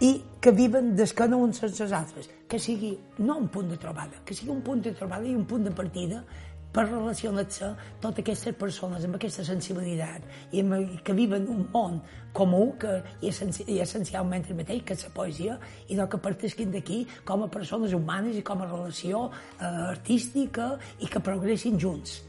i 0.00 0.14
que 0.40 0.52
viven 0.56 0.94
d'esquena 0.96 1.36
uns 1.36 1.60
sense 1.60 1.82
els 1.84 1.92
altres. 1.96 2.28
Que 2.48 2.58
sigui 2.60 2.94
no 3.20 3.36
un 3.40 3.48
punt 3.52 3.68
de 3.72 3.80
trobada, 3.80 4.22
que 4.24 4.36
sigui 4.36 4.52
un 4.52 4.62
punt 4.64 4.80
de 4.84 4.94
trobada 4.96 5.28
i 5.28 5.34
un 5.36 5.44
punt 5.48 5.66
de 5.68 5.72
partida 5.76 6.22
per 6.70 6.84
relacionar-se 6.86 7.72
totes 8.00 8.22
aquestes 8.22 8.54
persones 8.54 9.04
amb 9.06 9.16
aquesta 9.18 9.42
sensibilitat 9.46 10.54
i 10.54 10.62
amb, 10.62 11.00
que 11.02 11.16
viven 11.18 11.48
un 11.50 11.64
món 11.72 11.98
comú 12.36 12.76
que 12.78 12.92
i, 13.20 13.32
essenci, 13.32 13.66
i 13.66 13.80
essencialment 13.82 14.46
el 14.46 14.60
mateix 14.60 14.84
que 14.86 14.94
és 14.94 15.02
la 15.08 15.12
poesia 15.16 15.58
i 15.90 15.98
no 15.98 16.06
que 16.10 16.22
partesquin 16.22 16.70
d'aquí 16.70 17.02
com 17.26 17.42
a 17.42 17.50
persones 17.50 17.96
humanes 17.96 18.38
i 18.38 18.46
com 18.46 18.62
a 18.62 18.70
relació 18.70 19.26
eh, 19.32 19.66
artística 19.66 20.76
i 21.00 21.10
que 21.10 21.24
progressin 21.26 21.80
junts 21.82 22.20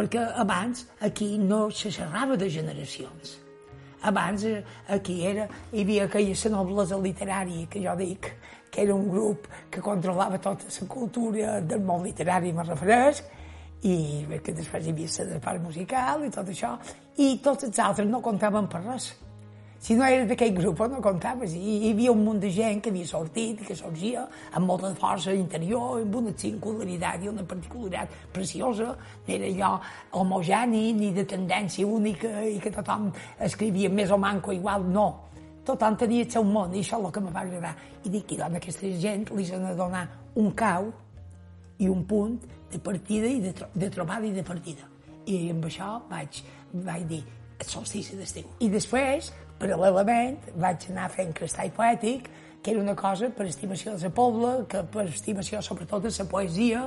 perquè 0.00 0.24
abans 0.40 0.86
aquí 1.04 1.36
no 1.38 1.68
se 1.70 1.90
xerrava 1.92 2.36
de 2.36 2.48
generacions. 2.48 3.36
Abans 4.08 4.46
eh, 4.48 4.62
aquí 4.88 5.26
era, 5.28 5.44
hi 5.72 5.82
havia 5.84 6.06
aquella 6.06 6.52
noblesa 6.54 6.96
literària 6.96 7.66
que 7.68 7.82
jo 7.84 7.96
dic, 7.98 8.30
que 8.70 8.86
era 8.86 8.94
un 8.94 9.10
grup 9.10 9.44
que 9.68 9.82
controlava 9.84 10.38
tota 10.40 10.70
la 10.72 10.88
cultura 10.88 11.60
del 11.60 11.84
món 11.84 12.06
literari, 12.06 12.52
me 12.52 12.64
refereix, 12.64 13.20
i 13.84 14.24
que 14.40 14.54
després 14.56 14.86
hi 14.86 14.94
havia 14.94 15.26
la 15.34 15.40
part 15.44 15.60
musical 15.60 16.24
i 16.24 16.30
tot 16.32 16.48
això, 16.48 16.78
i 17.18 17.36
tots 17.44 17.68
els 17.68 17.78
altres 17.78 18.08
no 18.08 18.22
comptaven 18.24 18.68
per 18.72 18.80
res. 18.86 19.12
Si 19.80 19.94
no 19.96 20.04
eres 20.04 20.26
d'aquell 20.28 20.52
grup 20.52 20.82
no 20.92 21.00
comptaves. 21.00 21.54
I 21.56 21.76
hi 21.86 21.92
havia 21.94 22.12
un 22.12 22.20
munt 22.24 22.40
de 22.42 22.50
gent 22.52 22.82
que 22.84 22.90
havia 22.92 23.08
sortit 23.08 23.62
i 23.62 23.68
que 23.70 23.76
sorgia 23.76 24.26
amb 24.52 24.68
molta 24.68 24.90
força 24.94 25.32
interior, 25.32 26.02
amb 26.02 26.18
una 26.20 26.34
singularitat 26.36 27.24
i 27.24 27.30
una 27.32 27.46
particularitat 27.48 28.12
preciosa. 28.34 28.90
No 29.24 29.34
era 29.38 29.48
allò 29.48 29.72
homogeni 30.20 30.92
ni 30.92 31.10
de 31.16 31.24
tendència 31.24 31.88
única 31.88 32.44
i 32.44 32.60
que 32.60 32.74
tothom 32.76 33.08
escrivia 33.48 33.88
més 33.88 34.12
o 34.12 34.20
manco 34.20 34.52
igual, 34.52 34.84
no. 34.84 35.08
Tothom 35.64 35.96
tenia 35.96 36.28
el 36.28 36.30
seu 36.30 36.44
món 36.44 36.76
i 36.76 36.84
això 36.84 37.00
és 37.00 37.08
el 37.08 37.12
que 37.16 37.24
em 37.24 37.32
va 37.32 37.40
agradar. 37.48 37.74
I 38.04 38.12
dic, 38.12 38.36
i 38.36 38.40
doncs 38.44 38.60
aquesta 38.60 38.94
gent 39.00 39.28
li 39.32 39.48
s'ha 39.48 39.64
de 39.64 39.74
donar 39.80 40.06
un 40.36 40.52
cau 40.52 40.92
i 41.80 41.88
un 41.88 42.04
punt 42.04 42.36
de 42.70 42.78
partida 42.78 43.32
i 43.32 43.40
de, 43.40 43.56
tro 43.56 43.72
de 43.72 43.88
trobada 43.88 44.28
i 44.28 44.36
de 44.36 44.44
partida. 44.44 44.84
I 45.24 45.46
amb 45.54 45.64
això 45.64 45.94
vaig, 46.10 46.44
vaig 46.84 47.06
dir, 47.08 47.24
el 47.60 47.68
solstici 47.68 48.16
d'estiu. 48.16 48.58
I 48.60 48.68
després, 48.72 49.32
paral·lelament, 49.60 50.38
vaig 50.60 50.88
anar 50.90 51.08
fent 51.12 51.32
crestall 51.36 51.72
poètic, 51.76 52.28
que 52.62 52.74
era 52.74 52.80
una 52.80 52.96
cosa 52.96 53.30
per 53.32 53.46
estimació 53.48 53.96
de 53.96 54.08
la 54.08 54.12
poble, 54.14 54.52
que 54.68 54.82
per 54.92 55.06
estimació 55.08 55.62
sobretot 55.64 56.04
de 56.04 56.12
la 56.18 56.28
poesia, 56.28 56.84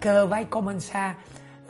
que 0.00 0.16
vaig 0.28 0.48
començar 0.48 1.14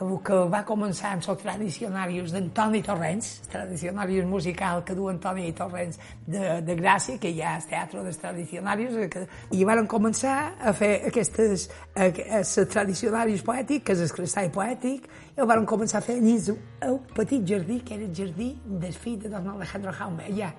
el 0.01 0.17
que 0.25 0.37
va 0.49 0.63
començar 0.65 1.11
amb 1.13 1.27
els 1.29 1.41
tradicionaris 1.43 2.31
d'Antoni 2.33 2.81
Torrents, 2.85 3.27
tradicionaris 3.51 4.25
musical 4.25 4.81
que 4.85 4.95
du 4.97 5.07
Antoni 5.11 5.51
Torrents 5.53 5.99
de, 6.25 6.61
de 6.65 6.75
Gràcia, 6.79 7.19
que 7.21 7.33
ja 7.37 7.55
és 7.59 7.67
teatre 7.69 8.01
dels 8.05 8.17
tradicionaris, 8.21 8.97
que, 9.13 9.25
i 9.53 9.67
van 9.67 9.85
començar 9.91 10.37
a 10.57 10.73
fer 10.73 10.93
aquestes 11.11 11.67
els 11.95 12.55
tradicionaris 12.73 13.45
poètics, 13.45 13.85
que 13.85 13.97
és 13.97 14.05
el 14.07 14.15
cristall 14.15 14.49
poètic, 14.55 15.05
i 15.37 15.45
van 15.47 15.65
començar 15.65 16.01
a 16.01 16.05
fer 16.05 16.17
dins 16.19 16.49
el 16.51 16.97
petit 17.15 17.45
jardí, 17.47 17.79
que 17.85 17.95
era 17.95 18.03
el 18.03 18.15
jardí 18.15 18.51
del 18.65 18.93
fill 18.93 19.19
de 19.21 19.29
Don 19.31 19.47
Alejandro 19.53 19.93
Jaume, 19.95 20.27
allà. 20.27 20.51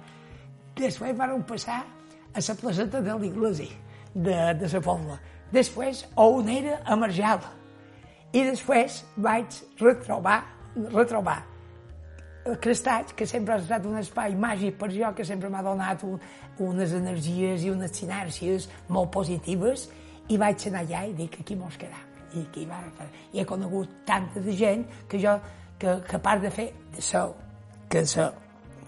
Després 0.79 1.17
van 1.19 1.43
passar 1.45 1.83
a 2.33 2.41
la 2.41 2.55
placeta 2.61 3.03
de 3.05 3.17
l'església 3.21 3.77
de, 4.15 4.37
de 4.59 4.71
la 4.73 4.81
Pobla. 4.81 5.19
Després, 5.53 6.07
on 6.17 6.49
era 6.49 6.79
a 6.85 6.97
Marjal, 6.97 7.43
i 8.33 8.45
després 8.47 9.03
vaig 9.21 9.59
retrobar, 9.81 10.39
retrobar 10.95 11.43
el 12.49 12.57
Crestats, 12.59 13.13
que 13.13 13.27
sempre 13.29 13.55
ha 13.55 13.61
estat 13.61 13.85
un 13.87 13.99
espai 14.01 14.33
màgic 14.35 14.79
per 14.81 14.89
jo, 14.91 15.13
que 15.15 15.27
sempre 15.29 15.51
m'ha 15.53 15.63
donat 15.63 16.03
un, 16.09 16.17
unes 16.65 16.97
energies 16.97 17.67
i 17.67 17.71
unes 17.71 17.93
sinèrcies 17.95 18.71
molt 18.89 19.13
positives, 19.15 19.91
i 20.33 20.41
vaig 20.41 20.67
anar 20.71 20.87
allà 20.87 21.05
i 21.11 21.15
dic, 21.19 21.39
aquí 21.43 21.59
mos 21.59 21.77
quedam. 21.79 22.12
I, 22.35 22.47
aquí 22.49 22.67
va, 22.69 22.81
I 23.33 23.43
he 23.43 23.47
conegut 23.49 24.03
tanta 24.07 24.41
de 24.41 24.57
gent 24.57 24.85
que 25.09 25.21
jo, 25.21 25.39
que, 25.79 25.99
que 26.09 26.19
part 26.23 26.43
de 26.43 26.51
fer 26.51 26.69
de 26.95 27.03
so, 27.03 27.27
que 27.91 28.05
so, 28.07 28.29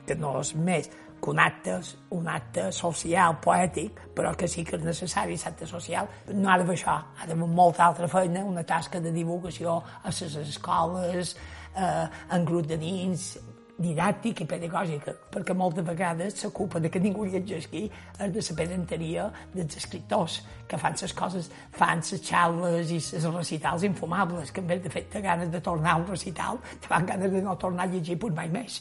que 0.06 0.16
no 0.20 0.36
és 0.40 0.54
més, 0.56 0.90
que 1.24 1.30
un 1.30 1.40
acte, 1.40 1.78
un 2.12 2.28
acte 2.28 2.66
social, 2.72 3.38
poètic, 3.40 4.00
però 4.16 4.34
que 4.36 4.48
sí 4.48 4.64
que 4.64 4.76
és 4.76 4.84
necessari, 4.84 5.38
l'acte 5.40 5.66
social, 5.66 6.08
no 6.34 6.50
ha 6.52 6.58
d'haver 6.60 6.76
això, 6.76 6.98
ha 7.00 7.28
d'haver 7.28 7.48
molta 7.48 7.86
altra 7.86 8.08
feina, 8.12 8.44
una 8.44 8.64
tasca 8.68 9.00
de 9.00 9.12
divulgació 9.12 9.78
a 10.02 10.12
les 10.12 10.36
escoles, 10.42 11.34
eh, 11.74 12.06
en 12.36 12.44
grup 12.44 12.68
de 12.68 12.76
nins, 12.76 13.32
didàctica 13.74 14.44
i 14.44 14.46
pedagògica, 14.46 15.12
perquè 15.34 15.54
moltes 15.56 15.84
vegades 15.86 16.36
s'ocupa 16.38 16.78
de 16.78 16.90
que 16.92 17.00
ningú 17.02 17.24
llegeixi 17.26 17.88
és 17.88 18.30
de 18.32 18.42
la 18.42 18.56
pedanteria 18.56 19.24
dels 19.54 19.76
escriptors, 19.80 20.40
que 20.68 20.78
fan 20.78 20.94
les 21.00 21.14
coses, 21.14 21.50
fan 21.74 21.98
les 21.98 22.22
xales 22.22 22.92
i 22.94 23.00
els 23.16 23.26
recitals 23.34 23.82
infumables, 23.82 24.52
que 24.52 24.60
en 24.60 24.70
vez 24.70 24.82
de 24.82 24.90
fer-te 24.90 25.20
ganes 25.20 25.50
de 25.50 25.60
tornar 25.60 25.94
a 25.94 25.96
un 25.96 26.06
recital, 26.06 26.60
te 26.80 26.86
fan 26.86 27.06
ganes 27.06 27.32
de 27.32 27.42
no 27.42 27.56
tornar 27.56 27.88
a 27.88 27.92
llegir 27.92 28.16
mai 28.30 28.48
més. 28.48 28.80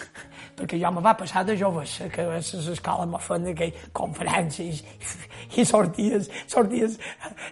Perquè 0.56 0.80
jo 0.80 0.90
me 0.92 1.04
va 1.04 1.14
passar 1.16 1.44
de 1.44 1.56
joves, 1.56 2.00
que 2.12 2.22
a 2.24 2.40
l'escola 2.40 3.06
me 3.06 3.20
feien 3.20 3.52
aquelles 3.52 3.92
conferències 3.92 4.82
i 5.56 5.64
sorties, 5.64 6.32
sorties 6.46 6.98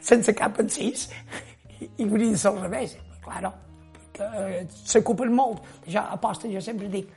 sense 0.00 0.34
cap 0.34 0.58
encís 0.60 1.08
i, 1.80 1.88
i 2.00 2.36
ser 2.36 2.52
al 2.52 2.62
revés, 2.64 2.96
claro, 3.24 3.52
perquè 3.52 3.67
eh, 4.20 4.66
s'ocupen 4.70 5.32
molt. 5.34 5.62
Jo 5.86 6.02
aposta, 6.18 6.50
jo 6.50 6.60
sempre 6.64 6.88
dic, 6.92 7.10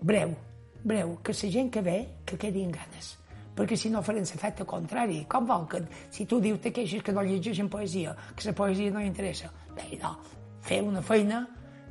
breu, 0.00 0.34
breu, 0.82 1.18
que 1.22 1.32
la 1.32 1.52
gent 1.58 1.70
que 1.70 1.82
ve, 1.82 2.00
que 2.24 2.36
quedi 2.36 2.64
en 2.64 2.74
ganes 2.74 3.16
perquè 3.56 3.72
si 3.72 3.88
no 3.88 4.02
faran 4.04 4.26
l'efecte 4.28 4.66
contrari. 4.68 5.22
Com 5.24 5.46
vol 5.48 5.64
que, 5.66 5.80
si 6.12 6.26
tu 6.28 6.40
dius 6.44 6.60
te 6.60 6.72
queixes 6.76 7.02
que 7.02 7.12
no 7.12 7.22
llegeixen 7.24 7.70
poesia, 7.72 8.14
que 8.36 8.50
la 8.50 8.52
poesia 8.52 8.92
no 8.92 9.00
interessa, 9.00 9.48
bé, 9.72 9.96
no, 10.02 10.12
fer 10.60 10.82
una 10.84 11.00
feina 11.00 11.46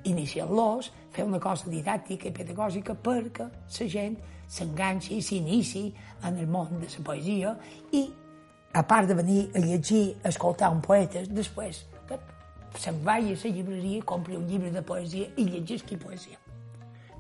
iniciar-los, 0.06 0.92
fer 1.12 1.26
una 1.26 1.40
cosa 1.42 1.70
didàctica 1.72 2.30
i 2.30 2.36
pedagògica 2.36 2.94
perquè 3.02 3.48
la 3.50 3.88
gent 3.90 4.20
s'enganxi 4.46 5.18
i 5.18 5.24
s'inici 5.26 5.88
en 6.28 6.38
el 6.38 6.48
món 6.48 6.78
de 6.78 6.86
la 6.86 7.04
poesia 7.04 7.56
i, 7.92 8.06
a 8.76 8.84
part 8.86 9.10
de 9.10 9.18
venir 9.18 9.50
a 9.56 9.60
llegir, 9.64 10.20
a 10.24 10.30
escoltar 10.30 10.70
un 10.70 10.82
poeta, 10.86 11.24
després 11.26 11.86
se'n 12.78 13.02
vagi 13.04 13.34
a 13.34 13.40
la 13.44 13.52
llibreria, 13.56 14.04
compri 14.04 14.36
un 14.36 14.48
llibre 14.48 14.72
de 14.72 14.82
poesia 14.82 15.28
i 15.38 15.46
llegeixi 15.46 15.98
poesia. 15.98 16.38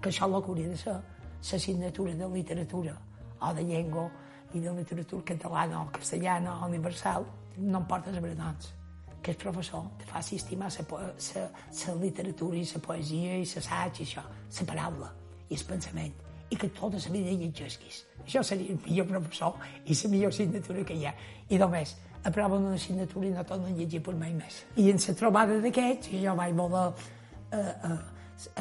Que 0.01 0.09
això 0.09 0.27
és 0.27 0.33
el 0.33 0.41
que 0.41 0.51
hauria 0.51 0.69
de 0.69 0.77
ser 0.77 0.95
l'assignatura 0.95 2.13
de 2.13 2.27
literatura 2.29 2.95
o 3.41 3.53
de 3.53 3.63
llengua 3.63 4.09
i 4.53 4.59
de 4.59 4.71
literatura 4.71 5.23
catalana 5.23 5.81
o 5.81 5.91
castellana 5.91 6.59
o 6.61 6.67
universal, 6.67 7.25
no 7.57 7.79
em 7.79 7.85
portes 7.85 8.17
a 8.17 8.21
bredons 8.21 8.73
que 9.25 9.31
el 9.31 9.37
professor 9.37 9.89
te 9.97 10.05
faci 10.05 10.35
estimar 10.35 10.69
la 10.69 11.95
literatura 11.99 12.57
i 12.57 12.63
la 12.63 12.79
poesia 12.79 13.37
i 13.39 13.45
l'assaig 13.45 14.01
i 14.01 14.03
això, 14.05 14.21
la 14.21 14.65
paraula 14.69 15.07
i 15.49 15.55
el 15.55 15.63
pensament, 15.65 16.13
i 16.51 16.55
que 16.55 16.69
tota 16.69 16.99
la 17.01 17.11
vida 17.11 17.31
llegeixis. 17.31 18.03
Això 18.21 18.43
seria 18.43 18.75
el 18.75 18.79
millor 18.85 19.07
professor 19.07 19.57
i 19.85 19.97
la 19.97 20.11
millor 20.11 20.29
assignatura 20.29 20.83
que 20.85 20.93
hi 20.93 21.07
ha. 21.07 21.15
I 21.49 21.57
només 21.57 21.95
aproven 22.25 22.65
una 22.65 22.75
assignatura 22.75 23.27
i 23.27 23.33
no 23.35 23.45
tornen 23.45 23.73
a 23.73 23.77
llegir 23.77 24.01
per 24.03 24.15
mai 24.17 24.33
més. 24.33 24.63
I 24.81 24.89
en 24.91 24.99
la 25.01 25.15
trobada 25.19 25.59
d'aquests, 25.61 26.11
jo 26.23 26.35
vaig 26.37 26.57
voler 26.57 26.85
eh, 26.89 27.59
eh, 27.59 27.95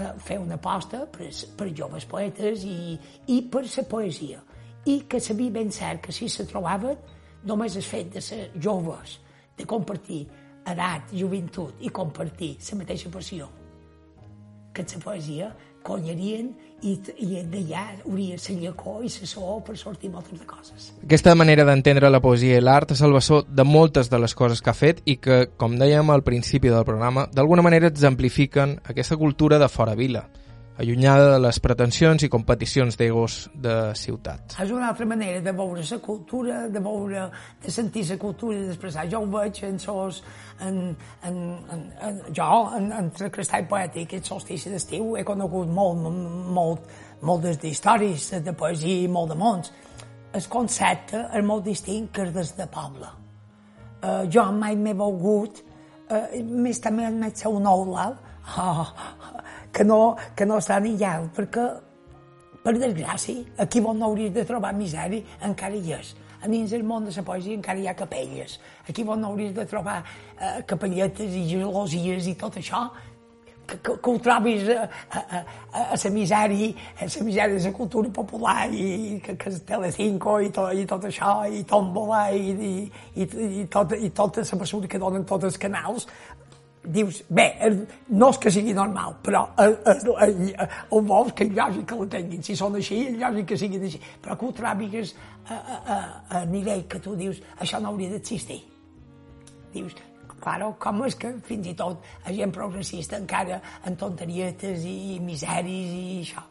eh, 0.02 0.12
fer 0.20 0.38
una 0.42 0.58
aposta 0.60 1.04
per, 1.10 1.30
per 1.56 1.70
joves 1.72 2.06
poetes 2.10 2.64
i, 2.68 2.98
i 3.32 3.40
per 3.48 3.64
la 3.64 3.86
poesia. 3.88 4.44
I 4.84 5.00
que 5.08 5.20
sabia 5.20 5.50
ben 5.50 5.72
cert 5.72 6.04
que 6.04 6.12
si 6.12 6.28
se 6.28 6.44
trobaven, 6.46 6.96
només 7.48 7.76
el 7.76 7.84
fet 7.88 8.12
de 8.12 8.20
ser 8.20 8.46
joves, 8.60 9.18
de 9.56 9.64
compartir 9.64 10.24
edat, 10.68 11.12
joventut 11.12 11.80
i 11.84 11.92
compartir 11.92 12.54
la 12.70 12.80
mateixa 12.80 13.12
passió 13.12 13.48
que 14.74 14.82
la 14.82 15.00
poesia, 15.00 15.54
conyarien 15.84 16.50
i, 16.84 16.94
i 17.22 17.42
d'allà 17.48 17.84
hauria 18.04 18.36
la 18.40 18.56
llecor 18.60 19.04
i 19.04 19.10
la 19.12 19.28
so 19.30 19.58
per 19.66 19.76
sortir 19.80 20.10
moltes 20.12 20.40
de 20.40 20.46
coses. 20.46 20.92
Aquesta 21.04 21.34
manera 21.34 21.64
d'entendre 21.64 22.10
la 22.10 22.20
poesia 22.24 22.58
i 22.58 22.64
l'art 22.64 22.92
és 22.96 23.02
el 23.04 23.14
bessó 23.16 23.42
de 23.48 23.64
moltes 23.64 24.10
de 24.10 24.20
les 24.20 24.34
coses 24.34 24.62
que 24.62 24.72
ha 24.72 24.76
fet 24.76 25.02
i 25.04 25.16
que, 25.16 25.44
com 25.56 25.78
dèiem 25.80 26.10
al 26.10 26.24
principi 26.26 26.72
del 26.72 26.88
programa, 26.88 27.28
d'alguna 27.32 27.64
manera 27.64 27.92
exemplifiquen 27.92 28.80
aquesta 28.84 29.16
cultura 29.20 29.58
de 29.58 29.68
fora 29.68 29.94
vila 29.94 30.26
allunyada 30.78 31.34
de 31.34 31.38
les 31.38 31.58
pretensions 31.62 32.24
i 32.26 32.28
competicions 32.30 32.96
d'egos 32.98 33.36
de 33.54 33.76
ciutat. 33.98 34.56
És 34.62 34.72
una 34.74 34.88
altra 34.90 35.06
manera 35.06 35.40
de 35.44 35.52
veure 35.54 35.84
la 35.90 35.98
cultura, 36.02 36.64
de 36.68 36.82
veure, 36.82 37.28
de 37.62 37.70
sentir 37.70 38.04
la 38.08 38.18
cultura 38.18 38.58
i 38.58 38.64
d'expressar. 38.66 39.06
Jo 39.10 39.22
ho 39.22 39.30
veig 39.30 39.62
en 39.68 39.78
sos, 39.78 40.22
en, 40.60 40.96
en, 41.22 41.40
en, 41.72 41.84
en 42.08 42.20
jo, 42.34 42.50
en, 42.76 42.90
en 42.92 43.10
el 43.14 43.30
cristall 43.30 43.68
poètic, 43.70 44.16
el 44.18 44.24
solstici 44.26 44.72
d'estiu, 44.72 45.14
he 45.16 45.24
conegut 45.24 45.70
molt, 45.70 46.08
molt, 46.58 46.94
moltes 47.22 47.60
d'històries 47.62 48.30
de 48.42 48.56
poesia 48.58 49.04
i 49.04 49.10
molt 49.10 49.30
de 49.30 49.38
mons. 49.38 49.70
El 50.34 50.48
concepte 50.50 51.28
és 51.30 51.46
molt 51.46 51.62
distint 51.64 52.10
que 52.10 52.26
és 52.26 52.34
des 52.34 52.50
de 52.58 52.66
poble. 52.66 53.06
Uh, 54.04 54.26
jo 54.28 54.42
mai 54.52 54.74
m'he 54.76 54.92
volgut, 54.98 55.62
uh, 56.10 56.26
més 56.44 56.82
també 56.82 57.06
en 57.06 57.22
el 57.22 57.32
seu 57.38 57.60
nou 57.62 57.94
oh, 57.94 58.88
que 59.74 59.84
no, 59.84 60.16
que 60.36 60.46
no 60.46 60.60
està 60.62 60.78
ni 60.80 60.94
allà, 60.94 61.16
perquè, 61.34 61.64
per 62.64 62.76
desgràcia, 62.78 63.42
aquí 63.60 63.82
on 63.84 63.98
no 64.00 64.12
hauries 64.12 64.32
de 64.32 64.44
trobar 64.48 64.72
misèria, 64.76 65.24
encara 65.44 65.76
hi 65.76 65.96
és. 65.98 66.14
A 66.44 66.48
dins 66.48 66.70
del 66.70 66.84
món 66.84 67.06
de 67.08 67.12
la 67.16 67.24
poesia 67.24 67.56
encara 67.56 67.80
hi 67.80 67.88
ha 67.88 67.96
capelles. 67.96 68.58
Aquí 68.88 69.04
on 69.08 69.20
no 69.20 69.32
hauries 69.32 69.54
de 69.56 69.64
trobar 69.66 70.02
eh, 70.04 70.62
capelletes 70.68 71.32
i 71.32 71.44
gelosies 71.48 72.28
i 72.28 72.34
tot 72.40 72.56
això, 72.60 72.84
que, 73.66 73.78
que, 73.78 73.96
que 73.96 74.10
ho 74.10 74.18
trobis 74.18 74.68
a, 74.68 74.88
a, 75.10 75.20
a, 75.20 75.42
a 75.94 75.96
la 76.04 76.10
misèria, 76.10 76.72
a 77.00 77.08
la 77.08 77.24
misèria 77.24 77.58
de 77.58 77.64
la 77.64 77.72
cultura 77.72 78.10
popular 78.10 78.68
i 78.72 79.20
que, 79.24 79.36
que 79.40 79.50
és 79.50 79.62
Telecinco 79.64 80.36
i, 80.44 80.50
to, 80.52 80.66
i 80.72 80.84
tot 80.88 81.06
això, 81.08 81.32
i 81.48 81.64
Tombola 81.68 82.26
i, 82.32 82.52
i, 82.52 82.72
i, 83.16 83.28
i, 83.62 83.66
tot, 83.72 83.96
i 83.96 84.10
tota 84.10 84.44
la 84.44 84.60
mesura 84.60 84.90
que 84.90 85.00
donen 85.00 85.24
tots 85.24 85.48
els 85.48 85.58
canals, 85.60 86.08
dius, 86.84 87.22
bé, 87.28 87.46
no 88.12 88.28
és 88.32 88.38
que 88.40 88.52
sigui 88.52 88.74
normal, 88.76 89.16
però 89.24 89.44
el, 89.62 89.76
el, 89.88 90.38
el 90.58 91.04
vols 91.08 91.32
que 91.36 91.46
és 91.46 91.54
lògic 91.56 91.86
que 91.88 91.98
la 92.00 92.08
tinguin. 92.12 92.42
Si 92.44 92.56
són 92.58 92.76
així, 92.78 93.00
lògic 93.20 93.52
que 93.52 93.58
siguin 93.60 93.86
així. 93.88 94.00
Però 94.22 94.36
que 94.38 94.48
ho 94.48 94.52
tràbigues 94.56 95.14
a, 95.48 95.56
a, 95.56 95.78
a, 95.78 95.98
a 96.38 96.44
nivell 96.50 96.84
que 96.90 97.00
tu 97.00 97.16
dius, 97.16 97.40
això 97.58 97.80
no 97.80 97.92
hauria 97.92 98.12
d'existir. 98.12 98.60
Dius, 99.74 99.96
claro, 100.40 100.74
com 100.80 101.04
és 101.08 101.16
que 101.18 101.32
fins 101.48 101.72
i 101.72 101.76
tot 101.78 102.04
la 102.26 102.36
gent 102.36 102.52
progressista 102.54 103.18
encara 103.20 103.60
en 103.88 103.96
tonterietes 104.00 104.84
i 104.88 105.20
miseris 105.24 105.94
i 105.94 106.18
això. 106.20 106.44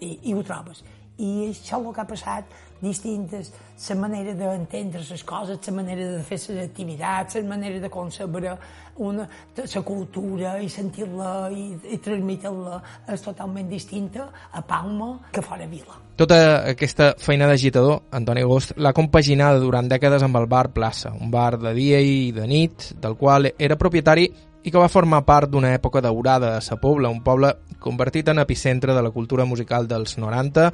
I, 0.00 0.14
i 0.30 0.34
ho 0.34 0.42
trobes. 0.46 0.84
I 1.18 1.30
això 1.48 1.78
és 1.80 1.86
el 1.86 1.92
que 1.94 2.02
ha 2.02 2.10
passat 2.10 2.58
distintes, 2.80 3.52
la 3.88 3.94
manera 3.96 4.34
d'entendre 4.34 5.02
les 5.10 5.24
coses, 5.24 5.58
la 5.66 5.74
manera 5.74 6.10
de 6.16 6.22
fer 6.22 6.38
les 6.48 6.64
activitats, 6.64 7.36
la 7.36 7.48
manera 7.48 7.80
de 7.80 7.90
concebre 7.90 8.56
una, 8.98 9.28
la 9.56 9.82
cultura 9.82 10.56
i 10.60 10.68
sentir-la 10.68 11.48
i, 11.54 11.70
i 11.94 11.98
transmetre-la 12.02 12.80
és 13.14 13.22
totalment 13.22 13.68
distinta 13.70 14.28
a 14.50 14.62
Palma 14.66 15.14
que 15.32 15.42
fora 15.42 15.66
Vila. 15.70 15.98
Tota 16.18 16.38
aquesta 16.66 17.12
feina 17.22 17.46
d'agitador, 17.46 18.02
Antoni 18.10 18.42
Agost, 18.42 18.74
l'ha 18.76 18.92
compaginada 18.92 19.62
durant 19.62 19.86
dècades 19.86 20.24
amb 20.26 20.40
el 20.40 20.48
bar 20.50 20.66
Plaça, 20.74 21.14
un 21.14 21.30
bar 21.30 21.60
de 21.62 21.74
dia 21.76 22.00
i 22.02 22.32
de 22.34 22.46
nit, 22.50 22.92
del 22.98 23.14
qual 23.16 23.52
era 23.56 23.78
propietari 23.78 24.26
i 24.64 24.72
que 24.72 24.80
va 24.82 24.90
formar 24.90 25.22
part 25.24 25.50
d'una 25.50 25.70
època 25.76 26.02
daurada 26.02 26.56
a 26.56 26.62
Sa 26.64 26.76
Pobla, 26.82 27.08
un 27.08 27.22
poble 27.22 27.54
convertit 27.78 28.28
en 28.28 28.42
epicentre 28.42 28.94
de 28.94 29.02
la 29.02 29.12
cultura 29.14 29.46
musical 29.46 29.86
dels 29.86 30.18
90, 30.18 30.72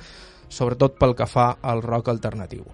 sobretot 0.54 0.96
pel 1.00 1.16
que 1.18 1.26
fa 1.26 1.50
al 1.60 1.82
rock 1.82 2.12
alternatiu. 2.14 2.64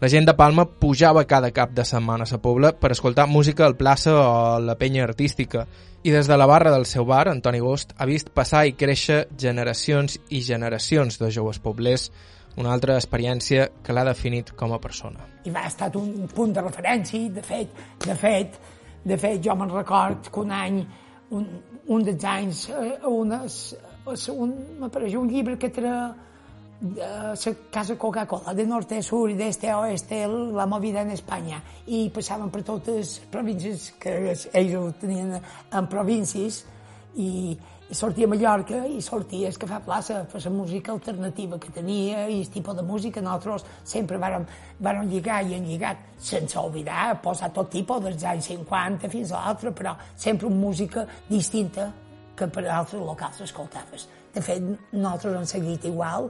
La 0.00 0.10
gent 0.12 0.26
de 0.28 0.34
Palma 0.36 0.66
pujava 0.68 1.24
cada 1.24 1.50
cap 1.56 1.70
de 1.72 1.84
setmana 1.88 2.26
a 2.26 2.28
sa 2.28 2.36
Pobla 2.38 2.74
per 2.76 2.90
escoltar 2.92 3.24
música 3.26 3.64
al 3.64 3.78
plaça 3.80 4.12
o 4.12 4.58
la 4.60 4.74
penya 4.76 5.06
artística 5.06 5.64
i 6.06 6.12
des 6.12 6.28
de 6.28 6.36
la 6.36 6.46
barra 6.46 6.70
del 6.70 6.84
seu 6.86 7.06
bar, 7.08 7.26
Antoni 7.28 7.58
Gost 7.58 7.94
ha 7.96 8.06
vist 8.06 8.28
passar 8.30 8.66
i 8.68 8.74
créixer 8.78 9.24
generacions 9.40 10.18
i 10.28 10.42
generacions 10.44 11.16
de 11.18 11.30
joves 11.34 11.58
poblers, 11.64 12.10
una 12.60 12.74
altra 12.76 12.94
experiència 13.00 13.70
que 13.82 13.96
l'ha 13.96 14.04
definit 14.06 14.52
com 14.54 14.74
a 14.76 14.78
persona. 14.78 15.24
I 15.48 15.50
va 15.50 15.64
estar 15.66 15.88
un 15.96 16.28
punt 16.28 16.52
de 16.54 16.62
referència, 16.62 17.32
de 17.32 17.42
fet, 17.42 17.82
de 18.04 18.14
fet, 18.20 18.60
de 19.02 19.18
fet 19.18 19.42
jo 19.42 19.56
me'n 19.56 19.72
record 19.72 20.30
que 20.30 20.44
un 20.44 20.52
any, 20.52 20.78
un, 21.34 21.48
un 21.88 22.06
dels 22.06 22.28
anys, 22.36 22.62
eh, 22.70 22.94
unes, 23.10 23.58
un, 24.36 24.54
m'apareix 24.78 25.16
un 25.18 25.32
llibre 25.32 25.56
que 25.58 25.72
era 25.72 25.96
la 26.80 27.34
casa 27.70 27.96
Coca-Cola 27.96 28.52
de 28.54 28.66
norte 28.66 28.98
a 28.98 29.02
sur 29.02 29.30
i 29.30 29.34
d'este 29.34 29.70
a 29.70 29.78
oeste 29.80 30.26
la 30.26 30.66
movida 30.66 31.00
en 31.00 31.10
Espanya 31.10 31.62
i 31.86 32.10
passaven 32.12 32.50
per 32.52 32.62
totes 32.62 32.96
les 32.96 33.12
províncies 33.32 33.92
que 33.98 34.12
ells 34.52 34.74
ho 34.76 34.90
tenien 35.00 35.38
en 35.38 35.88
províncies 35.88 36.64
i, 37.16 37.56
sortia 37.90 38.26
a 38.26 38.28
Mallorca 38.28 38.82
i 38.84 39.00
sortia 39.00 39.48
el 39.48 39.56
Cafè 39.56 39.78
Plaça 39.86 40.18
per 40.28 40.42
la 40.44 40.50
música 40.50 40.92
alternativa 40.92 41.58
que 41.58 41.70
tenia 41.72 42.26
i 42.28 42.40
el 42.42 42.50
tipus 42.52 42.76
de 42.76 42.82
música 42.82 43.22
nosaltres 43.22 43.64
sempre 43.84 44.18
vàrem, 44.18 44.44
vàrem 44.82 45.08
lligar 45.08 45.42
i 45.46 45.54
hem 45.54 45.64
lligat 45.64 46.02
sense 46.18 46.58
oblidar, 46.58 47.22
posar 47.22 47.52
tot 47.54 47.70
tipus 47.70 48.02
dels 48.02 48.24
anys 48.24 48.50
50 48.52 49.08
fins 49.08 49.32
a 49.32 49.46
l'altre 49.46 49.72
però 49.72 49.94
sempre 50.14 50.50
una 50.50 50.60
música 50.60 51.06
distinta 51.28 51.92
que 52.36 52.50
per 52.52 52.66
altres 52.68 53.00
locals 53.00 53.40
escoltaves. 53.40 54.08
De 54.34 54.42
fet, 54.44 54.60
nosaltres 54.92 55.38
hem 55.38 55.48
seguit 55.48 55.86
igual 55.88 56.28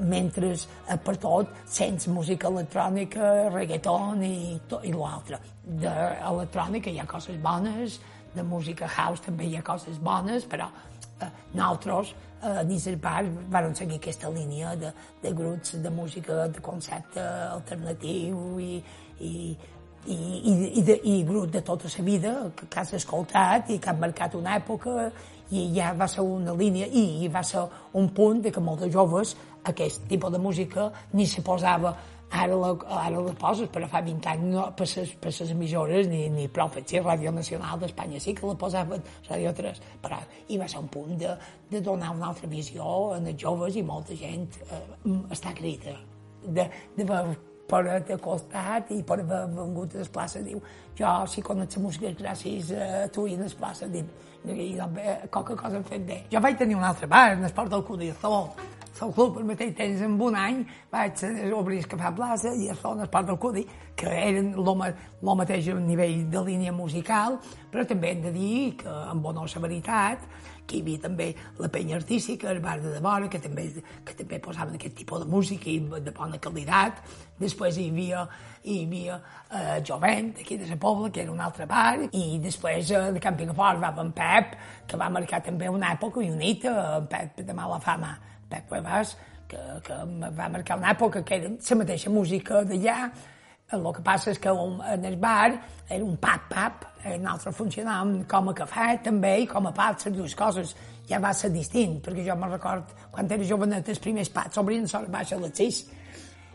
mentre 0.00 0.52
eh, 0.54 0.98
per 0.98 1.16
tot 1.22 1.52
sents 1.66 2.08
música 2.08 2.48
electrònica, 2.48 3.50
reggaeton 3.52 4.22
i, 4.26 4.36
tot, 4.68 4.84
i 4.84 4.92
l'altre. 4.92 5.40
D'electrònica 5.64 6.90
hi 6.90 7.00
ha 7.00 7.06
coses 7.08 7.38
bones, 7.42 8.00
de 8.34 8.42
música 8.42 8.88
house 8.90 9.22
també 9.22 9.46
hi 9.46 9.56
ha 9.56 9.62
coses 9.62 9.98
bones, 10.02 10.46
però 10.50 10.66
eh, 11.20 11.28
nosaltres 11.54 12.14
eh, 12.42 12.90
el 12.90 12.96
bar 12.98 13.24
vam 13.50 13.74
seguir 13.74 14.00
aquesta 14.00 14.30
línia 14.30 14.74
de, 14.76 14.90
de 15.22 15.32
grups 15.32 15.76
de 15.82 15.90
música 15.90 16.46
de 16.48 16.60
concepte 16.60 17.22
alternatiu 17.22 18.58
i, 18.60 18.82
i, 19.20 19.56
i, 20.06 20.16
i, 20.16 20.54
i, 20.80 20.82
de, 20.82 20.98
i 21.04 21.22
grup 21.24 21.52
de 21.52 21.62
tota 21.62 21.88
la 21.96 22.04
vida 22.04 22.34
que, 22.56 22.66
que 22.66 22.80
has 22.80 22.92
escoltat 22.94 23.70
i 23.70 23.78
que 23.78 23.90
han 23.90 24.00
marcat 24.00 24.34
una 24.34 24.58
època 24.58 25.10
i 25.50 25.68
ja 25.74 25.92
va 25.98 26.08
ser 26.08 26.24
una 26.24 26.54
línia 26.56 26.86
i, 26.86 27.28
va 27.28 27.42
ser 27.44 27.64
un 28.00 28.08
punt 28.16 28.42
de 28.44 28.52
que 28.52 28.62
molts 28.64 28.84
de 28.84 28.90
joves 28.92 29.34
aquest 29.64 30.08
tipus 30.08 30.32
de 30.32 30.38
música 30.38 30.90
ni 31.12 31.26
se 31.26 31.42
posava. 31.42 31.94
Ara 32.34 32.56
la, 32.58 32.72
ara 32.98 33.20
la 33.22 33.32
poses, 33.38 33.68
però 33.70 33.86
fa 33.86 34.00
20 34.02 34.26
anys 34.32 34.48
no, 34.50 34.64
per 34.74 34.88
les, 34.88 35.12
les 35.22 35.52
emissores 35.52 36.08
ni, 36.10 36.24
ni 36.34 36.48
prou 36.50 36.72
fet 36.72 36.96
Ràdio 36.98 37.30
Nacional 37.30 37.78
d'Espanya 37.78 38.18
sí 38.18 38.34
que 38.34 38.48
la 38.48 38.56
posaven 38.58 39.04
Ràdio 39.28 39.52
3, 39.54 39.78
però 40.02 40.18
hi 40.48 40.58
va 40.58 40.66
ser 40.66 40.82
un 40.82 40.90
punt 40.90 41.14
de, 41.20 41.36
de 41.70 41.84
donar 41.84 42.10
una 42.16 42.32
altra 42.32 42.50
visió 42.50 42.82
a 43.12 43.20
els 43.20 43.38
joves 43.38 43.78
i 43.78 43.86
molta 43.86 44.18
gent 44.18 44.48
eh, 44.66 44.84
està 45.30 45.54
crida 45.54 45.94
de, 46.42 46.68
de 46.96 47.06
per 47.68 47.82
de 48.08 48.18
costat 48.20 48.92
i 48.92 49.00
per 49.02 49.20
haver 49.22 49.42
vengut 49.54 49.94
a 49.94 50.02
les 50.02 50.12
places, 50.12 50.44
diu, 50.44 50.60
jo 50.98 51.14
si 51.30 51.42
conec 51.42 51.76
la 51.76 51.82
música 51.82 52.12
gràcies 52.18 52.70
a 52.76 53.08
tu 53.14 53.26
i 53.26 53.34
a 53.38 53.42
les 53.42 53.56
places, 53.58 53.90
dic, 53.92 54.12
i, 54.44 54.74
qualque 55.30 55.56
cosa 55.56 55.76
hem 55.78 55.88
fet 55.88 56.06
bé. 56.06 56.22
Jo 56.32 56.44
vaig 56.44 56.58
tenir 56.60 56.76
un 56.76 56.84
altre 56.84 57.08
bar, 57.08 57.32
en 57.38 57.44
Esport 57.48 57.72
del 57.72 57.84
Codizó, 57.84 58.50
el 59.02 59.12
club 59.12 59.38
al 59.38 59.46
mateix 59.48 59.74
temps, 59.76 60.02
en 60.06 60.14
un 60.22 60.36
any, 60.38 60.60
vaig 60.92 61.22
obrir 61.56 61.80
el 61.82 61.88
Cafè 61.90 62.12
Plaça 62.14 62.52
i 62.54 62.68
es 62.70 62.78
fa 62.78 62.94
part 63.10 63.26
del 63.26 63.38
Cudi, 63.42 63.64
que 63.96 64.06
eren 64.06 64.52
el 64.54 65.36
mateix 65.40 65.68
nivell 65.82 66.28
de 66.30 66.42
línia 66.46 66.72
musical, 66.72 67.38
però 67.72 67.84
també 67.86 68.12
hem 68.12 68.22
de 68.22 68.32
dir 68.34 68.76
que, 68.80 68.88
amb 68.88 69.22
bona 69.22 69.46
severitat, 69.48 70.22
que 70.66 70.78
hi 70.78 70.82
havia 70.84 71.02
també 71.02 71.28
la 71.60 71.68
penya 71.72 71.96
artística, 71.98 72.50
el 72.50 72.60
bar 72.64 72.78
de 72.82 72.92
Devora, 72.94 73.28
que 73.28 73.40
també, 73.42 73.66
que 74.04 74.16
també 74.16 74.38
posaven 74.42 74.78
aquest 74.78 74.96
tipus 75.00 75.24
de 75.24 75.28
música 75.30 75.70
i 75.70 75.78
de 75.80 76.14
bona 76.16 76.40
qualitat. 76.42 77.02
Després 77.40 77.78
hi 77.78 77.88
havia, 77.90 78.24
hi 78.64 78.78
havia 78.86 79.18
eh, 79.18 79.76
Jovent, 79.84 80.32
d'aquí 80.38 80.58
de 80.60 80.70
la 80.70 80.78
Pobla, 80.80 81.10
que 81.10 81.24
era 81.24 81.32
un 81.32 81.42
altre 81.44 81.66
bar, 81.70 82.06
i 82.12 82.38
després 82.42 82.90
eh, 82.94 83.04
de 83.12 83.22
Camping 83.22 83.52
Fort 83.54 83.82
va 83.82 83.92
en 84.00 84.14
Pep, 84.16 84.56
que 84.88 85.00
va 85.00 85.10
marcar 85.12 85.42
també 85.44 85.68
una 85.68 85.92
època 85.98 86.22
i 86.22 86.30
una 86.32 86.40
nit, 86.40 86.64
eh, 86.64 86.98
Pep 87.10 87.44
de 87.44 87.56
mala 87.56 87.80
fama 87.82 88.16
Pep 88.48 88.68
Cuevas, 88.70 89.16
que, 89.48 89.60
que 89.84 90.00
va 90.38 90.48
marcar 90.48 90.78
una 90.80 90.92
època 90.94 91.22
que 91.22 91.40
era 91.40 91.52
la 91.52 91.80
mateixa 91.82 92.10
música 92.10 92.64
d'allà, 92.64 92.98
el 93.76 93.94
que 93.96 94.04
passa 94.04 94.32
és 94.32 94.40
que 94.40 94.52
un, 94.52 94.80
en 94.88 95.04
el 95.04 95.16
bar 95.20 95.50
era 95.88 96.04
un 96.04 96.16
pap-pap, 96.20 96.86
nosaltres 97.20 97.56
funcionàvem 97.58 98.24
com 98.28 98.50
a 98.50 98.56
cafè 98.56 98.88
també 99.04 99.34
i 99.42 99.48
com 99.50 99.68
a 99.68 99.74
pap, 99.76 100.00
les 100.04 100.16
dues 100.16 100.36
coses 100.38 100.74
ja 101.08 101.20
va 101.20 101.34
ser 101.36 101.50
distint, 101.52 101.98
perquè 102.04 102.24
jo 102.26 102.36
me'n 102.40 102.54
record 102.56 102.94
quan 103.12 103.28
era 103.30 103.44
jovenet 103.44 103.88
els 103.92 104.00
primers 104.00 104.30
pats 104.32 104.56
s'obrien 104.56 104.88
a 104.88 105.04
baixa 105.12 105.36
a 105.36 105.42
les 105.42 105.52
6 105.60 105.82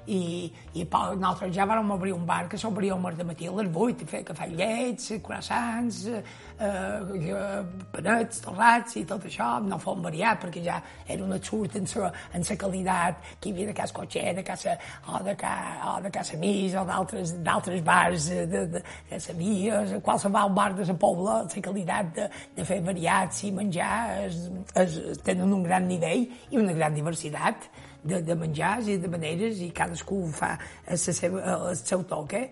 i, 0.09 0.49
i 0.73 0.85
nosaltres 0.89 1.53
ja 1.55 1.65
vam 1.69 1.91
obrir 1.93 2.13
un 2.15 2.25
bar 2.25 2.47
que 2.49 2.57
s'obria 2.57 2.95
al 2.95 3.25
matí 3.25 3.47
a 3.47 3.53
les 3.53 3.69
8 3.69 4.03
i 4.03 4.07
fer 4.09 4.21
cafè 4.25 4.47
llets, 4.49 5.11
croissants, 5.23 6.05
eh, 6.07 6.21
eh, 6.59 7.59
panets, 7.93 8.41
torrats 8.41 8.97
i 8.97 9.05
tot 9.05 9.25
això, 9.29 9.49
no 9.65 9.77
fos 9.81 9.99
variat 10.03 10.41
perquè 10.41 10.63
ja 10.65 10.79
era 11.07 11.23
un 11.23 11.35
xut 11.39 11.75
en 11.77 11.87
sa, 11.87 12.11
en 12.33 12.43
sa 12.43 12.57
qualitat 12.57 13.21
que 13.39 13.49
hi 13.49 13.53
havia 13.53 13.69
de 13.69 13.75
casa 13.77 13.93
Cotxer, 13.99 14.33
de 14.35 14.43
casa, 14.43 14.77
o 15.07 15.21
de, 15.23 15.35
ca, 15.35 15.53
o 15.93 15.99
de 16.01 16.11
casa 16.13 16.37
Mis 16.39 16.75
o 16.77 16.85
d'altres 16.87 17.83
bars 17.85 18.29
de, 18.29 18.45
de, 18.47 18.65
de, 18.73 18.83
de 19.09 19.19
Sabies, 19.19 19.93
qualsevol 20.05 20.53
bar 20.55 20.71
de 20.77 20.87
la 20.87 20.97
Pobla, 20.99 21.41
la 21.43 21.63
qualitat 21.69 22.15
de, 22.15 22.29
de 22.55 22.65
fer 22.65 22.79
variats 22.85 23.43
i 23.45 23.51
menjar 23.53 24.25
es, 24.25 24.41
es, 24.75 24.97
tenen 25.25 25.53
un 25.53 25.63
gran 25.67 25.87
nivell 25.89 26.25
i 26.49 26.57
una 26.61 26.73
gran 26.73 26.95
diversitat 26.97 27.69
de, 28.03 28.21
de 28.25 28.35
menjars 28.35 28.87
i 28.87 28.97
de 29.01 29.11
maneres 29.11 29.59
i 29.63 29.71
cadascú 29.75 30.23
ho 30.25 30.31
fa 30.33 30.53
la 30.87 30.97
seva, 30.97 31.43
el 31.55 31.75
seu 31.79 32.03
toque, 32.07 32.45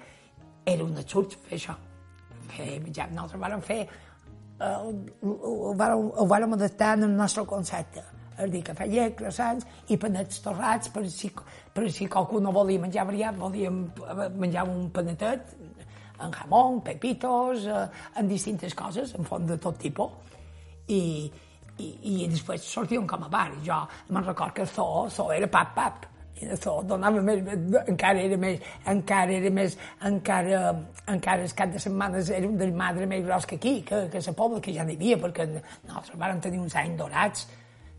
era 0.68 0.84
un 0.84 0.98
absurd 1.00 1.38
fer 1.48 1.58
això. 1.60 1.78
Fer 2.52 2.78
menjar. 2.84 3.10
Nosaltres 3.14 3.44
vàrem 3.44 3.64
fer, 3.64 3.82
el, 4.60 4.94
el, 5.24 5.74
vàrem, 5.80 6.52
el 6.52 6.60
adaptar 6.60 6.94
en 6.98 7.10
el 7.10 7.18
nostre 7.18 7.46
concepte. 7.46 8.04
És 8.38 8.52
dir, 8.54 8.62
cafè 8.66 8.86
llet, 8.86 9.16
croissants 9.18 9.66
i 9.90 9.98
panets 9.98 10.44
torrats, 10.46 10.92
per 10.94 11.08
si, 11.10 11.32
per 11.74 11.88
si 11.94 12.06
qualcú 12.12 12.42
no 12.44 12.54
volia 12.54 12.84
menjar 12.84 13.08
variat, 13.10 13.38
volia 13.38 13.72
menjar 13.72 14.68
un 14.70 14.92
panetet 14.94 15.56
amb 16.20 16.34
jamón, 16.34 16.82
pepitos, 16.86 17.66
eh, 17.66 17.88
en 18.18 18.30
distintes 18.30 18.74
coses, 18.78 19.14
en 19.18 19.26
font 19.26 19.46
de 19.46 19.58
tot 19.62 19.78
tipus. 19.78 20.12
I, 20.88 21.32
i, 21.84 21.88
i 22.12 22.28
després 22.32 22.66
sortíem 22.66 23.08
com 23.08 23.24
a 23.26 23.32
bar. 23.32 23.50
Jo 23.66 23.82
me'n 24.10 24.26
record 24.26 24.56
que 24.58 24.66
so, 24.70 25.08
so 25.14 25.30
era 25.34 25.50
pap, 25.52 25.74
pap. 25.76 26.06
I 26.38 26.54
so 26.62 26.76
donava 26.86 27.22
més, 27.26 27.42
encara 27.90 28.22
era 28.22 28.38
més, 28.38 28.60
encara 28.86 29.34
era 29.40 29.50
més, 29.54 29.78
encara, 30.06 30.60
encara 31.10 31.48
el 31.48 31.56
cap 31.58 31.72
de 31.74 31.82
setmanes 31.82 32.30
era 32.30 32.46
un 32.46 32.60
del 32.60 32.76
madre 32.78 33.08
més 33.10 33.26
gros 33.26 33.48
que 33.50 33.58
aquí, 33.58 33.80
que, 33.88 34.04
que 34.14 34.22
la 34.28 34.36
pobla, 34.38 34.62
que 34.62 34.76
ja 34.76 34.86
n'hi 34.86 35.00
havia, 35.00 35.18
perquè 35.24 35.48
nosaltres 35.50 36.22
vam 36.22 36.44
tenir 36.44 36.62
uns 36.62 36.78
anys 36.78 37.02
dorats, 37.02 37.48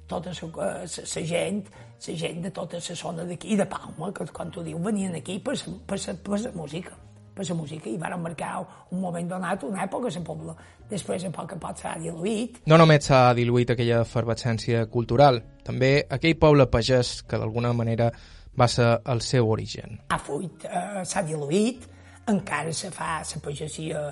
tota 0.09 0.31
la 0.31 0.71
eh, 0.87 1.27
gent, 1.33 1.67
la 2.07 2.17
gent 2.23 2.41
de 2.47 2.55
tota 2.55 2.79
la 2.79 3.01
zona 3.03 3.27
d'aquí, 3.27 3.59
de 3.59 3.67
Palma, 3.67 4.13
que 4.15 4.31
quan 4.31 4.55
tu 4.55 4.63
dius, 4.63 4.81
venien 4.87 5.19
aquí 5.19 5.41
per 5.43 5.59
la 5.59 6.55
música 6.55 7.08
per 7.39 7.47
la 7.49 7.57
música 7.57 7.91
i 7.91 7.99
van 8.01 8.17
marcar 8.23 8.57
un 8.91 9.01
moment 9.01 9.29
donat, 9.31 9.63
una 9.65 9.85
època 9.87 10.11
la 10.15 10.25
pobla. 10.27 10.57
Després, 10.91 11.25
a 11.25 11.31
poc 11.31 11.55
a 11.55 11.61
poc 11.63 11.79
s'ha 11.79 11.95
diluït. 12.01 12.63
No 12.67 12.79
només 12.81 13.07
s'ha 13.07 13.35
diluït 13.39 13.71
aquella 13.71 14.03
efervescència 14.03 14.87
cultural, 14.91 15.41
també 15.65 15.93
aquell 16.11 16.39
poble 16.41 16.67
pagès 16.67 17.23
que 17.29 17.39
d'alguna 17.39 17.73
manera 17.73 18.11
va 18.59 18.67
ser 18.69 18.89
el 19.07 19.23
seu 19.23 19.49
origen. 19.51 20.01
Ha 20.11 20.19
fuit, 20.19 20.65
eh, 20.65 21.05
s'ha 21.05 21.23
diluït, 21.23 21.87
encara 22.29 22.73
se 22.73 22.91
fa, 22.93 23.23
la 23.23 23.41
pagesia 23.45 24.03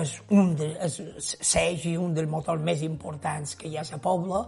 és 0.00 0.14
un 0.30 0.54
de, 0.56 0.70
és, 0.86 1.00
seix 1.40 1.84
un 1.96 2.14
dels 2.14 2.30
motors 2.30 2.62
més 2.62 2.82
importants 2.82 3.54
que 3.56 3.68
hi 3.68 3.76
ha 3.76 3.84
a 3.84 3.90
la 3.92 3.98
pobla, 4.02 4.46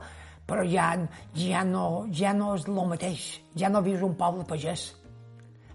però 0.49 0.65
ja, 0.65 0.95
ja, 1.35 1.65
no, 1.65 2.07
ja 2.13 2.33
no 2.33 2.55
és 2.57 2.65
el 2.69 2.81
mateix, 2.89 3.27
ja 3.55 3.69
no 3.69 3.85
vius 3.85 4.03
un 4.03 4.17
poble 4.17 4.47
pagès. 4.49 4.95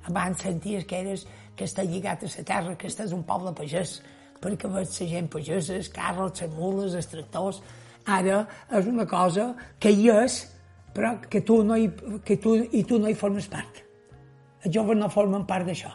Abans 0.10 0.42
senties 0.44 0.86
que 0.86 1.00
eres 1.00 1.28
que 1.56 1.68
està 1.70 1.86
lligat 1.86 2.24
a 2.24 2.32
la 2.32 2.44
terra, 2.44 2.76
que 2.76 2.90
estàs 2.90 3.14
un 3.14 3.24
poble 3.28 3.54
pagès, 3.56 4.02
perquè 4.44 4.70
veig 4.72 4.90
la 5.00 5.08
gent 5.14 5.30
pagesa, 5.32 5.78
els 5.80 5.90
carros, 5.90 6.42
les 6.42 6.54
mules, 6.58 7.00
els 7.00 7.10
tractors... 7.12 7.64
Ara 8.04 8.42
és 8.76 8.88
una 8.92 9.06
cosa 9.08 9.46
que 9.80 9.88
hi 9.96 10.10
és, 10.12 10.42
però 10.92 11.14
que 11.24 11.40
tu, 11.40 11.62
no 11.64 11.78
hi, 11.80 11.86
que 12.26 12.36
tu, 12.36 12.58
i 12.60 12.82
tu 12.84 12.98
no 13.00 13.08
hi 13.08 13.16
formes 13.16 13.48
part. 13.48 13.80
Els 14.60 14.74
joves 14.76 15.00
no 15.00 15.08
formen 15.08 15.46
part 15.48 15.70
d'això. 15.70 15.94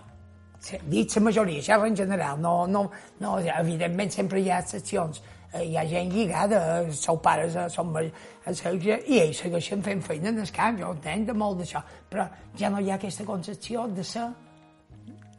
Dit 0.88 1.12
la 1.14 1.22
majoria, 1.26 1.60
això 1.60 1.76
en 1.84 1.98
general, 2.00 2.40
no, 2.40 2.54
no, 2.66 2.86
no, 3.20 3.34
evidentment 3.60 4.10
sempre 4.10 4.40
hi 4.40 4.48
ha 4.48 4.62
excepcions, 4.64 5.20
eh, 5.52 5.66
hi 5.68 5.76
ha 5.76 5.84
gent 5.92 6.10
lligada, 6.16 6.62
els 6.80 7.04
seus 7.04 7.20
pares 7.22 7.60
eh, 7.60 7.68
són 7.68 7.92
i 8.00 9.20
ells 9.20 9.44
segueixen 9.44 9.84
fent 9.84 10.00
feina 10.02 10.32
en 10.32 10.40
el 10.40 10.50
camp, 10.50 10.80
jo 10.80 10.96
entenc 10.96 11.28
de 11.28 11.36
molt 11.36 11.60
d'això, 11.60 11.84
però 12.08 12.26
ja 12.56 12.72
no 12.72 12.80
hi 12.80 12.90
ha 12.90 12.96
aquesta 12.96 13.28
concepció 13.28 13.86
de 13.92 14.04
ser 14.04 14.30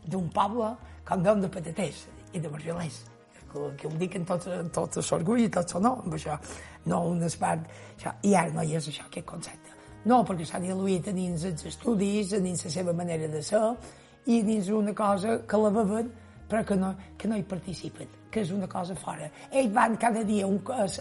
d'un 0.10 0.28
poble 0.34 0.74
com 1.08 1.24
d'on 1.24 1.46
de 1.46 1.50
pataters 1.52 2.06
i 2.34 2.42
de 2.42 2.52
bargelers 2.52 3.00
que, 3.50 3.66
que 3.78 3.90
ho 3.90 3.98
dic 3.98 4.16
en 4.20 4.26
tot, 4.30 4.46
en 4.54 4.70
tot 4.74 5.00
l'orgull 5.02 5.46
i 5.46 5.50
tot 5.54 5.76
no, 5.82 5.96
amb 6.04 6.16
això, 6.18 6.38
no 6.92 7.02
un 7.10 7.24
espart, 7.26 7.66
això, 7.96 8.14
i 8.24 8.36
ara 8.38 8.54
no 8.54 8.66
hi 8.66 8.78
és 8.78 8.90
això, 8.92 9.08
aquest 9.10 9.28
concepte. 9.28 9.76
No, 10.06 10.22
perquè 10.26 10.46
s'ha 10.48 10.62
diluït 10.64 11.10
a 11.10 11.14
dins 11.16 11.44
els 11.50 11.66
estudis, 11.68 12.34
a 12.34 12.40
dins 12.44 12.64
la 12.66 12.72
seva 12.72 12.94
manera 12.96 13.28
de 13.28 13.42
ser, 13.44 13.66
i 14.32 14.42
dins 14.46 14.70
una 14.70 14.94
cosa 14.96 15.40
que 15.48 15.58
la 15.60 15.72
beven 15.74 16.12
però 16.50 16.66
que 16.66 16.76
no, 16.76 16.96
que 17.18 17.30
no 17.30 17.38
hi 17.38 17.46
participen, 17.46 18.10
que 18.34 18.42
és 18.42 18.52
una 18.52 18.68
cosa 18.68 18.96
fora. 18.98 19.30
Ells 19.52 19.72
van 19.74 19.96
cada 20.02 20.24
dia 20.26 20.48
un, 20.50 20.58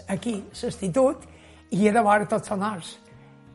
aquí, 0.07 0.35
l'institut, 0.45 1.25
i 1.73 1.89
a 1.89 2.03
vora 2.05 2.27
tots 2.29 2.51
són 2.53 2.63
horts. 2.63 2.91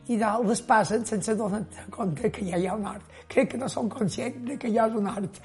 I 0.07 0.17
de, 0.21 0.31
les 0.45 0.61
passen 0.61 1.05
sense 1.05 1.33
donar 1.35 1.63
compte 1.89 2.29
que 2.31 2.45
ja 2.45 2.57
hi 2.61 2.67
ha 2.67 2.75
un 2.77 2.85
hort. 2.85 3.13
Crec 3.27 3.55
que 3.55 3.57
no 3.57 3.69
són 3.71 3.89
conscients 3.89 4.43
de 4.45 4.57
que 4.61 4.69
hi 4.69 4.77
ha 4.77 4.85
un 4.85 5.07
hort 5.09 5.39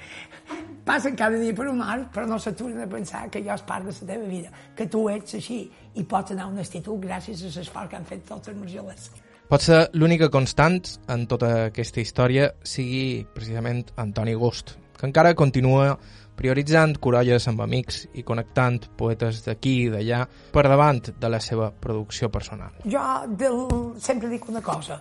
passen 0.85 1.15
cada 1.15 1.37
dia 1.37 1.53
per 1.55 1.67
un 1.69 1.81
hort, 1.81 2.09
però 2.13 2.27
no 2.27 2.37
s'aturen 2.39 2.81
a 2.83 2.87
pensar 2.89 3.27
que 3.29 3.41
allò 3.41 3.55
és 3.55 3.65
part 3.67 3.85
de 3.85 3.93
la 3.93 4.07
teva 4.13 4.29
vida, 4.29 4.51
que 4.75 4.87
tu 4.87 5.07
ets 5.09 5.37
així 5.37 5.59
i 5.95 6.03
pots 6.03 6.33
anar 6.33 6.47
a 6.47 6.53
un 6.53 6.61
institut 6.61 6.99
gràcies 7.03 7.43
a 7.45 7.51
l'esforç 7.57 7.89
que 7.89 7.99
han 7.99 8.07
fet 8.09 8.25
tots 8.27 8.51
els 8.51 8.57
margelers. 8.57 9.09
Pot 9.51 9.65
ser 9.65 9.81
l'única 9.93 10.29
constant 10.31 10.79
en 11.11 11.25
tota 11.27 11.51
aquesta 11.67 12.01
història 12.01 12.51
sigui 12.63 13.25
precisament 13.35 13.83
Antoni 13.99 14.33
Gust, 14.33 14.77
que 14.97 15.07
encara 15.09 15.35
continua 15.35 15.97
prioritzant 16.41 16.97
corolles 16.97 17.45
amb 17.51 17.61
amics 17.61 18.07
i 18.17 18.25
connectant 18.25 18.81
poetes 18.97 19.43
d'aquí 19.45 19.75
i 19.83 19.89
d'allà 19.93 20.23
per 20.53 20.65
davant 20.65 21.03
de 21.21 21.29
la 21.29 21.39
seva 21.43 21.69
producció 21.71 22.31
personal. 22.33 22.81
Jo 22.89 23.05
del, 23.29 23.65
sempre 24.01 24.31
dic 24.31 24.49
una 24.49 24.63
cosa, 24.65 24.97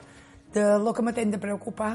de 0.52 0.66
lo 0.82 0.92
que 0.92 1.04
m'atent 1.06 1.32
de 1.32 1.40
preocupar, 1.40 1.94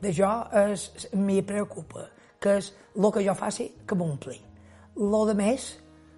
de 0.00 0.12
jo 0.16 0.30
és, 0.64 0.88
m'hi 1.12 1.42
preocupa 1.44 2.06
que 2.40 2.56
és 2.60 2.70
el 2.96 3.10
que 3.12 3.24
jo 3.26 3.34
faci 3.36 3.66
que 3.88 3.98
m'ompli. 3.98 4.38
Lo 4.96 5.24
de 5.28 5.34
més, 5.36 5.66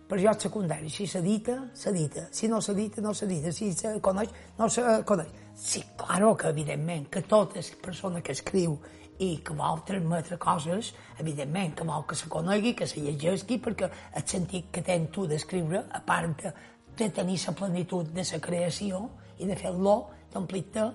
per 0.08 0.20
jo 0.20 0.30
és 0.30 0.46
secundari. 0.46 0.90
Si 0.92 1.06
s'edita, 1.06 1.56
s'edita. 1.74 2.28
Si 2.30 2.48
no 2.48 2.60
s'edita, 2.62 3.02
no 3.02 3.14
s'edita. 3.14 3.52
Si 3.52 3.72
se 3.74 3.96
coneix, 4.04 4.30
no 4.58 4.68
se 4.70 4.84
coneix. 5.08 5.34
Sí, 5.58 5.82
claro 5.98 6.36
que, 6.38 6.52
evidentment, 6.54 7.08
que 7.10 7.24
tota 7.26 7.62
persona 7.82 8.22
que 8.22 8.36
escriu 8.36 8.78
i 9.18 9.38
que 9.42 9.54
vol 9.56 9.82
transmetre 9.86 10.38
coses, 10.38 10.92
evidentment, 11.18 11.74
que 11.74 11.86
vol 11.86 12.04
que 12.06 12.16
se 12.18 12.28
conegui, 12.30 12.74
que 12.78 12.86
se 12.86 13.02
llegeixi, 13.02 13.58
perquè 13.62 13.88
el 13.88 14.26
sentit 14.26 14.70
que 14.72 14.82
tens 14.86 15.10
tu 15.14 15.26
d'escriure, 15.26 15.84
a 15.90 16.00
part 16.06 16.44
de, 16.44 16.52
de 16.98 17.10
tenir 17.14 17.38
la 17.46 17.54
plenitud 17.58 18.14
de 18.14 18.24
la 18.32 18.40
creació 18.40 19.02
i 19.38 19.50
de 19.50 19.58
fer-lo, 19.58 19.98
d'omplir-te 20.32 20.86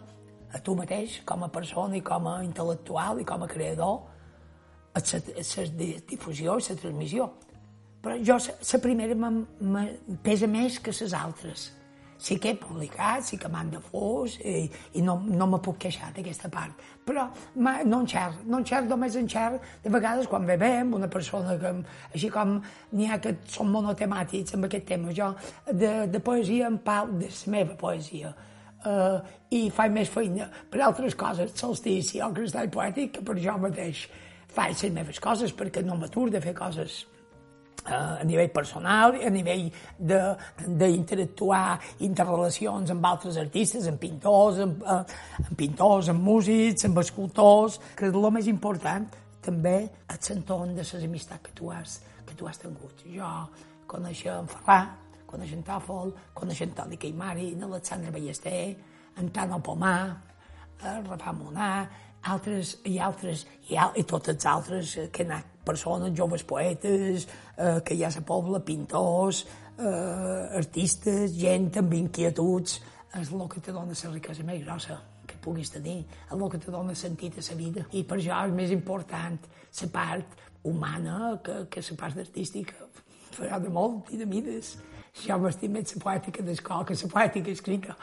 a 0.53 0.59
tu 0.61 0.75
mateix 0.77 1.21
com 1.25 1.43
a 1.43 1.51
persona 1.51 1.97
i 1.97 2.03
com 2.05 2.27
a 2.29 2.39
intel·lectual 2.45 3.21
i 3.21 3.27
com 3.27 3.43
a 3.43 3.49
creador, 3.49 4.01
la 4.93 5.01
difusió 6.07 6.57
i 6.59 6.67
la 6.69 6.79
transmissió. 6.79 7.29
Però 8.03 8.17
jo, 8.19 8.35
la 8.37 8.79
primera 8.83 9.15
me 9.15 9.85
pesa 10.23 10.47
més 10.47 10.79
que 10.79 10.91
les 10.91 11.13
altres. 11.15 11.71
Sí 12.23 12.37
que 12.39 12.53
he 12.53 12.55
publicat, 12.55 13.25
sí 13.27 13.35
que 13.39 13.49
m'han 13.51 13.73
de 13.73 13.81
fos 13.83 14.37
i, 14.39 14.63
i 14.95 15.01
no, 15.03 15.17
no 15.27 15.47
me 15.51 15.59
puc 15.63 15.81
queixar 15.83 16.13
d'aquesta 16.15 16.47
part. 16.51 16.79
Però 17.03 17.25
no 17.59 17.99
enxer, 17.99 18.29
no 18.47 18.61
enxer, 18.61 18.79
només 18.87 19.17
enxer 19.19 19.49
de 19.83 19.91
vegades 19.91 20.29
quan 20.31 20.47
bevem, 20.47 20.93
una 20.95 21.09
persona 21.11 21.57
que, 21.59 21.73
així 22.13 22.31
com 22.31 22.55
n'hi 22.95 23.11
ha 23.11 23.19
que 23.19 23.35
són 23.51 23.73
monotemàtics 23.75 24.55
amb 24.55 24.69
aquest 24.69 24.87
tema, 24.93 25.11
jo 25.11 25.33
de, 25.67 25.93
de 26.07 26.23
poesia 26.23 26.71
en 26.71 26.79
pau, 26.85 27.11
de 27.19 27.27
la 27.27 27.53
meva 27.57 27.75
poesia, 27.79 28.31
uh, 28.87 29.19
i 29.51 29.67
faig 29.75 29.91
més 29.91 30.11
feina 30.11 30.47
per 30.71 30.83
altres 30.87 31.19
coses, 31.19 31.51
solstici 31.59 32.23
o 32.23 32.31
cristall 32.35 32.71
poètic, 32.71 33.17
que 33.17 33.25
per 33.27 33.35
jo 33.43 33.57
mateix 33.67 34.07
faig 34.53 34.77
les 34.79 34.93
meves 34.95 35.19
coses 35.19 35.51
perquè 35.57 35.83
no 35.83 35.99
m'atur 35.99 36.29
de 36.31 36.41
fer 36.41 36.53
coses 36.55 37.01
eh, 37.03 37.12
a 37.85 38.23
nivell 38.23 38.49
personal, 38.49 39.17
a 39.19 39.29
nivell 39.29 39.65
d'interactuar 39.99 41.79
interrelacions 42.07 42.93
amb 42.93 43.05
altres 43.05 43.37
artistes, 43.37 43.87
amb 43.87 43.99
pintors, 43.99 44.59
amb, 44.63 44.83
eh, 44.83 45.03
amb 45.43 45.57
pintors, 45.57 46.09
amb 46.09 46.23
músics, 46.23 46.85
amb 46.85 46.97
escultors, 46.99 47.79
que 47.95 48.07
és 48.07 48.13
el 48.13 48.31
més 48.31 48.47
important 48.47 49.07
també 49.43 49.77
el 49.83 50.19
l'entorn 50.29 50.75
de 50.75 50.83
les 50.83 51.03
amistats 51.03 51.43
que 51.43 51.51
tu 51.51 51.71
has, 51.71 52.01
que 52.25 52.35
tu 52.35 52.47
has 52.47 52.57
tingut. 52.57 53.03
Jo 53.03 53.29
coneixia 53.87 54.39
en 54.39 54.47
Ferrà, 54.47 54.79
coneixia 55.27 55.57
en 55.57 55.63
Tòfol, 55.63 56.13
coneixia 56.33 56.67
en 56.67 56.73
Toni 56.73 56.97
Caimari, 56.97 57.51
en 57.53 57.63
Alexandre 57.63 58.11
Ballester, 58.11 58.75
en 59.17 59.29
Tano 59.29 59.59
Pomà, 59.59 59.97
el 60.83 61.05
Rafa 61.05 61.33
Monà, 61.33 61.87
altres 62.23 62.77
i 62.87 62.97
altres, 62.99 63.45
i, 63.69 63.77
al, 63.77 63.93
i 63.99 64.03
tots 64.07 64.31
els 64.33 64.45
altres 64.49 64.95
eh, 64.97 65.09
que 65.11 65.25
han 65.25 65.33
anat 65.33 65.49
persones, 65.65 66.13
joves 66.17 66.43
poetes, 66.47 67.27
eh, 67.57 67.79
que 67.85 67.95
hi 67.95 68.03
ha 68.03 68.11
a 68.11 68.15
la 68.17 68.25
pobla, 68.27 68.61
pintors, 68.63 69.45
eh, 69.77 70.59
artistes, 70.59 71.35
gent 71.37 71.71
amb 71.79 71.93
inquietuds, 71.99 72.79
és 73.19 73.31
el 73.31 73.43
que 73.49 73.61
te 73.61 73.73
dona 73.73 73.93
la 73.93 74.13
riquesa 74.13 74.43
més 74.43 74.63
grossa 74.63 74.99
que 75.27 75.37
puguis 75.41 75.71
tenir, 75.71 76.01
és 76.03 76.33
el 76.33 76.49
que 76.49 76.59
te 76.59 76.71
dona 76.71 76.95
sentit 76.95 77.37
a 77.37 77.43
la 77.49 77.57
vida. 77.57 77.85
I 77.91 78.03
per 78.03 78.17
això 78.17 78.39
és 78.47 78.55
més 78.55 78.71
important 78.71 79.37
la 79.81 79.89
part 79.93 80.41
humana 80.63 81.39
que, 81.43 81.65
que 81.69 81.83
la 81.89 81.97
part 81.99 82.17
artística. 82.17 82.89
Farà 83.33 83.59
de 83.59 83.69
molt 83.69 84.11
i 84.13 84.17
de 84.17 84.25
mides. 84.29 84.77
Jo 85.23 85.37
m'estim 85.37 85.73
més 85.73 85.95
la 85.95 86.01
poètica 86.01 86.43
d'escola 86.43 86.85
que 86.85 86.97
la 86.97 87.09
poètica 87.09 87.51
escrita. 87.51 87.97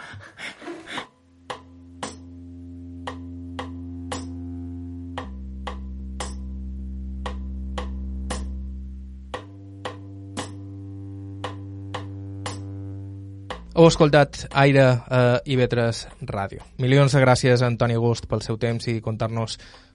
Heu 13.81 13.87
escoltat 13.89 14.43
Aire 14.61 14.83
a 15.09 15.41
IB3 15.41 16.26
Ràdio. 16.28 16.66
Milions 16.85 17.14
de 17.16 17.20
gràcies 17.22 17.62
a 17.62 17.68
Antoni 17.70 17.95
Gust 17.97 18.26
pel 18.28 18.43
seu 18.45 18.59
temps 18.61 18.85
i 18.93 18.99
contar-nos 19.01 19.55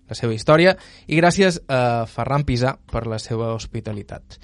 la 0.09 0.17
seva 0.17 0.33
història 0.33 0.73
i 1.05 1.19
gràcies 1.19 1.59
a 1.69 2.07
Ferran 2.09 2.47
Pisà 2.47 2.71
per 2.89 3.03
la 3.05 3.19
seva 3.21 3.51
hospitalitat. 3.53 4.39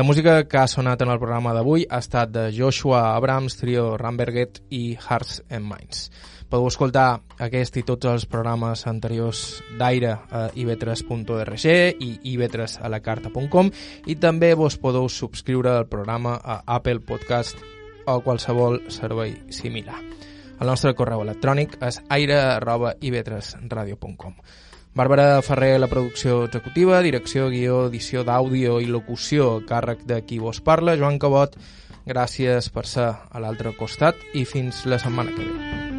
La 0.00 0.06
música 0.06 0.38
que 0.48 0.62
ha 0.62 0.64
sonat 0.64 1.04
en 1.04 1.12
el 1.12 1.20
programa 1.20 1.52
d'avui 1.52 1.84
ha 1.90 2.00
estat 2.00 2.32
de 2.32 2.46
Joshua 2.56 3.02
Abrams, 3.10 3.58
Trio 3.60 3.98
Ramberget 4.00 4.62
i 4.72 4.96
Hearts 4.96 5.42
and 5.50 5.68
Minds. 5.68 6.08
Podeu 6.48 6.72
escoltar 6.72 7.20
aquest 7.36 7.76
i 7.76 7.84
tots 7.84 8.08
els 8.08 8.24
programes 8.24 8.88
anteriors 8.88 9.60
d'Aire 9.76 10.16
a 10.32 10.48
ib3.org 10.56 11.68
i 11.68 12.12
ib3alacarta.com 12.32 13.74
i 14.08 14.16
també 14.16 14.54
vos 14.56 14.80
podeu 14.80 15.12
subscriure 15.12 15.82
al 15.82 15.90
programa 15.92 16.38
a 16.40 16.62
Apple 16.80 17.04
Podcast 17.04 17.60
o 18.06 18.22
qualsevol 18.24 18.80
servei 18.88 19.36
similar. 19.50 20.00
El 20.60 20.68
nostre 20.70 20.94
correu 20.96 21.22
electrònic 21.22 21.76
és 21.84 22.00
aire.ib3radio.com. 22.08 24.34
Bàrbara 24.96 25.42
Ferrer, 25.44 25.76
la 25.80 25.88
producció 25.92 26.44
executiva, 26.46 27.02
direcció, 27.04 27.50
guió, 27.52 27.86
edició 27.90 28.24
d'àudio 28.24 28.80
i 28.80 28.86
locució 28.88 29.60
càrrec 29.68 30.08
de 30.08 30.24
qui 30.24 30.40
vos 30.40 30.64
parla, 30.64 30.96
Joan 30.96 31.20
Cabot, 31.20 31.52
gràcies 32.08 32.72
per 32.72 32.88
ser 32.88 33.12
a 33.12 33.36
l'altre 33.44 33.76
costat 33.76 34.16
i 34.32 34.48
fins 34.48 34.88
la 34.88 34.96
setmana 35.02 35.36
que 35.36 35.44
ve. 35.44 35.95